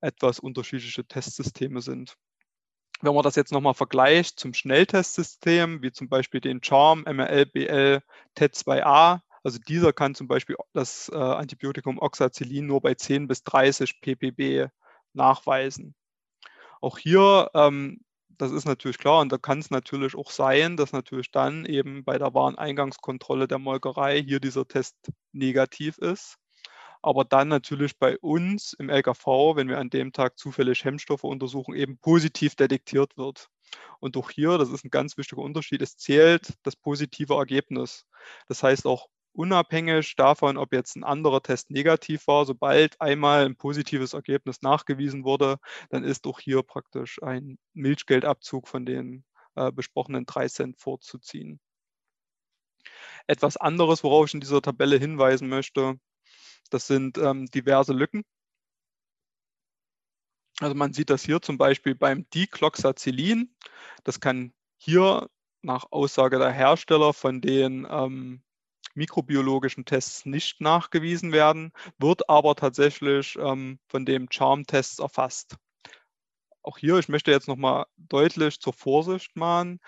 etwas 0.01 0.39
unterschiedliche 0.39 1.05
Testsysteme 1.05 1.81
sind. 1.81 2.17
Wenn 3.01 3.15
man 3.15 3.23
das 3.23 3.35
jetzt 3.35 3.51
nochmal 3.51 3.73
vergleicht 3.73 4.39
zum 4.39 4.53
Schnelltestsystem, 4.53 5.81
wie 5.81 5.91
zum 5.91 6.07
Beispiel 6.09 6.39
den 6.39 6.63
Charm, 6.63 7.01
MRL, 7.01 7.45
BL, 7.47 8.01
TET2A, 8.37 9.21
also 9.43 9.59
dieser 9.59 9.91
kann 9.91 10.15
zum 10.15 10.27
Beispiel 10.27 10.55
das 10.71 11.09
äh, 11.13 11.17
Antibiotikum 11.17 11.99
Oxacillin 11.99 12.65
nur 12.65 12.81
bei 12.81 12.93
10 12.93 13.27
bis 13.27 13.43
30 13.43 13.99
ppb 13.99 14.69
nachweisen. 15.13 15.95
Auch 16.79 16.97
hier 16.97 17.49
ähm, 17.53 18.01
das 18.37 18.51
ist 18.51 18.65
natürlich 18.65 18.97
klar 18.97 19.21
und 19.21 19.31
da 19.31 19.37
kann 19.37 19.59
es 19.59 19.69
natürlich 19.69 20.15
auch 20.15 20.31
sein, 20.31 20.77
dass 20.77 20.91
natürlich 20.91 21.31
dann 21.31 21.65
eben 21.65 22.03
bei 22.03 22.17
der 22.17 22.33
Wareneingangskontrolle 22.33 23.47
der 23.47 23.59
Molkerei 23.59 24.21
hier 24.21 24.39
dieser 24.39 24.67
Test 24.67 24.95
negativ 25.31 25.97
ist. 25.97 26.37
Aber 27.01 27.25
dann 27.25 27.49
natürlich 27.49 27.97
bei 27.99 28.17
uns 28.19 28.73
im 28.73 28.89
LKV, 28.89 29.55
wenn 29.55 29.67
wir 29.67 29.77
an 29.79 29.89
dem 29.89 30.13
Tag 30.13 30.37
zufällig 30.37 30.85
Hemmstoffe 30.85 31.25
untersuchen, 31.25 31.75
eben 31.75 31.97
positiv 31.97 32.55
detektiert 32.55 33.17
wird. 33.17 33.49
Und 33.99 34.15
auch 34.17 34.29
hier, 34.29 34.57
das 34.57 34.69
ist 34.69 34.85
ein 34.85 34.89
ganz 34.89 35.17
wichtiger 35.17 35.41
Unterschied, 35.41 35.81
es 35.81 35.97
zählt 35.97 36.53
das 36.63 36.75
positive 36.75 37.33
Ergebnis. 37.35 38.05
Das 38.47 38.63
heißt 38.63 38.85
auch 38.85 39.09
unabhängig 39.33 40.15
davon, 40.15 40.57
ob 40.57 40.73
jetzt 40.73 40.95
ein 40.95 41.03
anderer 41.03 41.41
Test 41.41 41.71
negativ 41.71 42.27
war, 42.27 42.45
sobald 42.45 42.99
einmal 43.01 43.45
ein 43.45 43.55
positives 43.55 44.13
Ergebnis 44.13 44.61
nachgewiesen 44.61 45.23
wurde, 45.23 45.57
dann 45.89 46.03
ist 46.03 46.25
auch 46.27 46.39
hier 46.39 46.63
praktisch 46.63 47.21
ein 47.21 47.57
Milchgeldabzug 47.73 48.67
von 48.67 48.85
den 48.85 49.25
äh, 49.55 49.71
besprochenen 49.71 50.25
3 50.25 50.47
Cent 50.47 50.79
vorzuziehen. 50.79 51.59
Etwas 53.27 53.57
anderes, 53.57 54.03
worauf 54.03 54.27
ich 54.27 54.33
in 54.33 54.41
dieser 54.41 54.61
Tabelle 54.61 54.97
hinweisen 54.97 55.47
möchte, 55.47 55.99
das 56.69 56.87
sind 56.87 57.17
ähm, 57.17 57.45
diverse 57.47 57.93
Lücken. 57.93 58.23
Also 60.59 60.75
man 60.75 60.93
sieht 60.93 61.09
das 61.09 61.23
hier 61.23 61.41
zum 61.41 61.57
Beispiel 61.57 61.95
beim 61.95 62.29
Dicloxacillin. 62.29 63.55
Das 64.03 64.19
kann 64.19 64.53
hier 64.77 65.29
nach 65.61 65.85
Aussage 65.91 66.37
der 66.39 66.51
Hersteller 66.51 67.13
von 67.13 67.41
den 67.41 67.87
ähm, 67.89 68.43
mikrobiologischen 68.95 69.85
Tests 69.85 70.25
nicht 70.25 70.61
nachgewiesen 70.61 71.31
werden, 71.31 71.71
wird 71.97 72.29
aber 72.29 72.55
tatsächlich 72.55 73.37
ähm, 73.39 73.79
von 73.87 74.05
dem 74.05 74.27
Charm-Tests 74.31 74.99
erfasst. 74.99 75.57
Auch 76.61 76.77
hier, 76.77 76.97
ich 76.97 77.09
möchte 77.09 77.31
jetzt 77.31 77.47
nochmal 77.47 77.85
deutlich 77.97 78.59
zur 78.59 78.73
Vorsicht 78.73 79.35
mahnen. 79.35 79.79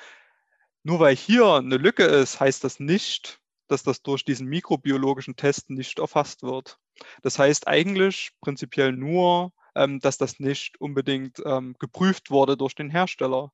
Nur 0.84 1.00
weil 1.00 1.16
hier 1.16 1.46
eine 1.54 1.78
Lücke 1.78 2.04
ist, 2.04 2.40
heißt 2.40 2.64
das 2.64 2.80
nicht, 2.80 3.40
dass 3.68 3.84
das 3.84 4.02
durch 4.04 4.24
diesen 4.24 4.48
mikrobiologischen 4.48 5.36
Test 5.36 5.70
nicht 5.70 6.00
erfasst 6.00 6.44
wird. 6.44 6.78
Das 7.22 7.40
heißt 7.40 7.68
eigentlich 7.68 8.32
prinzipiell 8.42 8.92
nur, 8.92 9.52
ähm, 9.76 10.00
dass 10.00 10.18
das 10.18 10.40
nicht 10.40 10.80
unbedingt 10.80 11.42
ähm, 11.46 11.76
geprüft 11.80 12.30
wurde 12.30 12.58
durch 12.58 12.76
den 12.76 12.90
Hersteller. 12.90 13.52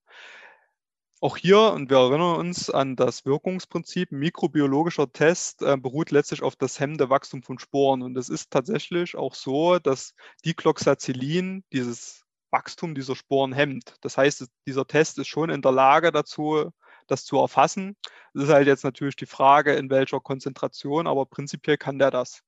Auch 1.23 1.37
hier, 1.37 1.59
und 1.73 1.91
wir 1.91 1.97
erinnern 1.97 2.37
uns 2.37 2.71
an 2.71 2.95
das 2.95 3.25
Wirkungsprinzip, 3.25 4.11
mikrobiologischer 4.11 5.11
Test 5.11 5.61
äh, 5.61 5.77
beruht 5.77 6.09
letztlich 6.09 6.41
auf 6.41 6.55
das 6.55 6.79
hemmende 6.79 7.11
Wachstum 7.11 7.43
von 7.43 7.59
Sporen. 7.59 8.01
Und 8.01 8.17
es 8.17 8.27
ist 8.27 8.49
tatsächlich 8.49 9.15
auch 9.15 9.35
so, 9.35 9.77
dass 9.77 10.15
Dicloxacillin 10.43 11.63
dieses 11.71 12.25
Wachstum 12.49 12.95
dieser 12.95 13.15
Sporen 13.15 13.53
hemmt. 13.53 13.97
Das 14.01 14.17
heißt, 14.17 14.47
dieser 14.65 14.87
Test 14.87 15.19
ist 15.19 15.27
schon 15.27 15.51
in 15.51 15.61
der 15.61 15.71
Lage 15.71 16.11
dazu, 16.11 16.71
das 17.05 17.23
zu 17.23 17.37
erfassen. 17.37 17.95
Es 18.33 18.43
ist 18.43 18.49
halt 18.49 18.65
jetzt 18.65 18.83
natürlich 18.83 19.15
die 19.15 19.27
Frage, 19.27 19.73
in 19.75 19.91
welcher 19.91 20.21
Konzentration, 20.21 21.05
aber 21.05 21.27
prinzipiell 21.27 21.77
kann 21.77 21.99
der 21.99 22.09
das. 22.09 22.41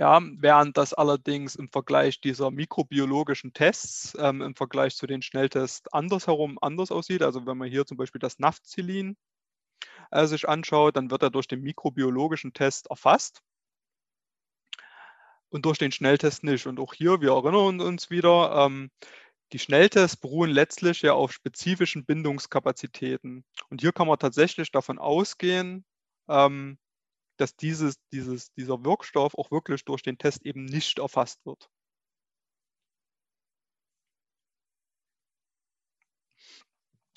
Ja, 0.00 0.18
während 0.38 0.78
das 0.78 0.94
allerdings 0.94 1.56
im 1.56 1.68
Vergleich 1.68 2.22
dieser 2.22 2.50
mikrobiologischen 2.50 3.52
Tests 3.52 4.16
ähm, 4.18 4.40
im 4.40 4.56
Vergleich 4.56 4.96
zu 4.96 5.06
den 5.06 5.20
Schnelltests 5.20 5.92
andersherum 5.92 6.56
anders 6.62 6.90
aussieht. 6.90 7.20
Also 7.22 7.44
wenn 7.44 7.58
man 7.58 7.68
hier 7.68 7.84
zum 7.84 7.98
Beispiel 7.98 8.18
das 8.18 8.38
Nafcillin 8.38 9.18
äh, 10.10 10.26
sich 10.26 10.48
anschaut, 10.48 10.96
dann 10.96 11.10
wird 11.10 11.22
er 11.22 11.28
durch 11.28 11.48
den 11.48 11.60
mikrobiologischen 11.60 12.54
Test 12.54 12.86
erfasst 12.88 13.42
und 15.50 15.66
durch 15.66 15.76
den 15.76 15.92
Schnelltest 15.92 16.44
nicht. 16.44 16.66
Und 16.66 16.80
auch 16.80 16.94
hier, 16.94 17.20
wir 17.20 17.32
erinnern 17.32 17.82
uns 17.82 18.08
wieder, 18.08 18.64
ähm, 18.64 18.90
die 19.52 19.58
Schnelltests 19.58 20.16
beruhen 20.16 20.50
letztlich 20.50 21.02
ja 21.02 21.12
auf 21.12 21.30
spezifischen 21.30 22.06
Bindungskapazitäten. 22.06 23.44
Und 23.68 23.82
hier 23.82 23.92
kann 23.92 24.08
man 24.08 24.18
tatsächlich 24.18 24.72
davon 24.72 24.98
ausgehen, 24.98 25.84
ähm, 26.26 26.78
dass 27.40 27.56
dieses, 27.56 27.96
dieses, 28.12 28.52
dieser 28.52 28.84
Wirkstoff 28.84 29.34
auch 29.34 29.50
wirklich 29.50 29.84
durch 29.84 30.02
den 30.02 30.18
Test 30.18 30.44
eben 30.44 30.64
nicht 30.64 30.98
erfasst 30.98 31.44
wird. 31.46 31.70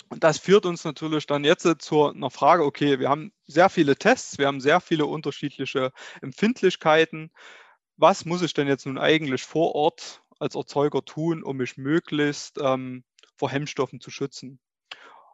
Und 0.10 0.24
das 0.24 0.38
führt 0.38 0.68
uns 0.68 0.84
natürlich 0.84 1.26
dann 1.26 1.44
jetzt 1.44 1.68
zu 1.82 2.06
einer 2.06 2.30
Frage, 2.30 2.64
okay, 2.64 3.00
wir 3.00 3.10
haben 3.10 3.34
sehr 3.48 3.68
viele 3.70 3.96
Tests, 3.96 4.38
wir 4.38 4.46
haben 4.46 4.62
sehr 4.62 4.80
viele 4.80 5.08
unterschiedliche 5.08 5.92
Empfindlichkeiten. 6.22 7.32
Was 7.98 8.24
muss 8.24 8.44
ich 8.44 8.54
denn 8.54 8.68
jetzt 8.68 8.86
nun 8.86 9.00
eigentlich 9.00 9.44
vor 9.44 9.74
Ort 9.74 10.22
als 10.40 10.56
Erzeuger 10.56 11.04
tun, 11.04 11.44
um 11.44 11.58
mich 11.58 11.78
möglichst 11.78 12.60
ähm, 12.62 13.04
vor 13.38 13.50
Hemmstoffen 13.50 14.00
zu 14.00 14.12
schützen? 14.12 14.60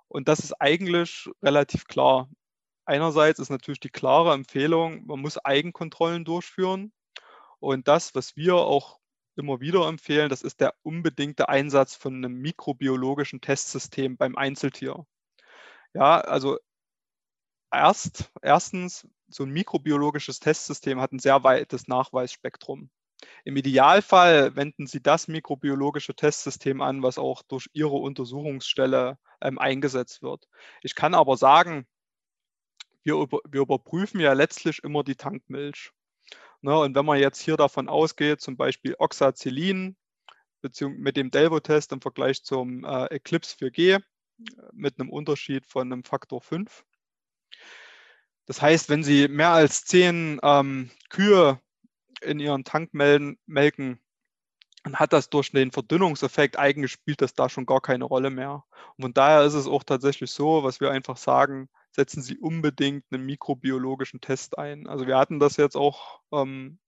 Und 0.07 0.29
das 0.29 0.39
ist 0.39 0.53
eigentlich 0.61 1.29
relativ 1.43 1.85
klar. 1.85 2.29
Einerseits 2.89 3.37
ist 3.37 3.51
natürlich 3.51 3.79
die 3.79 3.91
klare 3.91 4.33
Empfehlung, 4.33 5.05
man 5.05 5.19
muss 5.19 5.37
Eigenkontrollen 5.37 6.25
durchführen. 6.25 6.91
Und 7.59 7.87
das, 7.87 8.15
was 8.15 8.35
wir 8.35 8.55
auch 8.55 8.99
immer 9.35 9.59
wieder 9.59 9.87
empfehlen, 9.87 10.27
das 10.27 10.41
ist 10.41 10.59
der 10.59 10.73
unbedingte 10.81 11.49
Einsatz 11.49 11.93
von 11.95 12.15
einem 12.15 12.41
mikrobiologischen 12.41 13.41
Testsystem 13.41 14.17
beim 14.17 14.35
Einzeltier. 14.35 15.05
Ja, 15.93 16.19
also 16.21 16.57
erst, 17.71 18.31
erstens, 18.41 19.07
so 19.27 19.43
ein 19.43 19.51
mikrobiologisches 19.51 20.39
Testsystem 20.39 20.99
hat 20.99 21.11
ein 21.11 21.19
sehr 21.19 21.43
weites 21.43 21.87
Nachweisspektrum. 21.87 22.89
Im 23.43 23.55
Idealfall 23.55 24.55
wenden 24.55 24.87
Sie 24.87 25.03
das 25.03 25.27
mikrobiologische 25.27 26.15
Testsystem 26.15 26.81
an, 26.81 27.03
was 27.03 27.19
auch 27.19 27.43
durch 27.43 27.67
Ihre 27.73 27.97
Untersuchungsstelle 27.97 29.19
ähm, 29.41 29.59
eingesetzt 29.59 30.23
wird. 30.23 30.47
Ich 30.81 30.95
kann 30.95 31.13
aber 31.13 31.37
sagen, 31.37 31.85
wir, 33.03 33.15
über, 33.15 33.39
wir 33.47 33.61
überprüfen 33.61 34.19
ja 34.19 34.33
letztlich 34.33 34.83
immer 34.83 35.03
die 35.03 35.15
Tankmilch. 35.15 35.91
Ne, 36.61 36.77
und 36.77 36.95
wenn 36.95 37.05
man 37.05 37.19
jetzt 37.19 37.41
hier 37.41 37.55
davon 37.55 37.87
ausgeht, 37.87 38.41
zum 38.41 38.57
Beispiel 38.57 38.95
Oxacillin 38.97 39.95
mit 40.61 41.15
dem 41.15 41.31
Delvo-Test 41.31 41.93
im 41.93 42.01
Vergleich 42.01 42.43
zum 42.43 42.83
äh, 42.83 43.05
Eclipse 43.05 43.55
4G 43.55 44.01
mit 44.73 44.99
einem 44.99 45.09
Unterschied 45.09 45.65
von 45.65 45.91
einem 45.91 46.03
Faktor 46.03 46.41
5. 46.41 46.83
Das 48.45 48.61
heißt, 48.61 48.89
wenn 48.89 49.03
Sie 49.03 49.27
mehr 49.27 49.51
als 49.51 49.85
10 49.85 50.39
ähm, 50.43 50.89
Kühe 51.09 51.61
in 52.21 52.39
Ihren 52.39 52.63
Tank 52.63 52.93
melden, 52.93 53.37
melken, 53.45 54.01
dann 54.83 54.95
hat 54.95 55.13
das 55.13 55.29
durch 55.29 55.51
den 55.51 55.71
Verdünnungseffekt 55.71 56.57
eigentlich 56.57 56.91
spielt 56.91 57.21
das 57.21 57.33
da 57.33 57.49
schon 57.49 57.65
gar 57.65 57.81
keine 57.81 58.05
Rolle 58.05 58.29
mehr. 58.29 58.63
Und 58.97 59.03
von 59.03 59.13
daher 59.13 59.43
ist 59.43 59.53
es 59.53 59.67
auch 59.67 59.83
tatsächlich 59.83 60.31
so, 60.31 60.63
was 60.63 60.81
wir 60.81 60.91
einfach 60.91 61.17
sagen, 61.17 61.69
setzen 61.99 62.21
Sie 62.21 62.37
unbedingt 62.37 63.03
einen 63.11 63.25
mikrobiologischen 63.25 64.21
Test 64.21 64.57
ein. 64.57 64.87
Also 64.87 65.05
wir 65.05 65.17
hatten 65.17 65.37
das 65.37 65.57
jetzt 65.57 65.75
auch 65.75 66.21
ähm, 66.31 66.79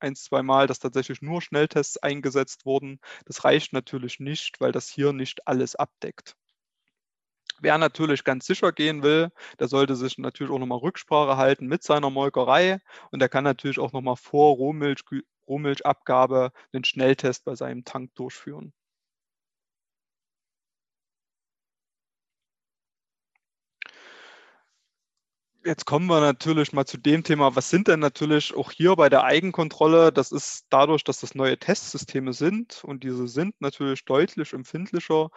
ein, 0.00 0.16
zwei 0.16 0.42
Mal, 0.42 0.66
dass 0.66 0.78
tatsächlich 0.78 1.20
nur 1.20 1.42
Schnelltests 1.42 1.98
eingesetzt 1.98 2.64
wurden. 2.64 2.98
Das 3.26 3.44
reicht 3.44 3.74
natürlich 3.74 4.20
nicht, 4.20 4.58
weil 4.58 4.72
das 4.72 4.88
hier 4.88 5.12
nicht 5.12 5.46
alles 5.46 5.76
abdeckt. 5.76 6.34
Wer 7.60 7.76
natürlich 7.76 8.24
ganz 8.24 8.46
sicher 8.46 8.72
gehen 8.72 9.02
will, 9.02 9.30
der 9.60 9.68
sollte 9.68 9.96
sich 9.96 10.16
natürlich 10.16 10.50
auch 10.50 10.58
nochmal 10.58 10.78
Rücksprache 10.78 11.36
halten 11.36 11.66
mit 11.66 11.82
seiner 11.82 12.08
Molkerei 12.08 12.80
und 13.10 13.20
der 13.20 13.28
kann 13.28 13.44
natürlich 13.44 13.78
auch 13.78 13.92
nochmal 13.92 14.16
vor 14.16 14.56
Rohmilch, 14.56 15.02
Rohmilchabgabe 15.46 16.52
einen 16.72 16.84
Schnelltest 16.84 17.44
bei 17.44 17.54
seinem 17.54 17.84
Tank 17.84 18.14
durchführen. 18.14 18.72
Jetzt 25.64 25.84
kommen 25.86 26.06
wir 26.08 26.20
natürlich 26.20 26.72
mal 26.72 26.86
zu 26.86 26.98
dem 26.98 27.22
Thema, 27.22 27.54
was 27.54 27.70
sind 27.70 27.86
denn 27.86 28.00
natürlich 28.00 28.52
auch 28.52 28.72
hier 28.72 28.96
bei 28.96 29.08
der 29.08 29.22
Eigenkontrolle? 29.22 30.12
Das 30.12 30.32
ist 30.32 30.66
dadurch, 30.70 31.04
dass 31.04 31.20
das 31.20 31.36
neue 31.36 31.56
Testsysteme 31.56 32.32
sind 32.32 32.82
und 32.82 33.04
diese 33.04 33.28
sind 33.28 33.60
natürlich 33.60 34.04
deutlich 34.04 34.52
empfindlicher, 34.54 35.30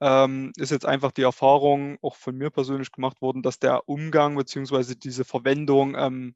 ähm, 0.00 0.52
ist 0.56 0.70
jetzt 0.70 0.86
einfach 0.86 1.12
die 1.12 1.22
Erfahrung 1.22 1.98
auch 2.02 2.16
von 2.16 2.36
mir 2.36 2.50
persönlich 2.50 2.90
gemacht 2.90 3.22
worden, 3.22 3.42
dass 3.42 3.60
der 3.60 3.88
Umgang 3.88 4.36
bzw. 4.36 4.96
diese 4.96 5.24
Verwendung 5.24 5.94
ähm, 5.96 6.34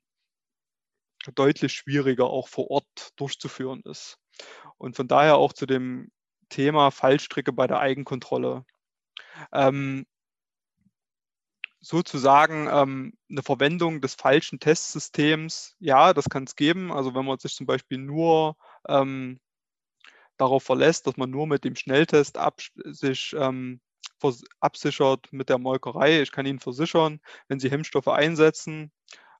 deutlich 1.35 1.72
schwieriger 1.72 2.26
auch 2.26 2.47
vor 2.49 2.70
Ort 2.70 3.11
durchzuführen 3.16 3.82
ist. 3.85 4.18
Und 4.78 4.95
von 4.95 5.09
daher 5.09 5.37
auch 5.39 5.53
zu 5.53 5.66
dem 5.66 6.12
Thema 6.51 6.93
Fallstricke 6.93 7.53
bei 7.53 7.66
der 7.66 7.80
Eigenkontrolle. 7.80 8.64
Ähm, 9.53 10.07
sozusagen 11.85 12.66
ähm, 12.70 13.12
eine 13.30 13.43
Verwendung 13.43 14.01
des 14.01 14.14
falschen 14.14 14.59
Testsystems, 14.59 15.76
ja, 15.78 16.14
das 16.14 16.28
kann 16.28 16.45
es 16.45 16.57
geben. 16.57 16.91
Also 16.93 17.14
wenn 17.14 17.24
man 17.24 17.39
sich 17.39 17.55
zum 17.55 17.66
Beispiel 17.66 17.99
nur 17.99 18.57
ähm, 18.89 19.39
darauf 20.37 20.62
verlässt, 20.62 21.07
dass 21.07 21.16
man 21.16 21.30
nur 21.30 21.47
mit 21.47 21.64
dem 21.64 21.76
Schnelltest 21.76 22.39
sich 22.87 23.35
ähm, 23.39 23.80
absichert 24.61 25.30
mit 25.32 25.51
der 25.51 25.59
Molkerei. 25.59 26.22
Ich 26.22 26.32
kann 26.32 26.47
Ihnen 26.47 26.61
versichern, 26.61 27.20
wenn 27.49 27.61
Sie 27.61 27.70
Hemmstoffe 27.70 28.09
einsetzen, 28.09 28.91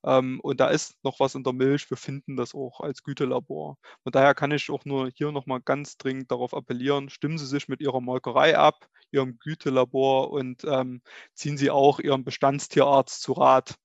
ähm, 0.05 0.41
und 0.41 0.61
da 0.61 0.69
ist 0.69 0.97
noch 1.03 1.21
was 1.21 1.35
in 1.35 1.45
der 1.45 1.53
Milch. 1.53 1.89
Wir 1.91 1.97
finden 1.97 2.37
das 2.37 2.55
auch 2.55 2.81
als 2.81 3.03
Gütelabor. 3.03 3.79
Von 4.03 4.13
daher 4.13 4.35
kann 4.35 4.51
ich 4.51 4.71
auch 4.71 4.85
nur 4.85 5.11
hier 5.15 5.33
nochmal 5.33 5.61
ganz 5.61 5.97
dringend 5.97 6.31
darauf 6.31 6.55
appellieren, 6.55 7.09
stimmen 7.11 7.39
Sie 7.39 7.47
sich 7.47 7.69
mit 7.69 7.81
Ihrer 7.81 8.01
Molkerei 8.01 8.59
ab, 8.59 8.87
Ihrem 9.11 9.39
Gütelabor 9.39 10.31
und 10.31 10.65
ähm, 10.65 11.03
ziehen 11.35 11.57
Sie 11.57 11.71
auch 11.71 12.01
Ihren 12.01 12.25
Bestandstierarzt 12.25 13.23
zu 13.23 13.33
Rat. 13.33 13.77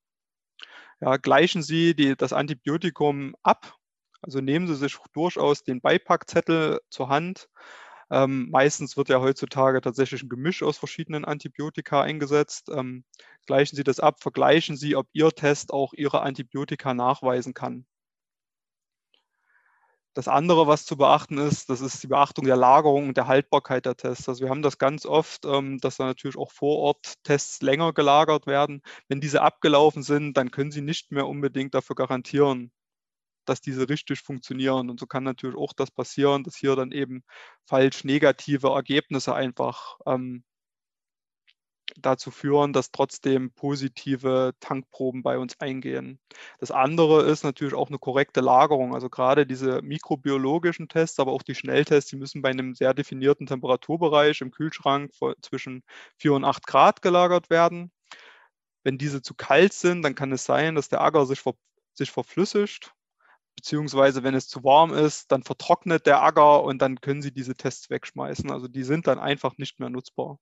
Ja, 1.02 1.18
gleichen 1.18 1.64
Sie 1.64 1.96
die, 1.96 2.16
das 2.18 2.34
Antibiotikum 2.34 3.36
ab, 3.42 3.76
also 4.22 4.42
nehmen 4.42 4.68
Sie 4.68 4.76
sich 4.76 4.98
durchaus 5.14 5.64
den 5.64 5.80
Beipackzettel 5.80 6.82
zur 6.90 7.10
Hand 7.10 7.48
Ähm, 8.12 8.50
meistens 8.50 8.98
wird 8.98 9.10
ja 9.10 9.20
heutzutage 9.22 9.82
tatsächlich 9.82 10.24
ein 10.24 10.30
Gemisch 10.30 10.64
aus 10.64 10.78
verschiedenen 10.78 11.26
Antibiotika 11.26 12.02
eingesetzt. 12.02 12.70
Ähm, 12.74 13.04
gleichen 13.46 13.76
Sie 13.76 13.84
das 13.84 14.00
ab, 14.00 14.22
vergleichen 14.22 14.78
Sie, 14.78 14.96
ob 14.96 15.08
Ihr 15.14 15.30
Test 15.32 15.72
auch 15.74 15.94
Ihre 15.94 16.22
Antibiotika 16.22 16.94
nachweisen 16.94 17.54
kann. 17.54 17.86
Das 20.16 20.28
andere, 20.28 20.68
was 20.68 20.86
zu 20.86 20.98
beachten 20.98 21.38
ist, 21.38 21.70
das 21.70 21.82
ist 21.82 22.04
die 22.04 22.08
Beachtung 22.08 22.46
der 22.46 22.58
Lagerung 22.58 23.08
und 23.10 23.18
der 23.18 23.28
Haltbarkeit 23.28 23.86
der 23.86 23.96
Tests. 23.96 24.28
Also 24.28 24.44
wir 24.44 24.50
haben 24.50 24.62
das 24.62 24.78
ganz 24.78 25.06
oft, 25.06 25.46
ähm, 25.46 25.78
dass 25.80 25.98
da 25.98 26.06
natürlich 26.06 26.38
auch 26.38 26.52
vor 26.52 26.78
Ort 26.80 27.14
Tests 27.24 27.62
länger 27.62 27.94
gelagert 27.94 28.48
werden. 28.48 28.82
Wenn 29.08 29.22
diese 29.22 29.42
abgelaufen 29.42 30.04
sind, 30.04 30.36
dann 30.36 30.52
können 30.52 30.72
Sie 30.72 30.82
nicht 30.82 31.12
mehr 31.12 31.28
unbedingt 31.28 31.74
dafür 31.76 31.96
garantieren, 31.96 32.72
dass 33.50 33.62
diese 33.62 33.90
richtig 33.90 34.22
funktionieren. 34.22 34.90
Und 34.90 35.00
so 35.00 35.08
kann 35.08 35.24
natürlich 35.24 35.58
auch 35.58 35.74
das 35.74 35.92
passieren, 35.92 36.44
dass 36.44 36.56
hier 36.56 36.76
dann 36.76 36.92
eben 36.92 37.24
falsch 37.66 38.04
negative 38.04 38.70
Ergebnisse 38.70 39.34
einfach 39.36 39.98
ähm, 40.06 40.44
dazu 41.98 42.32
führen, 42.32 42.74
dass 42.74 42.92
trotzdem 42.92 43.52
positive 43.52 44.54
Tankproben 44.60 45.24
bei 45.24 45.38
uns 45.38 45.60
eingehen. 45.60 46.20
Das 46.60 46.72
andere 46.72 47.24
ist 47.24 47.44
natürlich 47.44 47.74
auch 47.74 47.90
eine 47.90 48.00
korrekte 48.00 48.42
Lagerung. 48.42 48.94
Also 48.94 49.10
gerade 49.10 49.46
diese 49.46 49.82
mikrobiologischen 49.82 50.88
Tests, 50.88 51.20
aber 51.20 51.32
auch 51.32 51.44
die 51.44 51.56
Schnelltests, 51.56 52.10
die 52.10 52.18
müssen 52.18 52.42
bei 52.42 52.50
einem 52.50 52.76
sehr 52.76 52.94
definierten 52.94 53.48
Temperaturbereich 53.48 54.42
im 54.42 54.52
Kühlschrank 54.52 55.12
zwischen 55.42 55.84
4 56.18 56.34
und 56.34 56.46
8 56.46 56.68
Grad 56.68 57.02
gelagert 57.02 57.50
werden. 57.50 57.92
Wenn 58.84 58.98
diese 58.98 59.22
zu 59.22 59.34
kalt 59.36 59.74
sind, 59.74 60.04
dann 60.04 60.16
kann 60.16 60.32
es 60.32 60.46
sein, 60.46 60.76
dass 60.76 60.90
der 60.90 61.02
Agar 61.02 61.26
sich, 61.26 61.42
ver 61.42 61.54
sich 61.94 62.12
verflüssigt 62.12 62.94
beziehungsweise 63.60 64.24
wenn 64.24 64.36
es 64.36 64.48
zu 64.48 64.64
warm 64.64 64.94
ist, 64.94 65.34
dann 65.34 65.44
vertrocknet 65.44 66.06
der 66.06 66.22
Agar 66.22 66.64
und 66.64 66.82
dann 66.82 67.02
können 67.02 67.22
Sie 67.22 67.34
diese 67.34 67.56
Tests 67.56 67.90
wegschmeißen. 67.90 68.50
Also 68.52 68.70
die 68.70 68.84
sind 68.84 69.06
dann 69.08 69.20
einfach 69.20 69.58
nicht 69.58 69.82
mehr 69.82 69.90
nutzbar. 69.90 70.40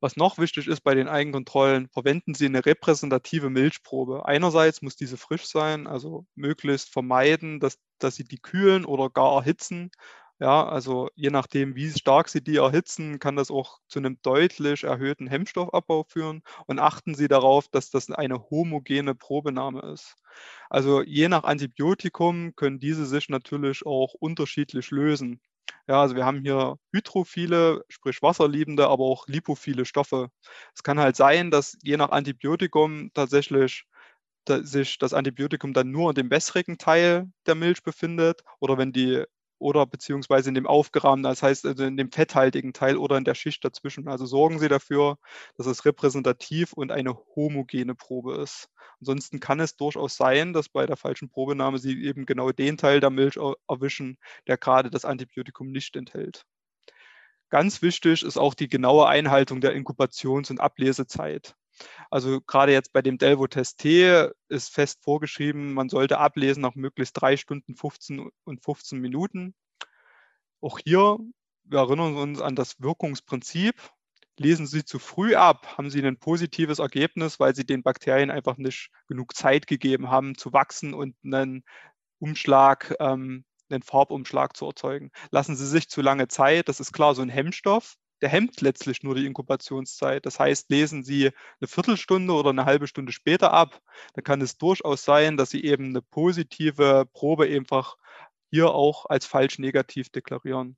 Was 0.00 0.16
noch 0.16 0.36
wichtig 0.36 0.66
ist 0.68 0.82
bei 0.82 0.94
den 0.94 1.08
Eigenkontrollen, 1.08 1.88
verwenden 1.88 2.34
Sie 2.34 2.44
eine 2.44 2.66
repräsentative 2.66 3.48
Milchprobe. 3.48 4.26
Einerseits 4.26 4.82
muss 4.82 4.94
diese 4.94 5.16
frisch 5.16 5.46
sein, 5.46 5.86
also 5.86 6.26
möglichst 6.34 6.92
vermeiden, 6.92 7.60
dass, 7.60 7.78
dass 7.98 8.16
Sie 8.16 8.24
die 8.24 8.40
kühlen 8.40 8.84
oder 8.84 9.08
gar 9.08 9.36
erhitzen. 9.36 9.90
Ja, 10.42 10.66
also 10.66 11.08
je 11.14 11.30
nachdem, 11.30 11.76
wie 11.76 11.88
stark 11.90 12.28
Sie 12.28 12.42
die 12.42 12.56
erhitzen, 12.56 13.20
kann 13.20 13.36
das 13.36 13.48
auch 13.50 13.78
zu 13.86 14.00
einem 14.00 14.18
deutlich 14.22 14.82
erhöhten 14.82 15.28
Hemmstoffabbau 15.28 16.02
führen. 16.08 16.42
Und 16.66 16.80
achten 16.80 17.14
Sie 17.14 17.28
darauf, 17.28 17.68
dass 17.68 17.90
das 17.90 18.10
eine 18.10 18.50
homogene 18.50 19.14
Probenahme 19.14 19.82
ist. 19.92 20.16
Also 20.68 21.02
je 21.02 21.28
nach 21.28 21.44
Antibiotikum 21.44 22.56
können 22.56 22.80
diese 22.80 23.06
sich 23.06 23.28
natürlich 23.28 23.86
auch 23.86 24.14
unterschiedlich 24.14 24.90
lösen. 24.90 25.40
Ja, 25.86 26.00
also 26.02 26.16
wir 26.16 26.24
haben 26.26 26.40
hier 26.42 26.76
hydrophile, 26.92 27.84
sprich 27.88 28.20
wasserliebende, 28.22 28.88
aber 28.88 29.04
auch 29.04 29.28
lipophile 29.28 29.84
Stoffe. 29.84 30.28
Es 30.74 30.82
kann 30.82 30.98
halt 30.98 31.14
sein, 31.16 31.50
dass 31.52 31.76
je 31.84 31.96
nach 31.96 32.10
Antibiotikum 32.10 33.10
tatsächlich 33.14 33.84
sich 34.48 34.98
das 34.98 35.14
Antibiotikum 35.14 35.72
dann 35.72 35.90
nur 35.92 36.10
in 36.10 36.14
dem 36.16 36.30
wässrigen 36.30 36.78
Teil 36.78 37.26
der 37.46 37.54
Milch 37.54 37.82
befindet 37.82 38.42
oder 38.60 38.78
wenn 38.78 38.92
die 38.92 39.24
oder 39.62 39.86
beziehungsweise 39.86 40.48
in 40.48 40.54
dem 40.54 40.66
aufgerahmten, 40.66 41.22
das 41.22 41.42
heißt 41.42 41.64
also 41.64 41.84
in 41.84 41.96
dem 41.96 42.10
fetthaltigen 42.10 42.72
Teil 42.72 42.96
oder 42.96 43.16
in 43.16 43.24
der 43.24 43.34
Schicht 43.34 43.64
dazwischen. 43.64 44.08
Also 44.08 44.26
sorgen 44.26 44.58
Sie 44.58 44.68
dafür, 44.68 45.18
dass 45.56 45.66
es 45.66 45.84
repräsentativ 45.84 46.72
und 46.72 46.92
eine 46.92 47.16
homogene 47.36 47.94
Probe 47.94 48.34
ist. 48.42 48.68
Ansonsten 49.00 49.40
kann 49.40 49.60
es 49.60 49.76
durchaus 49.76 50.16
sein, 50.16 50.52
dass 50.52 50.68
bei 50.68 50.86
der 50.86 50.96
falschen 50.96 51.30
Probenahme 51.30 51.78
Sie 51.78 52.04
eben 52.04 52.26
genau 52.26 52.52
den 52.52 52.76
Teil 52.76 53.00
der 53.00 53.10
Milch 53.10 53.38
erwischen, 53.68 54.18
der 54.46 54.58
gerade 54.58 54.90
das 54.90 55.04
Antibiotikum 55.04 55.70
nicht 55.70 55.96
enthält. 55.96 56.44
Ganz 57.48 57.82
wichtig 57.82 58.22
ist 58.22 58.38
auch 58.38 58.54
die 58.54 58.68
genaue 58.68 59.06
Einhaltung 59.08 59.60
der 59.60 59.74
Inkubations- 59.76 60.50
und 60.50 60.60
Ablesezeit. 60.60 61.54
Also 62.10 62.40
gerade 62.40 62.72
jetzt 62.72 62.92
bei 62.92 63.02
dem 63.02 63.18
Delvo-Test 63.18 63.78
T 63.78 64.28
ist 64.48 64.72
fest 64.72 65.02
vorgeschrieben, 65.02 65.74
man 65.74 65.88
sollte 65.88 66.18
ablesen 66.18 66.60
nach 66.60 66.74
möglichst 66.74 67.20
drei 67.20 67.36
Stunden 67.36 67.74
15 67.74 68.30
und 68.44 68.62
15 68.62 68.98
Minuten. 68.98 69.54
Auch 70.60 70.78
hier, 70.78 71.18
wir 71.64 71.78
erinnern 71.78 72.16
uns 72.16 72.40
an 72.40 72.54
das 72.56 72.80
Wirkungsprinzip. 72.80 73.74
Lesen 74.38 74.66
Sie 74.66 74.84
zu 74.84 74.98
früh 74.98 75.34
ab, 75.34 75.76
haben 75.76 75.90
Sie 75.90 76.04
ein 76.04 76.18
positives 76.18 76.78
Ergebnis, 76.78 77.38
weil 77.38 77.54
Sie 77.54 77.66
den 77.66 77.82
Bakterien 77.82 78.30
einfach 78.30 78.56
nicht 78.56 78.90
genug 79.06 79.36
Zeit 79.36 79.66
gegeben 79.66 80.10
haben, 80.10 80.36
zu 80.36 80.52
wachsen 80.52 80.94
und 80.94 81.16
einen 81.24 81.64
Umschlag, 82.18 82.94
ähm, 83.00 83.44
einen 83.68 83.82
Farbumschlag 83.82 84.56
zu 84.56 84.66
erzeugen. 84.66 85.10
Lassen 85.30 85.56
Sie 85.56 85.66
sich 85.66 85.88
zu 85.88 86.00
lange 86.00 86.28
Zeit, 86.28 86.68
das 86.68 86.80
ist 86.80 86.92
klar 86.92 87.14
so 87.14 87.22
ein 87.22 87.28
Hemmstoff, 87.28 87.96
der 88.22 88.28
hemmt 88.28 88.60
letztlich 88.60 89.02
nur 89.02 89.16
die 89.16 89.26
Inkubationszeit. 89.26 90.24
Das 90.24 90.38
heißt, 90.38 90.70
lesen 90.70 91.02
Sie 91.02 91.26
eine 91.60 91.68
Viertelstunde 91.68 92.32
oder 92.32 92.50
eine 92.50 92.64
halbe 92.64 92.86
Stunde 92.86 93.12
später 93.12 93.52
ab, 93.52 93.82
dann 94.14 94.24
kann 94.24 94.40
es 94.40 94.56
durchaus 94.56 95.04
sein, 95.04 95.36
dass 95.36 95.50
Sie 95.50 95.64
eben 95.64 95.86
eine 95.86 96.02
positive 96.02 97.06
Probe 97.12 97.44
einfach 97.46 97.96
hier 98.50 98.70
auch 98.70 99.06
als 99.06 99.26
falsch 99.26 99.58
negativ 99.58 100.08
deklarieren. 100.10 100.76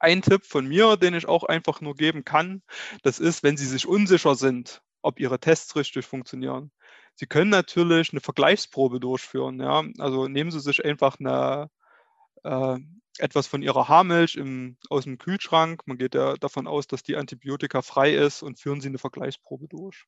Ein 0.00 0.22
Tipp 0.22 0.44
von 0.44 0.66
mir, 0.66 0.96
den 0.96 1.14
ich 1.14 1.26
auch 1.26 1.42
einfach 1.42 1.80
nur 1.80 1.96
geben 1.96 2.24
kann, 2.24 2.62
das 3.02 3.18
ist, 3.18 3.42
wenn 3.42 3.56
Sie 3.56 3.66
sich 3.66 3.86
unsicher 3.86 4.36
sind, 4.36 4.82
ob 5.02 5.18
Ihre 5.18 5.40
Tests 5.40 5.74
richtig 5.74 6.06
funktionieren. 6.06 6.70
Sie 7.14 7.26
können 7.26 7.50
natürlich 7.50 8.12
eine 8.12 8.20
Vergleichsprobe 8.20 9.00
durchführen. 9.00 9.60
Ja? 9.60 9.82
Also 9.98 10.28
nehmen 10.28 10.52
Sie 10.52 10.60
sich 10.60 10.84
einfach 10.84 11.18
eine, 11.18 11.68
äh, 12.44 12.78
etwas 13.18 13.46
von 13.46 13.62
ihrer 13.62 13.88
Haarmilch 13.88 14.36
im, 14.36 14.76
aus 14.90 15.04
dem 15.04 15.18
Kühlschrank. 15.18 15.82
Man 15.86 15.98
geht 15.98 16.14
ja 16.14 16.34
davon 16.34 16.66
aus, 16.66 16.86
dass 16.86 17.02
die 17.02 17.16
Antibiotika 17.16 17.82
frei 17.82 18.14
ist 18.14 18.42
und 18.42 18.58
führen 18.58 18.80
Sie 18.80 18.88
eine 18.88 18.98
Vergleichsprobe 18.98 19.68
durch. 19.68 20.06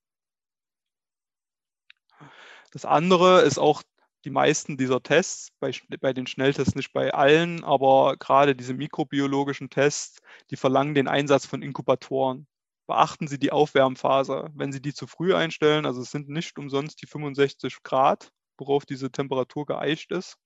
Das 2.70 2.85
andere 2.85 3.43
ist 3.43 3.59
auch 3.59 3.83
die 4.24 4.31
meisten 4.31 4.76
dieser 4.76 5.03
Tests, 5.03 5.51
bei, 5.61 5.72
bei 6.01 6.12
den 6.12 6.26
Schnelltests 6.26 6.74
nicht 6.74 6.93
bei 6.93 7.12
allen, 7.12 7.64
aber 7.64 8.16
gerade 8.18 8.55
diese 8.55 8.74
mikrobiologischen 8.74 9.70
Tests, 9.70 10.20
die 10.51 10.57
verlangen 10.57 10.95
den 10.95 11.09
Einsatz 11.09 11.47
von 11.47 11.62
Inkubatoren. 11.62 12.47
Beachten 12.87 13.28
Sie 13.28 13.39
die 13.39 13.53
Aufwärmphase. 13.53 14.51
Wenn 14.55 14.72
Sie 14.72 14.83
die 14.83 14.93
zu 14.93 15.07
früh 15.07 15.35
einstellen, 15.35 15.87
also 15.87 16.03
es 16.03 16.11
sind 16.11 16.28
nicht 16.28 16.59
umsonst 16.59 17.01
die 17.03 17.07
65 17.07 17.83
Grad, 17.83 18.31
worauf 18.59 18.85
diese 18.85 19.11
Temperatur 19.11 19.64
geeicht 19.64 20.11
ist, 20.11 20.37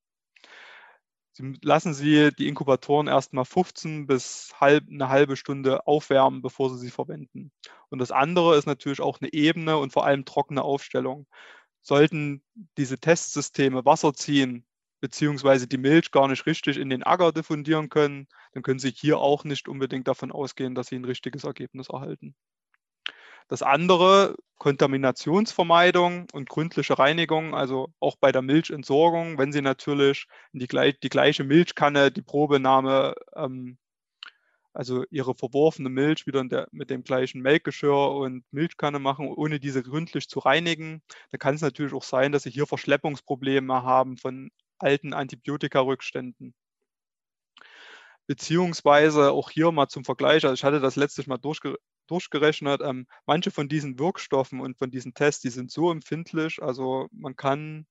Sie 1.37 1.59
lassen 1.63 1.95
Sie 1.95 2.31
die 2.39 2.47
Inkubatoren 2.49 3.09
erstmal 3.09 3.45
15 3.45 4.07
bis 4.07 4.53
halb, 4.61 4.89
eine 4.89 5.09
halbe 5.09 5.37
Stunde 5.37 5.87
aufwärmen, 5.87 6.43
bevor 6.43 6.71
Sie 6.71 6.79
sie 6.79 6.93
verwenden. 6.93 7.51
Und 7.91 7.99
das 7.99 8.13
andere 8.13 8.57
ist 8.57 8.67
natürlich 8.67 9.01
auch 9.01 9.21
eine 9.21 9.33
ebene 9.33 9.77
und 9.79 9.93
vor 9.93 10.07
allem 10.07 10.25
trockene 10.25 10.63
Aufstellung. 10.63 11.27
Sollten 11.83 12.43
diese 12.79 12.99
Testsysteme 12.99 13.85
Wasser 13.85 14.15
ziehen, 14.15 14.65
beziehungsweise 15.01 15.67
die 15.67 15.77
Milch 15.79 16.13
gar 16.13 16.29
nicht 16.29 16.47
richtig 16.47 16.79
in 16.79 16.89
den 16.89 17.03
Acker 17.03 17.33
diffundieren 17.33 17.89
können, 17.89 18.29
dann 18.53 18.63
können 18.63 18.79
Sie 18.79 18.91
hier 18.91 19.19
auch 19.19 19.45
nicht 19.45 19.69
unbedingt 19.69 20.09
davon 20.09 20.31
ausgehen, 20.33 20.75
dass 20.77 20.87
Sie 20.89 20.97
ein 20.97 21.05
richtiges 21.05 21.45
Ergebnis 21.45 21.89
erhalten. 21.89 22.37
Das 23.49 23.63
andere, 23.63 24.37
Kontaminationsvermeidung 24.59 26.27
und 26.33 26.49
gründliche 26.49 26.99
Reinigung, 26.99 27.55
also 27.55 27.89
auch 28.01 28.17
bei 28.17 28.33
der 28.33 28.43
Milchentsorgung, 28.43 29.37
wenn 29.39 29.53
Sie 29.53 29.61
natürlich 29.61 30.27
die, 30.53 30.67
die 30.67 31.09
gleiche 31.09 31.45
Milchkanne 31.45 32.11
die 32.11 32.23
Probenahme, 32.23 33.15
ähm, 33.37 33.77
also 34.73 35.05
Ihre 35.11 35.35
verworfene 35.35 35.91
Milch 35.91 36.27
wieder 36.27 36.45
der, 36.45 36.69
mit 36.73 36.91
dem 36.91 37.05
gleichen 37.05 37.43
Melkgeschirr 37.43 38.13
und 38.13 38.45
Milchkanne 38.53 38.99
machen, 38.99 39.29
ohne 39.29 39.61
diese 39.61 39.83
gründlich 39.83 40.29
zu 40.29 40.39
reinigen, 40.41 41.03
dann 41.31 41.39
kann 41.39 41.55
es 41.55 41.61
natürlich 41.61 41.93
auch 41.93 42.03
sein, 42.03 42.33
dass 42.33 42.45
Sie 42.45 42.51
hier 42.51 42.67
Verschleppungsprobleme 42.67 43.83
haben 43.83 44.17
von 44.17 44.51
alten 44.79 45.13
Antibiotika-Rückständen. 45.13 46.55
Beziehungsweise 48.27 49.33
auch 49.33 49.51
hier 49.51 49.71
mal 49.71 49.89
zum 49.89 50.05
Vergleich, 50.05 50.45
also 50.45 50.55
ich 50.55 50.65
hatte 50.65 50.81
das 50.81 50.97
letztes 50.97 51.27
Mal 51.27 51.39
durchge 51.39 51.77
durchgerechnet, 52.07 52.81
ähm, 52.83 53.07
manche 53.27 53.51
von 53.51 53.69
diesen 53.69 53.99
Wirkstoffen 53.99 54.61
und 54.61 54.79
von 54.79 54.91
diesen 54.91 55.15
Tests, 55.15 55.43
die 55.43 55.51
sind 55.51 55.71
so 55.71 55.91
empfindlich, 55.91 56.63
also 56.63 57.09
man 57.13 57.37
kann 57.37 57.87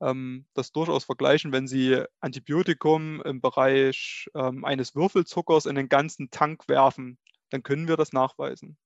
ähm, 0.00 0.46
das 0.54 0.72
durchaus 0.72 1.04
vergleichen, 1.04 1.52
wenn 1.52 1.66
Sie 1.66 2.02
Antibiotikum 2.20 3.22
im 3.22 3.40
Bereich 3.40 4.28
ähm, 4.34 4.64
eines 4.64 4.94
Würfelzuckers 4.94 5.66
in 5.66 5.74
den 5.76 5.88
ganzen 5.88 6.30
Tank 6.30 6.68
werfen, 6.68 7.18
dann 7.50 7.62
können 7.62 7.88
wir 7.88 7.96
das 7.96 8.12
nachweisen. 8.12 8.76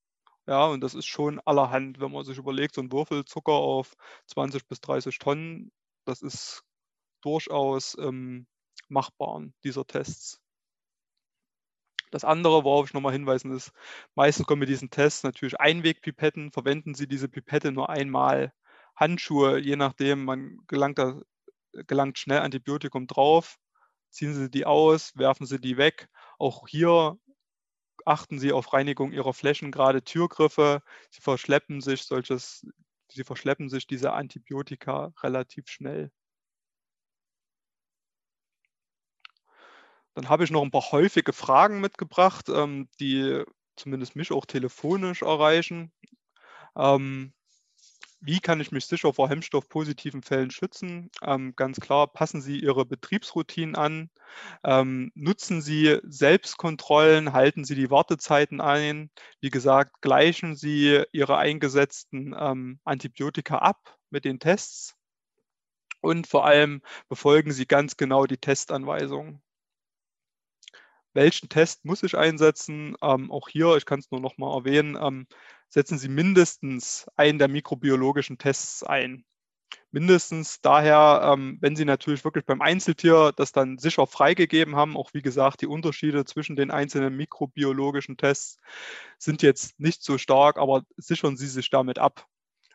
Ja, 0.46 0.66
und 0.66 0.80
das 0.80 0.94
ist 0.94 1.07
schon 1.07 1.40
allerhand, 1.40 2.01
wenn 2.01 2.12
man 2.12 2.24
sich 2.24 2.38
überlegt, 2.38 2.74
so 2.74 2.80
ein 2.80 2.92
Würfelzucker 2.92 3.53
auf 3.53 3.94
20 4.28 4.66
bis 4.66 4.80
30 4.80 5.18
Tonnen, 5.18 5.70
das 6.07 6.22
ist 6.22 6.64
durchaus 7.22 7.96
ähm, 8.01 8.46
machbar, 8.88 9.44
dieser 9.64 9.86
Tests. 9.86 10.40
Das 12.11 12.25
andere, 12.25 12.65
worauf 12.65 12.87
ich 12.87 12.95
nochmal 12.95 13.13
hinweisen 13.13 13.53
ist, 13.53 13.73
meistens 14.15 14.47
kommen 14.47 14.61
mit 14.61 14.69
diesen 14.69 14.91
Tests 14.91 15.23
natürlich 15.23 15.61
Einwegpipetten. 15.61 16.53
Verwenden 16.53 16.95
Sie 16.95 17.07
diese 17.09 17.29
Pipette 17.29 17.73
nur 17.73 17.91
einmal. 17.91 18.53
Handschuhe, 18.97 19.59
je 19.59 19.77
nachdem, 19.77 20.25
man 20.25 20.59
gelangt, 20.67 20.99
da, 20.99 21.21
gelangt 21.87 22.19
schnell 22.19 22.41
Antibiotikum 22.41 23.07
drauf. 23.07 23.59
ziehen 24.11 24.35
Sie 24.35 24.51
die 24.51 24.67
aus, 24.67 25.17
werfen 25.17 25.47
Sie 25.47 25.61
die 25.61 25.77
weg. 25.77 26.09
Auch 26.39 26.69
hier 26.69 27.19
achten 28.07 28.39
Sie 28.39 28.53
auf 28.53 28.73
Reinigung 28.73 29.13
Ihrer 29.13 29.35
Flächen, 29.35 29.71
gerade 29.71 30.03
Türgriffe. 30.03 30.83
Sie 31.11 31.21
verschleppen 31.21 31.81
sich 31.81 32.03
solches, 32.05 32.67
sie 33.11 33.25
verschleppen 33.25 33.69
sich 33.69 33.87
diese 33.87 34.13
Antibiotika 34.13 35.13
relativ 35.23 35.69
schnell. 35.69 36.11
Dann 40.19 40.31
habe 40.31 40.43
ich 40.43 40.51
noch 40.51 40.62
ein 40.62 40.73
paar 40.73 40.91
häufige 40.91 41.33
Fragen 41.33 41.81
mitgebracht, 41.81 42.49
ähm, 42.49 42.89
die 42.99 43.45
zumindest 43.77 44.16
mich 44.16 44.33
auch 44.33 44.47
telefonisch 44.47 45.23
erreichen. 45.23 45.93
Ähm, 46.77 47.33
wie 48.19 48.41
kann 48.41 48.61
ich 48.61 48.73
mich 48.73 48.87
sicher 48.87 49.14
vor 49.14 49.29
hemmstoffpositiven 49.29 50.25
Fällen 50.25 50.51
schützen? 50.51 51.09
Ähm, 51.23 51.55
ganz 51.55 51.79
klar, 51.79 52.09
passen 52.09 52.41
Sie 52.41 52.59
Ihre 52.59 52.85
Betriebsroutinen 52.85 53.77
an, 53.77 54.11
ähm, 54.64 55.12
nutzen 55.14 55.62
Sie 55.62 56.01
Selbstkontrollen, 56.03 57.33
halten 57.33 57.64
Sie 57.64 57.77
die 57.77 57.93
Wartezeiten 57.93 58.61
ein. 58.61 59.12
Wie 59.41 59.51
gesagt, 59.51 60.03
gleichen 60.03 60.57
Sie 60.57 61.01
Ihre 61.12 61.37
eingesetzten 61.37 62.35
ähm, 62.37 62.81
Antibiotika 62.83 63.59
ab 63.59 63.97
mit 64.11 64.25
den 64.25 64.41
Tests 64.41 64.97
und 66.01 66.27
vor 66.27 66.45
allem 66.45 66.83
befolgen 67.09 67.53
Sie 67.53 67.66
ganz 67.66 67.97
genau 67.97 68.27
die 68.27 68.39
Testanweisungen 68.39 69.43
welchen 71.15 71.49
Test 71.49 71.85
muss 71.85 72.03
ich 72.03 72.17
einsetzen? 72.17 72.97
Ähm, 73.03 73.31
auch 73.31 73.49
hier, 73.49 73.77
ich 73.77 73.87
kann 73.87 74.01
es 74.01 74.11
nur 74.11 74.21
noch 74.21 74.39
mal 74.39 74.55
erwähnen, 74.55 74.97
ähm, 75.01 75.27
setzen 75.69 75.99
Sie 75.99 76.09
mindestens 76.09 77.07
einen 77.17 77.39
der 77.39 77.49
mikrobiologischen 77.49 78.39
Tests 78.39 78.83
ein. 78.83 79.25
Mindestens 79.91 80.61
daher, 80.61 81.33
ähm, 81.33 81.59
wenn 81.61 81.77
Sie 81.77 81.85
natürlich 81.85 82.25
wirklich 82.25 82.45
beim 82.45 82.63
Einzeltier 82.63 83.33
das 83.37 83.53
dann 83.53 83.79
sicher 83.79 84.07
freigegeben 84.07 84.77
haben, 84.77 84.97
auch 84.97 85.15
wie 85.15 85.23
gesagt, 85.23 85.63
die 85.63 85.67
Unterschiede 85.67 86.25
zwischen 86.25 86.57
den 86.57 86.71
einzelnen 86.71 87.17
mikrobiologischen 87.17 88.17
Tests 88.17 88.59
sind 89.19 89.43
jetzt 89.43 89.79
nicht 89.81 90.03
so 90.03 90.19
stark, 90.19 90.59
aber 90.59 90.85
sichern 90.97 91.37
Sie 91.37 91.47
sich 91.49 91.71
damit 91.71 91.99
ab. 91.99 92.27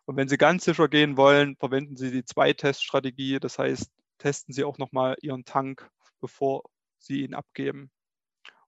Und 0.06 0.18
wenn 0.18 0.28
Sie 0.28 0.38
ganz 0.38 0.66
sicher 0.66 0.88
gehen 0.90 1.18
wollen, 1.18 1.56
verwenden 1.58 1.96
Sie 1.96 2.12
die 2.12 2.26
Zwei-Test-Strategie. 2.26 3.40
Das 3.40 3.58
heißt, 3.58 3.90
testen 4.18 4.54
Sie 4.54 4.64
auch 4.64 4.78
nochmal 4.78 5.16
Ihren 5.22 5.46
Tank, 5.46 5.90
bevor 6.20 6.64
Sie 6.98 7.22
ihn 7.22 7.34
abgeben. 7.34 7.92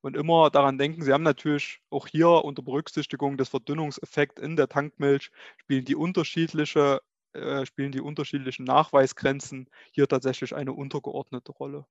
Und 0.05 0.15
immer 0.15 0.51
daran 0.51 0.77
denken, 0.77 1.01
Sie 1.01 1.11
haben 1.11 1.23
natürlich 1.23 1.81
auch 1.89 2.05
hier 2.05 2.29
unter 2.29 2.61
Berücksichtigung 2.61 3.37
des 3.37 3.49
Verdünnungseffekts 3.49 4.39
in 4.39 4.55
der 4.55 4.69
Tankmilch 4.69 5.31
spielen 5.57 5.83
die 5.83 5.95
unterschiedliche 5.95 7.01
äh, 7.33 7.65
spielen 7.65 7.91
die 7.91 8.01
unterschiedlichen 8.01 8.65
Nachweisgrenzen 8.65 9.67
hier 9.93 10.07
tatsächlich 10.07 10.53
eine 10.55 10.73
untergeordnete 10.73 11.51
Rolle. 11.53 11.87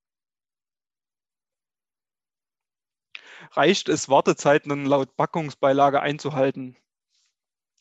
Reicht 3.50 3.88
es, 3.88 4.08
Wartezeiten 4.08 4.86
laut 4.86 5.16
Packungsbeilage 5.16 6.00
einzuhalten? 6.00 6.76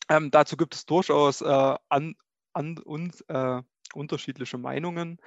Ähm, 0.08 0.32
dazu 0.32 0.56
gibt 0.56 0.74
es 0.74 0.84
durchaus 0.84 1.42
äh, 1.42 1.76
an, 1.88 2.16
an, 2.52 2.78
und, 2.78 3.24
äh, 3.28 3.62
unterschiedliche 3.94 4.58
Meinungen. 4.58 5.20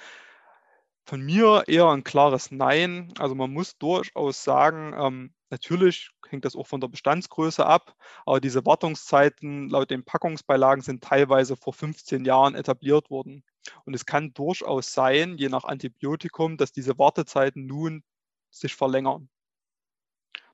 Von 1.07 1.21
mir 1.21 1.63
eher 1.67 1.87
ein 1.87 2.03
klares 2.03 2.51
Nein. 2.51 3.13
Also 3.17 3.33
man 3.33 3.53
muss 3.53 3.77
durchaus 3.77 4.43
sagen, 4.43 4.93
ähm, 4.93 5.33
natürlich 5.49 6.11
hängt 6.27 6.43
das 6.43 6.53
auch 6.53 6.67
von 6.67 6.81
der 6.81 6.89
Bestandsgröße 6.89 7.65
ab, 7.65 7.95
aber 8.25 8.41
diese 8.41 8.65
Wartungszeiten 8.65 9.69
laut 9.69 9.89
den 9.89 10.03
Packungsbeilagen 10.03 10.83
sind 10.83 11.01
teilweise 11.01 11.55
vor 11.55 11.71
15 11.71 12.25
Jahren 12.25 12.55
etabliert 12.55 13.09
worden. 13.09 13.45
Und 13.85 13.93
es 13.93 14.05
kann 14.05 14.33
durchaus 14.33 14.91
sein, 14.91 15.37
je 15.37 15.47
nach 15.47 15.63
Antibiotikum, 15.63 16.57
dass 16.57 16.73
diese 16.73 16.97
Wartezeiten 16.99 17.65
nun 17.65 18.03
sich 18.51 18.75
verlängern. 18.75 19.29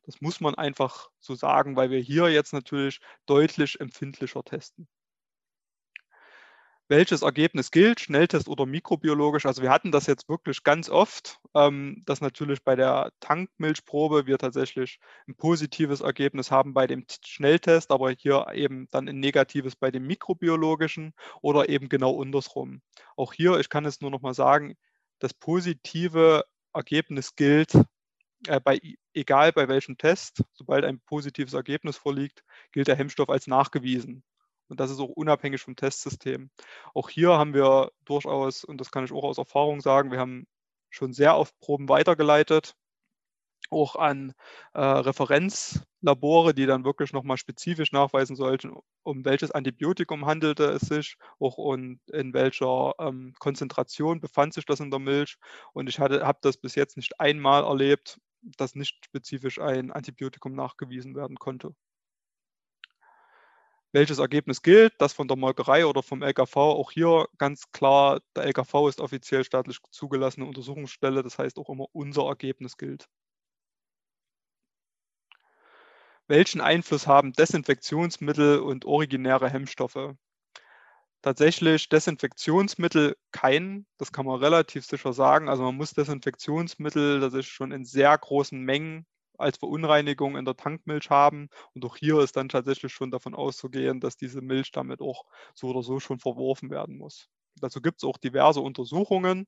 Das 0.03 0.21
muss 0.21 0.39
man 0.39 0.53
einfach 0.53 1.09
so 1.19 1.33
sagen, 1.33 1.75
weil 1.75 1.89
wir 1.89 1.99
hier 1.99 2.29
jetzt 2.29 2.53
natürlich 2.53 2.99
deutlich 3.25 3.79
empfindlicher 3.79 4.43
testen 4.43 4.87
welches 6.87 7.21
Ergebnis 7.21 7.71
gilt, 7.71 8.01
Schnelltest 8.01 8.47
oder 8.47 8.65
mikrobiologisch. 8.65 9.45
Also 9.45 9.61
wir 9.61 9.69
hatten 9.69 9.91
das 9.91 10.05
jetzt 10.07 10.27
wirklich 10.29 10.63
ganz 10.63 10.89
oft, 10.89 11.39
ähm, 11.55 12.03
dass 12.05 12.21
natürlich 12.21 12.63
bei 12.63 12.75
der 12.75 13.11
Tankmilchprobe 13.19 14.25
wir 14.27 14.37
tatsächlich 14.37 14.99
ein 15.27 15.35
positives 15.35 16.01
Ergebnis 16.01 16.51
haben 16.51 16.73
bei 16.73 16.87
dem 16.87 17.05
Schnelltest, 17.25 17.91
aber 17.91 18.11
hier 18.11 18.47
eben 18.53 18.87
dann 18.91 19.07
ein 19.07 19.19
negatives 19.19 19.75
bei 19.75 19.91
dem 19.91 20.05
mikrobiologischen 20.05 21.13
oder 21.41 21.69
eben 21.69 21.89
genau 21.89 22.21
andersrum. 22.21 22.81
Auch 23.15 23.33
hier, 23.33 23.59
ich 23.59 23.69
kann 23.69 23.85
es 23.85 24.01
nur 24.01 24.11
noch 24.11 24.21
mal 24.21 24.33
sagen, 24.33 24.75
das 25.19 25.33
positive 25.33 26.43
Ergebnis 26.73 27.35
gilt 27.35 27.73
äh, 28.47 28.59
bei, 28.59 28.79
egal 29.13 29.53
bei 29.53 29.67
welchem 29.67 29.97
Test, 29.97 30.43
sobald 30.53 30.85
ein 30.85 30.99
positives 30.99 31.53
Ergebnis 31.53 31.97
vorliegt, 31.97 32.43
gilt 32.71 32.87
der 32.87 32.95
Hemmstoff 32.95 33.29
als 33.29 33.47
nachgewiesen. 33.47 34.23
Und 34.69 34.79
das 34.79 34.91
ist 34.91 34.99
auch 34.99 35.09
unabhängig 35.09 35.61
vom 35.61 35.75
Testsystem. 35.75 36.49
Auch 36.93 37.09
hier 37.09 37.31
haben 37.31 37.53
wir 37.53 37.91
durchaus, 38.05 38.63
und 38.63 38.79
das 38.79 38.91
kann 38.91 39.05
ich 39.05 39.11
auch 39.11 39.23
aus 39.23 39.37
Erfahrung 39.37 39.81
sagen, 39.81 40.11
wir 40.11 40.19
haben 40.19 40.47
schon 40.89 41.13
sehr 41.13 41.37
oft 41.37 41.57
Proben 41.59 41.89
weitergeleitet, 41.89 42.75
auch 43.69 43.95
an 43.95 44.33
äh, 44.73 44.81
Referenzlabore, 44.81 46.53
die 46.53 46.65
dann 46.65 46.85
wirklich 46.85 47.13
nochmal 47.13 47.37
spezifisch 47.37 47.91
nachweisen 47.91 48.35
sollten, 48.35 48.73
um 49.03 49.25
welches 49.25 49.51
Antibiotikum 49.51 50.25
handelte 50.25 50.65
es 50.65 50.81
sich, 50.81 51.17
auch 51.39 51.57
und 51.57 51.99
in 52.11 52.33
welcher 52.33 52.93
ähm, 52.99 53.33
Konzentration 53.39 54.21
befand 54.21 54.53
sich 54.53 54.65
das 54.65 54.79
in 54.79 54.91
der 54.91 54.99
Milch. 54.99 55.37
Und 55.73 55.89
ich 55.89 55.99
habe 55.99 56.37
das 56.41 56.57
bis 56.57 56.75
jetzt 56.75 56.97
nicht 56.97 57.19
einmal 57.19 57.63
erlebt, 57.63 58.19
dass 58.41 58.75
nicht 58.75 59.05
spezifisch 59.05 59.59
ein 59.59 59.91
Antibiotikum 59.91 60.53
nachgewiesen 60.53 61.15
werden 61.15 61.37
konnte 61.37 61.73
welches 63.93 64.19
Ergebnis 64.19 64.61
gilt, 64.63 64.93
das 64.99 65.13
von 65.13 65.27
der 65.27 65.37
Molkerei 65.37 65.85
oder 65.85 66.03
vom 66.03 66.21
LKV. 66.23 66.55
Auch 66.57 66.91
hier 66.91 67.27
ganz 67.37 67.71
klar, 67.71 68.21
der 68.35 68.43
LKV 68.45 68.89
ist 68.89 68.99
offiziell 68.99 69.43
staatlich 69.43 69.79
zugelassene 69.91 70.45
Untersuchungsstelle, 70.45 71.23
das 71.23 71.37
heißt 71.39 71.57
auch 71.59 71.69
immer 71.69 71.85
unser 71.93 72.23
Ergebnis 72.23 72.77
gilt. 72.77 73.07
Welchen 76.27 76.61
Einfluss 76.61 77.05
haben 77.07 77.33
Desinfektionsmittel 77.33 78.59
und 78.59 78.85
originäre 78.85 79.49
Hemmstoffe? 79.49 80.15
Tatsächlich 81.21 81.87
Desinfektionsmittel 81.89 83.15
keinen, 83.31 83.85
das 83.97 84.11
kann 84.11 84.25
man 84.25 84.39
relativ 84.39 84.85
sicher 84.85 85.13
sagen. 85.13 85.49
Also 85.49 85.63
man 85.63 85.75
muss 85.75 85.93
Desinfektionsmittel, 85.93 87.19
das 87.19 87.33
ist 87.33 87.47
schon 87.47 87.71
in 87.71 87.85
sehr 87.85 88.17
großen 88.17 88.59
Mengen 88.59 89.05
als 89.43 89.57
Verunreinigung 89.57 90.37
in 90.37 90.45
der 90.45 90.55
Tankmilch 90.55 91.09
haben. 91.09 91.49
Und 91.73 91.85
auch 91.85 91.97
hier 91.97 92.19
ist 92.19 92.37
dann 92.37 92.49
tatsächlich 92.49 92.93
schon 92.93 93.11
davon 93.11 93.35
auszugehen, 93.35 93.99
dass 93.99 94.17
diese 94.17 94.41
Milch 94.41 94.71
damit 94.71 95.01
auch 95.01 95.25
so 95.53 95.67
oder 95.67 95.83
so 95.83 95.99
schon 95.99 96.19
verworfen 96.19 96.69
werden 96.71 96.97
muss. 96.97 97.29
Dazu 97.61 97.81
gibt 97.81 97.99
es 98.01 98.09
auch 98.09 98.17
diverse 98.17 98.61
Untersuchungen. 98.61 99.47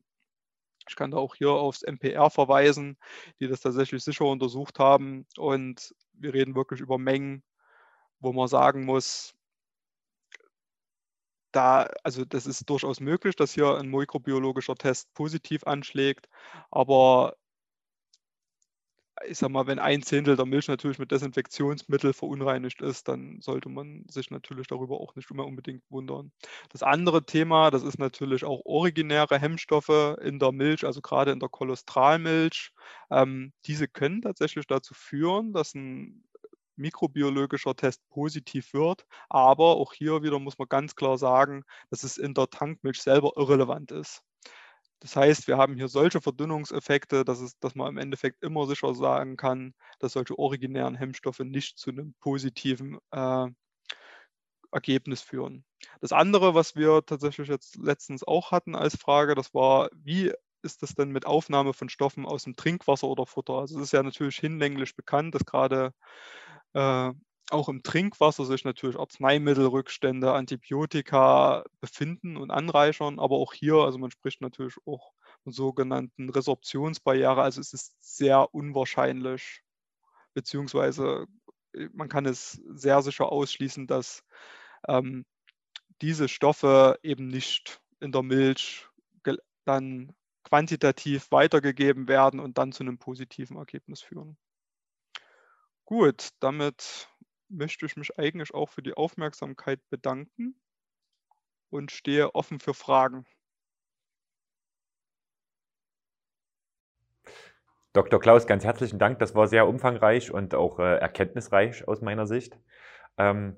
Ich 0.87 0.95
kann 0.95 1.11
da 1.11 1.17
auch 1.17 1.35
hier 1.35 1.49
aufs 1.51 1.81
MPR 1.83 2.29
verweisen, 2.29 2.97
die 3.39 3.47
das 3.47 3.61
tatsächlich 3.61 4.03
sicher 4.03 4.25
untersucht 4.25 4.79
haben. 4.79 5.25
Und 5.37 5.95
wir 6.13 6.33
reden 6.33 6.55
wirklich 6.55 6.79
über 6.81 6.97
Mengen, 6.99 7.43
wo 8.19 8.33
man 8.33 8.47
sagen 8.47 8.85
muss, 8.85 9.35
da, 11.51 11.89
also 12.03 12.25
das 12.25 12.45
ist 12.45 12.69
durchaus 12.69 12.99
möglich, 12.99 13.35
dass 13.35 13.53
hier 13.53 13.77
ein 13.77 13.89
mikrobiologischer 13.89 14.75
Test 14.75 15.13
positiv 15.13 15.63
anschlägt, 15.65 16.27
aber 16.69 17.35
ich 19.27 19.37
sag 19.37 19.49
mal, 19.49 19.67
wenn 19.67 19.79
ein 19.79 20.01
Zehntel 20.03 20.35
der 20.35 20.45
Milch 20.45 20.67
natürlich 20.67 20.99
mit 20.99 21.11
Desinfektionsmittel 21.11 22.13
verunreinigt 22.13 22.81
ist, 22.81 23.07
dann 23.07 23.39
sollte 23.41 23.69
man 23.69 24.05
sich 24.09 24.29
natürlich 24.29 24.67
darüber 24.67 24.99
auch 24.99 25.15
nicht 25.15 25.31
immer 25.31 25.45
unbedingt 25.45 25.83
wundern. 25.89 26.31
Das 26.69 26.83
andere 26.83 27.25
Thema, 27.25 27.71
das 27.71 27.83
ist 27.83 27.97
natürlich 27.97 28.43
auch 28.43 28.61
originäre 28.65 29.39
Hemmstoffe 29.39 30.17
in 30.21 30.39
der 30.39 30.51
Milch, 30.51 30.85
also 30.85 31.01
gerade 31.01 31.31
in 31.31 31.39
der 31.39 31.49
Cholesteralmilch. 31.49 32.71
Ähm, 33.09 33.53
diese 33.65 33.87
können 33.87 34.21
tatsächlich 34.21 34.67
dazu 34.67 34.93
führen, 34.93 35.53
dass 35.53 35.73
ein 35.75 36.23
mikrobiologischer 36.77 37.75
Test 37.75 38.01
positiv 38.09 38.73
wird. 38.73 39.05
Aber 39.29 39.77
auch 39.77 39.93
hier 39.93 40.23
wieder 40.23 40.39
muss 40.39 40.57
man 40.57 40.67
ganz 40.67 40.95
klar 40.95 41.17
sagen, 41.17 41.63
dass 41.89 42.03
es 42.03 42.17
in 42.17 42.33
der 42.33 42.49
Tankmilch 42.49 43.01
selber 43.01 43.33
irrelevant 43.37 43.91
ist. 43.91 44.23
Das 45.05 45.15
heißt, 45.15 45.47
wir 45.47 45.57
haben 45.57 45.75
hier 45.75 45.87
solche 45.87 46.19
Verdünnungseffekte, 46.19 47.23
dass, 47.23 47.39
es, 47.39 47.59
dass 47.59 47.75
man 47.75 47.89
im 47.89 47.97
Endeffekt 47.99 48.41
immer 48.41 48.65
sicher 48.65 48.95
sagen 48.95 49.37
kann, 49.37 49.75
dass 49.99 50.13
solche 50.13 50.39
originären 50.39 50.95
Hemmstoffe 50.95 51.41
nicht 51.41 51.77
zu 51.77 51.91
einem 51.91 52.15
positiven 52.21 52.97
äh, 53.11 53.45
Ergebnis 54.71 55.21
führen. 55.21 55.63
Das 56.01 56.11
andere, 56.11 56.55
was 56.55 56.75
wir 56.75 57.05
tatsächlich 57.05 57.49
jetzt 57.49 57.75
letztens 57.75 58.23
auch 58.23 58.49
hatten 58.51 58.73
als 58.73 58.97
Frage, 58.97 59.35
das 59.35 59.53
war, 59.53 59.91
wie 59.93 60.33
ist 60.63 60.81
das 60.81 60.95
denn 60.95 61.11
mit 61.11 61.27
Aufnahme 61.27 61.73
von 61.73 61.89
Stoffen 61.89 62.25
aus 62.25 62.45
dem 62.45 62.55
Trinkwasser 62.55 63.05
oder 63.05 63.27
Futter? 63.27 63.53
Also 63.53 63.77
es 63.77 63.83
ist 63.83 63.93
ja 63.93 64.01
natürlich 64.01 64.37
hinlänglich 64.37 64.95
bekannt, 64.95 65.35
dass 65.35 65.45
gerade 65.45 65.93
äh, 66.73 67.11
auch 67.51 67.69
im 67.69 67.83
Trinkwasser 67.83 68.45
sich 68.45 68.63
natürlich 68.63 68.97
Arzneimittelrückstände, 68.97 70.33
Antibiotika 70.33 71.63
befinden 71.79 72.37
und 72.37 72.51
anreichern, 72.51 73.19
aber 73.19 73.35
auch 73.35 73.53
hier, 73.53 73.75
also 73.75 73.97
man 73.97 74.11
spricht 74.11 74.41
natürlich 74.41 74.75
auch 74.85 75.13
von 75.43 75.53
sogenannten 75.53 76.29
Resorptionsbarriere, 76.29 77.41
also 77.41 77.61
es 77.61 77.73
ist 77.73 77.95
sehr 78.01 78.53
unwahrscheinlich, 78.53 79.61
beziehungsweise 80.33 81.27
äh, 81.73 81.89
man 81.93 82.09
kann 82.09 82.25
es 82.25 82.61
sehr 82.69 83.01
sicher 83.01 83.31
ausschließen, 83.31 83.87
dass 83.87 84.23
ähm, 84.87 85.25
diese 86.01 86.27
Stoffe 86.27 86.99
eben 87.03 87.27
nicht 87.27 87.79
in 87.99 88.11
der 88.11 88.23
Milch 88.23 88.87
dann 89.65 90.13
quantitativ 90.43 91.31
weitergegeben 91.31 92.07
werden 92.07 92.39
und 92.39 92.57
dann 92.57 92.71
zu 92.71 92.83
einem 92.83 92.99
positiven 92.99 93.57
Ergebnis 93.57 94.01
führen. 94.01 94.37
Gut, 95.85 96.29
damit 96.39 97.09
möchte 97.49 97.85
ich 97.85 97.95
mich 97.95 98.17
eigentlich 98.17 98.53
auch 98.53 98.69
für 98.69 98.81
die 98.81 98.93
Aufmerksamkeit 98.93 99.79
bedanken 99.89 100.59
und 101.69 101.91
stehe 101.91 102.33
offen 102.35 102.59
für 102.59 102.73
Fragen. 102.73 103.25
Dr. 107.93 108.19
Klaus, 108.19 108.45
ganz 108.45 108.65
herzlichen 108.65 108.99
Dank. 108.99 109.19
Das 109.19 109.35
war 109.35 109.47
sehr 109.47 109.67
umfangreich 109.67 110.31
und 110.31 110.53
auch 110.53 110.79
äh, 110.79 110.97
erkenntnisreich 110.97 111.87
aus 111.87 112.01
meiner 112.01 112.27
Sicht. 112.27 112.59
Ähm, 113.17 113.55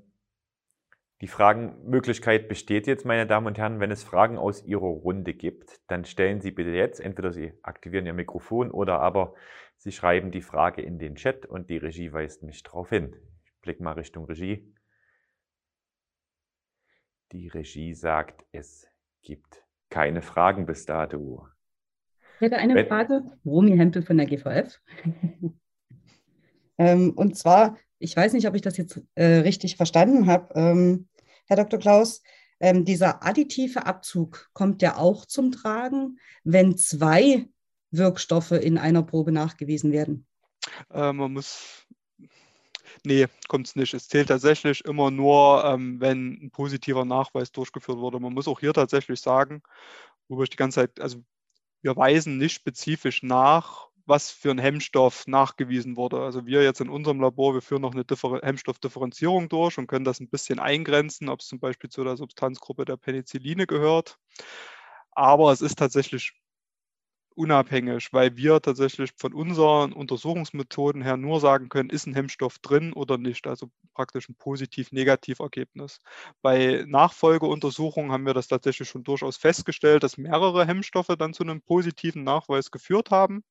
die 1.22 1.28
Fragenmöglichkeit 1.28 2.48
besteht 2.48 2.86
jetzt, 2.86 3.04
meine 3.04 3.26
Damen 3.26 3.48
und 3.48 3.58
Herren. 3.58 3.80
Wenn 3.80 3.90
es 3.90 4.04
Fragen 4.04 4.38
aus 4.38 4.64
Ihrer 4.64 4.82
Runde 4.82 5.34
gibt, 5.34 5.80
dann 5.88 6.06
stellen 6.06 6.42
Sie 6.42 6.52
bitte 6.52 6.70
jetzt. 6.70 7.00
Entweder 7.00 7.32
Sie 7.32 7.54
aktivieren 7.64 8.06
Ihr 8.06 8.14
Mikrofon 8.14 8.70
oder 8.70 9.00
aber 9.00 9.34
Sie 9.78 9.92
schreiben 9.92 10.30
die 10.30 10.44
Frage 10.44 10.84
in 10.84 11.00
den 11.00 11.16
Chat 11.16 11.48
und 11.48 11.72
die 11.72 11.78
Regie 11.78 12.14
weist 12.14 12.44
mich 12.44 12.62
darauf 12.62 12.90
hin. 12.90 13.16
Ich 13.68 13.70
blicke 13.70 13.84
mal 13.84 13.92
Richtung 13.92 14.24
Regie. 14.24 14.74
Die 17.34 17.50
Regie 17.50 17.94
sagt, 17.94 18.46
es 18.54 18.88
gibt 19.24 19.62
keine 19.90 20.22
Fragen 20.22 20.66
bis 20.66 20.86
dato. 20.86 21.50
Ich 22.36 22.42
hätte 22.42 22.60
eine 22.60 22.76
Wenn, 22.76 22.88
Frage. 22.88 23.24
Romy 23.46 23.76
Hempel 23.76 24.04
von 24.04 24.16
der 24.16 24.26
GVF. 24.26 24.80
ähm, 26.78 27.12
und 27.12 27.38
zwar 27.38 27.78
ich 28.00 28.16
weiß 28.16 28.34
nicht, 28.34 28.48
ob 28.48 28.56
ich 28.56 28.62
das 28.62 28.78
jetzt 28.78 29.02
äh, 29.16 29.26
richtig 29.26 29.76
verstanden 29.76 30.28
habe, 30.28 30.54
ähm, 30.56 31.10
Herr 31.48 31.58
Dr. 31.58 31.80
Klaus. 31.80 32.22
Ähm, 32.60 32.86
dieser 32.86 33.24
additive 33.24 33.86
Abzug 33.86 34.50
kommt 34.54 34.82
ja 34.82 34.98
auch 34.98 35.26
zum 35.26 35.52
Tragen, 35.52 36.20
wenn 36.44 36.78
zwei 36.78 37.48
Wirkstoffe 37.92 38.52
in 38.52 38.78
einer 38.78 39.04
Probe 39.04 39.32
nachgewiesen 39.32 39.92
werden. 39.92 40.26
Äh, 40.92 41.14
man 41.14 41.34
muss, 41.34 41.86
nee, 43.06 43.28
kommt 43.48 43.68
es 43.68 43.76
nicht. 43.76 43.94
Es 43.94 44.08
zählt 44.08 44.30
tatsächlich 44.30 44.86
immer 44.86 45.12
nur, 45.12 45.64
ähm, 45.66 46.00
wenn 46.00 46.34
ein 46.44 46.52
positiver 46.52 47.06
Nachweis 47.06 47.52
durchgeführt 47.52 47.98
wurde. 47.98 48.20
Man 48.20 48.34
muss 48.34 48.48
auch 48.48 48.60
hier 48.60 48.74
tatsächlich 48.74 49.22
sagen, 49.22 49.62
wo 50.28 50.44
ich 50.44 50.50
die 50.50 50.58
ganze 50.58 50.82
Zeit, 50.82 51.00
also 51.00 51.24
wir 51.82 51.96
weisen 51.96 52.38
nicht 52.38 52.54
spezifisch 52.54 53.24
nach, 53.24 53.88
was 54.06 54.32
für 54.32 54.52
ein 54.52 54.58
Hemmstoff 54.58 55.28
nachgewiesen 55.28 55.98
wurde. 55.98 56.22
Also 56.22 56.46
wir 56.46 56.64
jetzt 56.64 56.82
in 56.82 56.90
unserem 56.90 57.20
Labor, 57.20 57.54
wir 57.54 57.62
führen 57.62 57.82
noch 57.82 57.94
eine 57.94 58.06
Differ 58.06 58.40
Hemmstoffdifferenzierung 58.42 59.50
durch 59.50 59.78
und 59.78 59.88
können 59.88 60.06
das 60.06 60.20
ein 60.20 60.30
bisschen 60.30 60.60
eingrenzen, 60.60 61.30
ob 61.30 61.42
es 61.42 61.48
zum 61.48 61.60
Beispiel 61.60 61.90
zu 61.90 62.04
der 62.04 62.18
Substanzgruppe 62.18 62.86
der 62.86 62.98
Penicilline 62.98 63.68
gehört. 63.68 64.18
Aber 65.12 65.52
es 65.52 65.62
ist 65.62 65.78
tatsächlich 65.78 66.34
unabhängig, 67.38 68.12
weil 68.14 68.36
wir 68.36 68.62
tatsächlich 68.62 69.12
von 69.16 69.34
unseren 69.34 69.94
Untersuchungsmethoden 69.94 71.02
her 71.04 71.18
nur 71.18 71.40
sagen 71.40 71.70
können, 71.70 71.90
ist 71.90 72.08
ein 72.08 72.16
Hemmstoff 72.16 72.60
drin 72.60 72.94
oder 72.94 73.18
nicht, 73.18 73.48
also 73.48 73.70
praktisch 73.94 74.28
ein 74.28 74.36
positiv-negativ-Ergebnis. 74.36 76.00
Bei 76.42 76.84
Nachfolgeuntersuchungen 76.88 78.12
haben 78.12 78.26
wir 78.26 78.34
das 78.34 78.48
tatsächlich 78.48 78.90
schon 78.90 79.04
durchaus 79.04 79.38
festgestellt, 79.38 80.04
dass 80.04 80.18
mehrere 80.18 80.66
Hemmstoffe 80.66 81.16
dann 81.18 81.34
zu 81.34 81.44
einem 81.44 81.62
positiven 81.62 82.24
Nachweis 82.24 82.72
geführt 82.72 83.12
haben. 83.12 83.44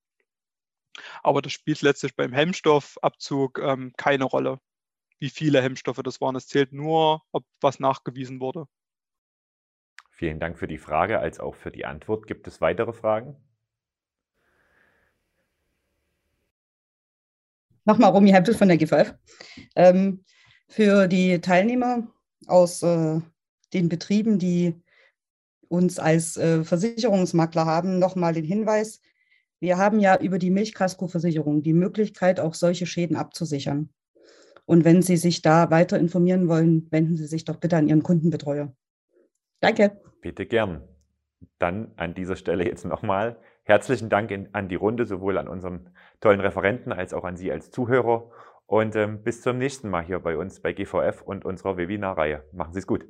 Aber 1.22 1.40
das 1.40 1.52
spielt 1.52 1.82
letztlich 1.82 2.16
beim 2.16 2.32
Hemmstoffabzug 2.32 3.58
ähm, 3.60 3.92
keine 3.96 4.24
Rolle, 4.24 4.58
wie 5.18 5.30
viele 5.30 5.62
Hemmstoffe 5.62 6.02
das 6.02 6.20
waren. 6.20 6.36
Es 6.36 6.48
zählt 6.48 6.72
nur, 6.72 7.22
ob 7.32 7.44
was 7.60 7.78
nachgewiesen 7.80 8.40
wurde. 8.40 8.66
Vielen 10.10 10.40
Dank 10.40 10.58
für 10.58 10.66
die 10.66 10.78
Frage 10.78 11.18
als 11.18 11.40
auch 11.40 11.54
für 11.54 11.70
die 11.70 11.84
Antwort. 11.84 12.26
Gibt 12.26 12.48
es 12.48 12.60
weitere 12.60 12.94
Fragen? 12.94 13.36
Nochmal 17.86 18.10
Romy 18.10 18.30
Hempel 18.30 18.54
von 18.54 18.68
der 18.68 18.76
GVF. 18.76 19.14
Ähm, 19.76 20.24
für 20.68 21.06
die 21.06 21.40
Teilnehmer 21.40 22.08
aus 22.46 22.82
äh, 22.82 23.20
den 23.72 23.88
Betrieben, 23.88 24.38
die 24.38 24.74
uns 25.68 25.98
als 25.98 26.36
äh, 26.36 26.64
Versicherungsmakler 26.64 27.64
haben, 27.64 27.98
nochmal 27.98 28.34
den 28.34 28.44
Hinweis, 28.44 29.00
wir 29.60 29.78
haben 29.78 30.00
ja 30.00 30.18
über 30.20 30.38
die 30.38 30.50
Milchkaskoversicherung 30.50 31.62
die 31.62 31.72
Möglichkeit, 31.72 32.40
auch 32.40 32.54
solche 32.54 32.86
Schäden 32.86 33.16
abzusichern. 33.16 33.88
Und 34.66 34.84
wenn 34.84 35.00
Sie 35.00 35.16
sich 35.16 35.40
da 35.42 35.70
weiter 35.70 35.98
informieren 35.98 36.48
wollen, 36.48 36.88
wenden 36.90 37.16
Sie 37.16 37.26
sich 37.26 37.44
doch 37.44 37.56
bitte 37.56 37.76
an 37.76 37.88
Ihren 37.88 38.02
Kundenbetreuer. 38.02 38.74
Danke. 39.60 40.00
Bitte 40.20 40.44
gern. 40.44 40.82
Dann 41.58 41.92
an 41.96 42.14
dieser 42.14 42.36
Stelle 42.36 42.66
jetzt 42.66 42.84
nochmal 42.84 43.38
herzlichen 43.66 44.08
Dank 44.08 44.30
in, 44.30 44.54
an 44.54 44.68
die 44.68 44.76
Runde, 44.76 45.04
sowohl 45.04 45.36
an 45.38 45.48
unseren 45.48 45.90
tollen 46.20 46.40
Referenten 46.40 46.92
als 46.92 47.12
auch 47.12 47.24
an 47.24 47.36
Sie 47.36 47.52
als 47.52 47.70
Zuhörer. 47.70 48.30
Und 48.66 48.96
ähm, 48.96 49.22
bis 49.22 49.42
zum 49.42 49.58
nächsten 49.58 49.90
Mal 49.90 50.02
hier 50.02 50.18
bei 50.18 50.36
uns 50.36 50.60
bei 50.60 50.72
GVF 50.72 51.22
und 51.22 51.44
unserer 51.44 51.76
Webinarreihe. 51.76 52.44
Machen 52.52 52.72
Sie 52.72 52.80
es 52.80 52.86
gut. 52.86 53.06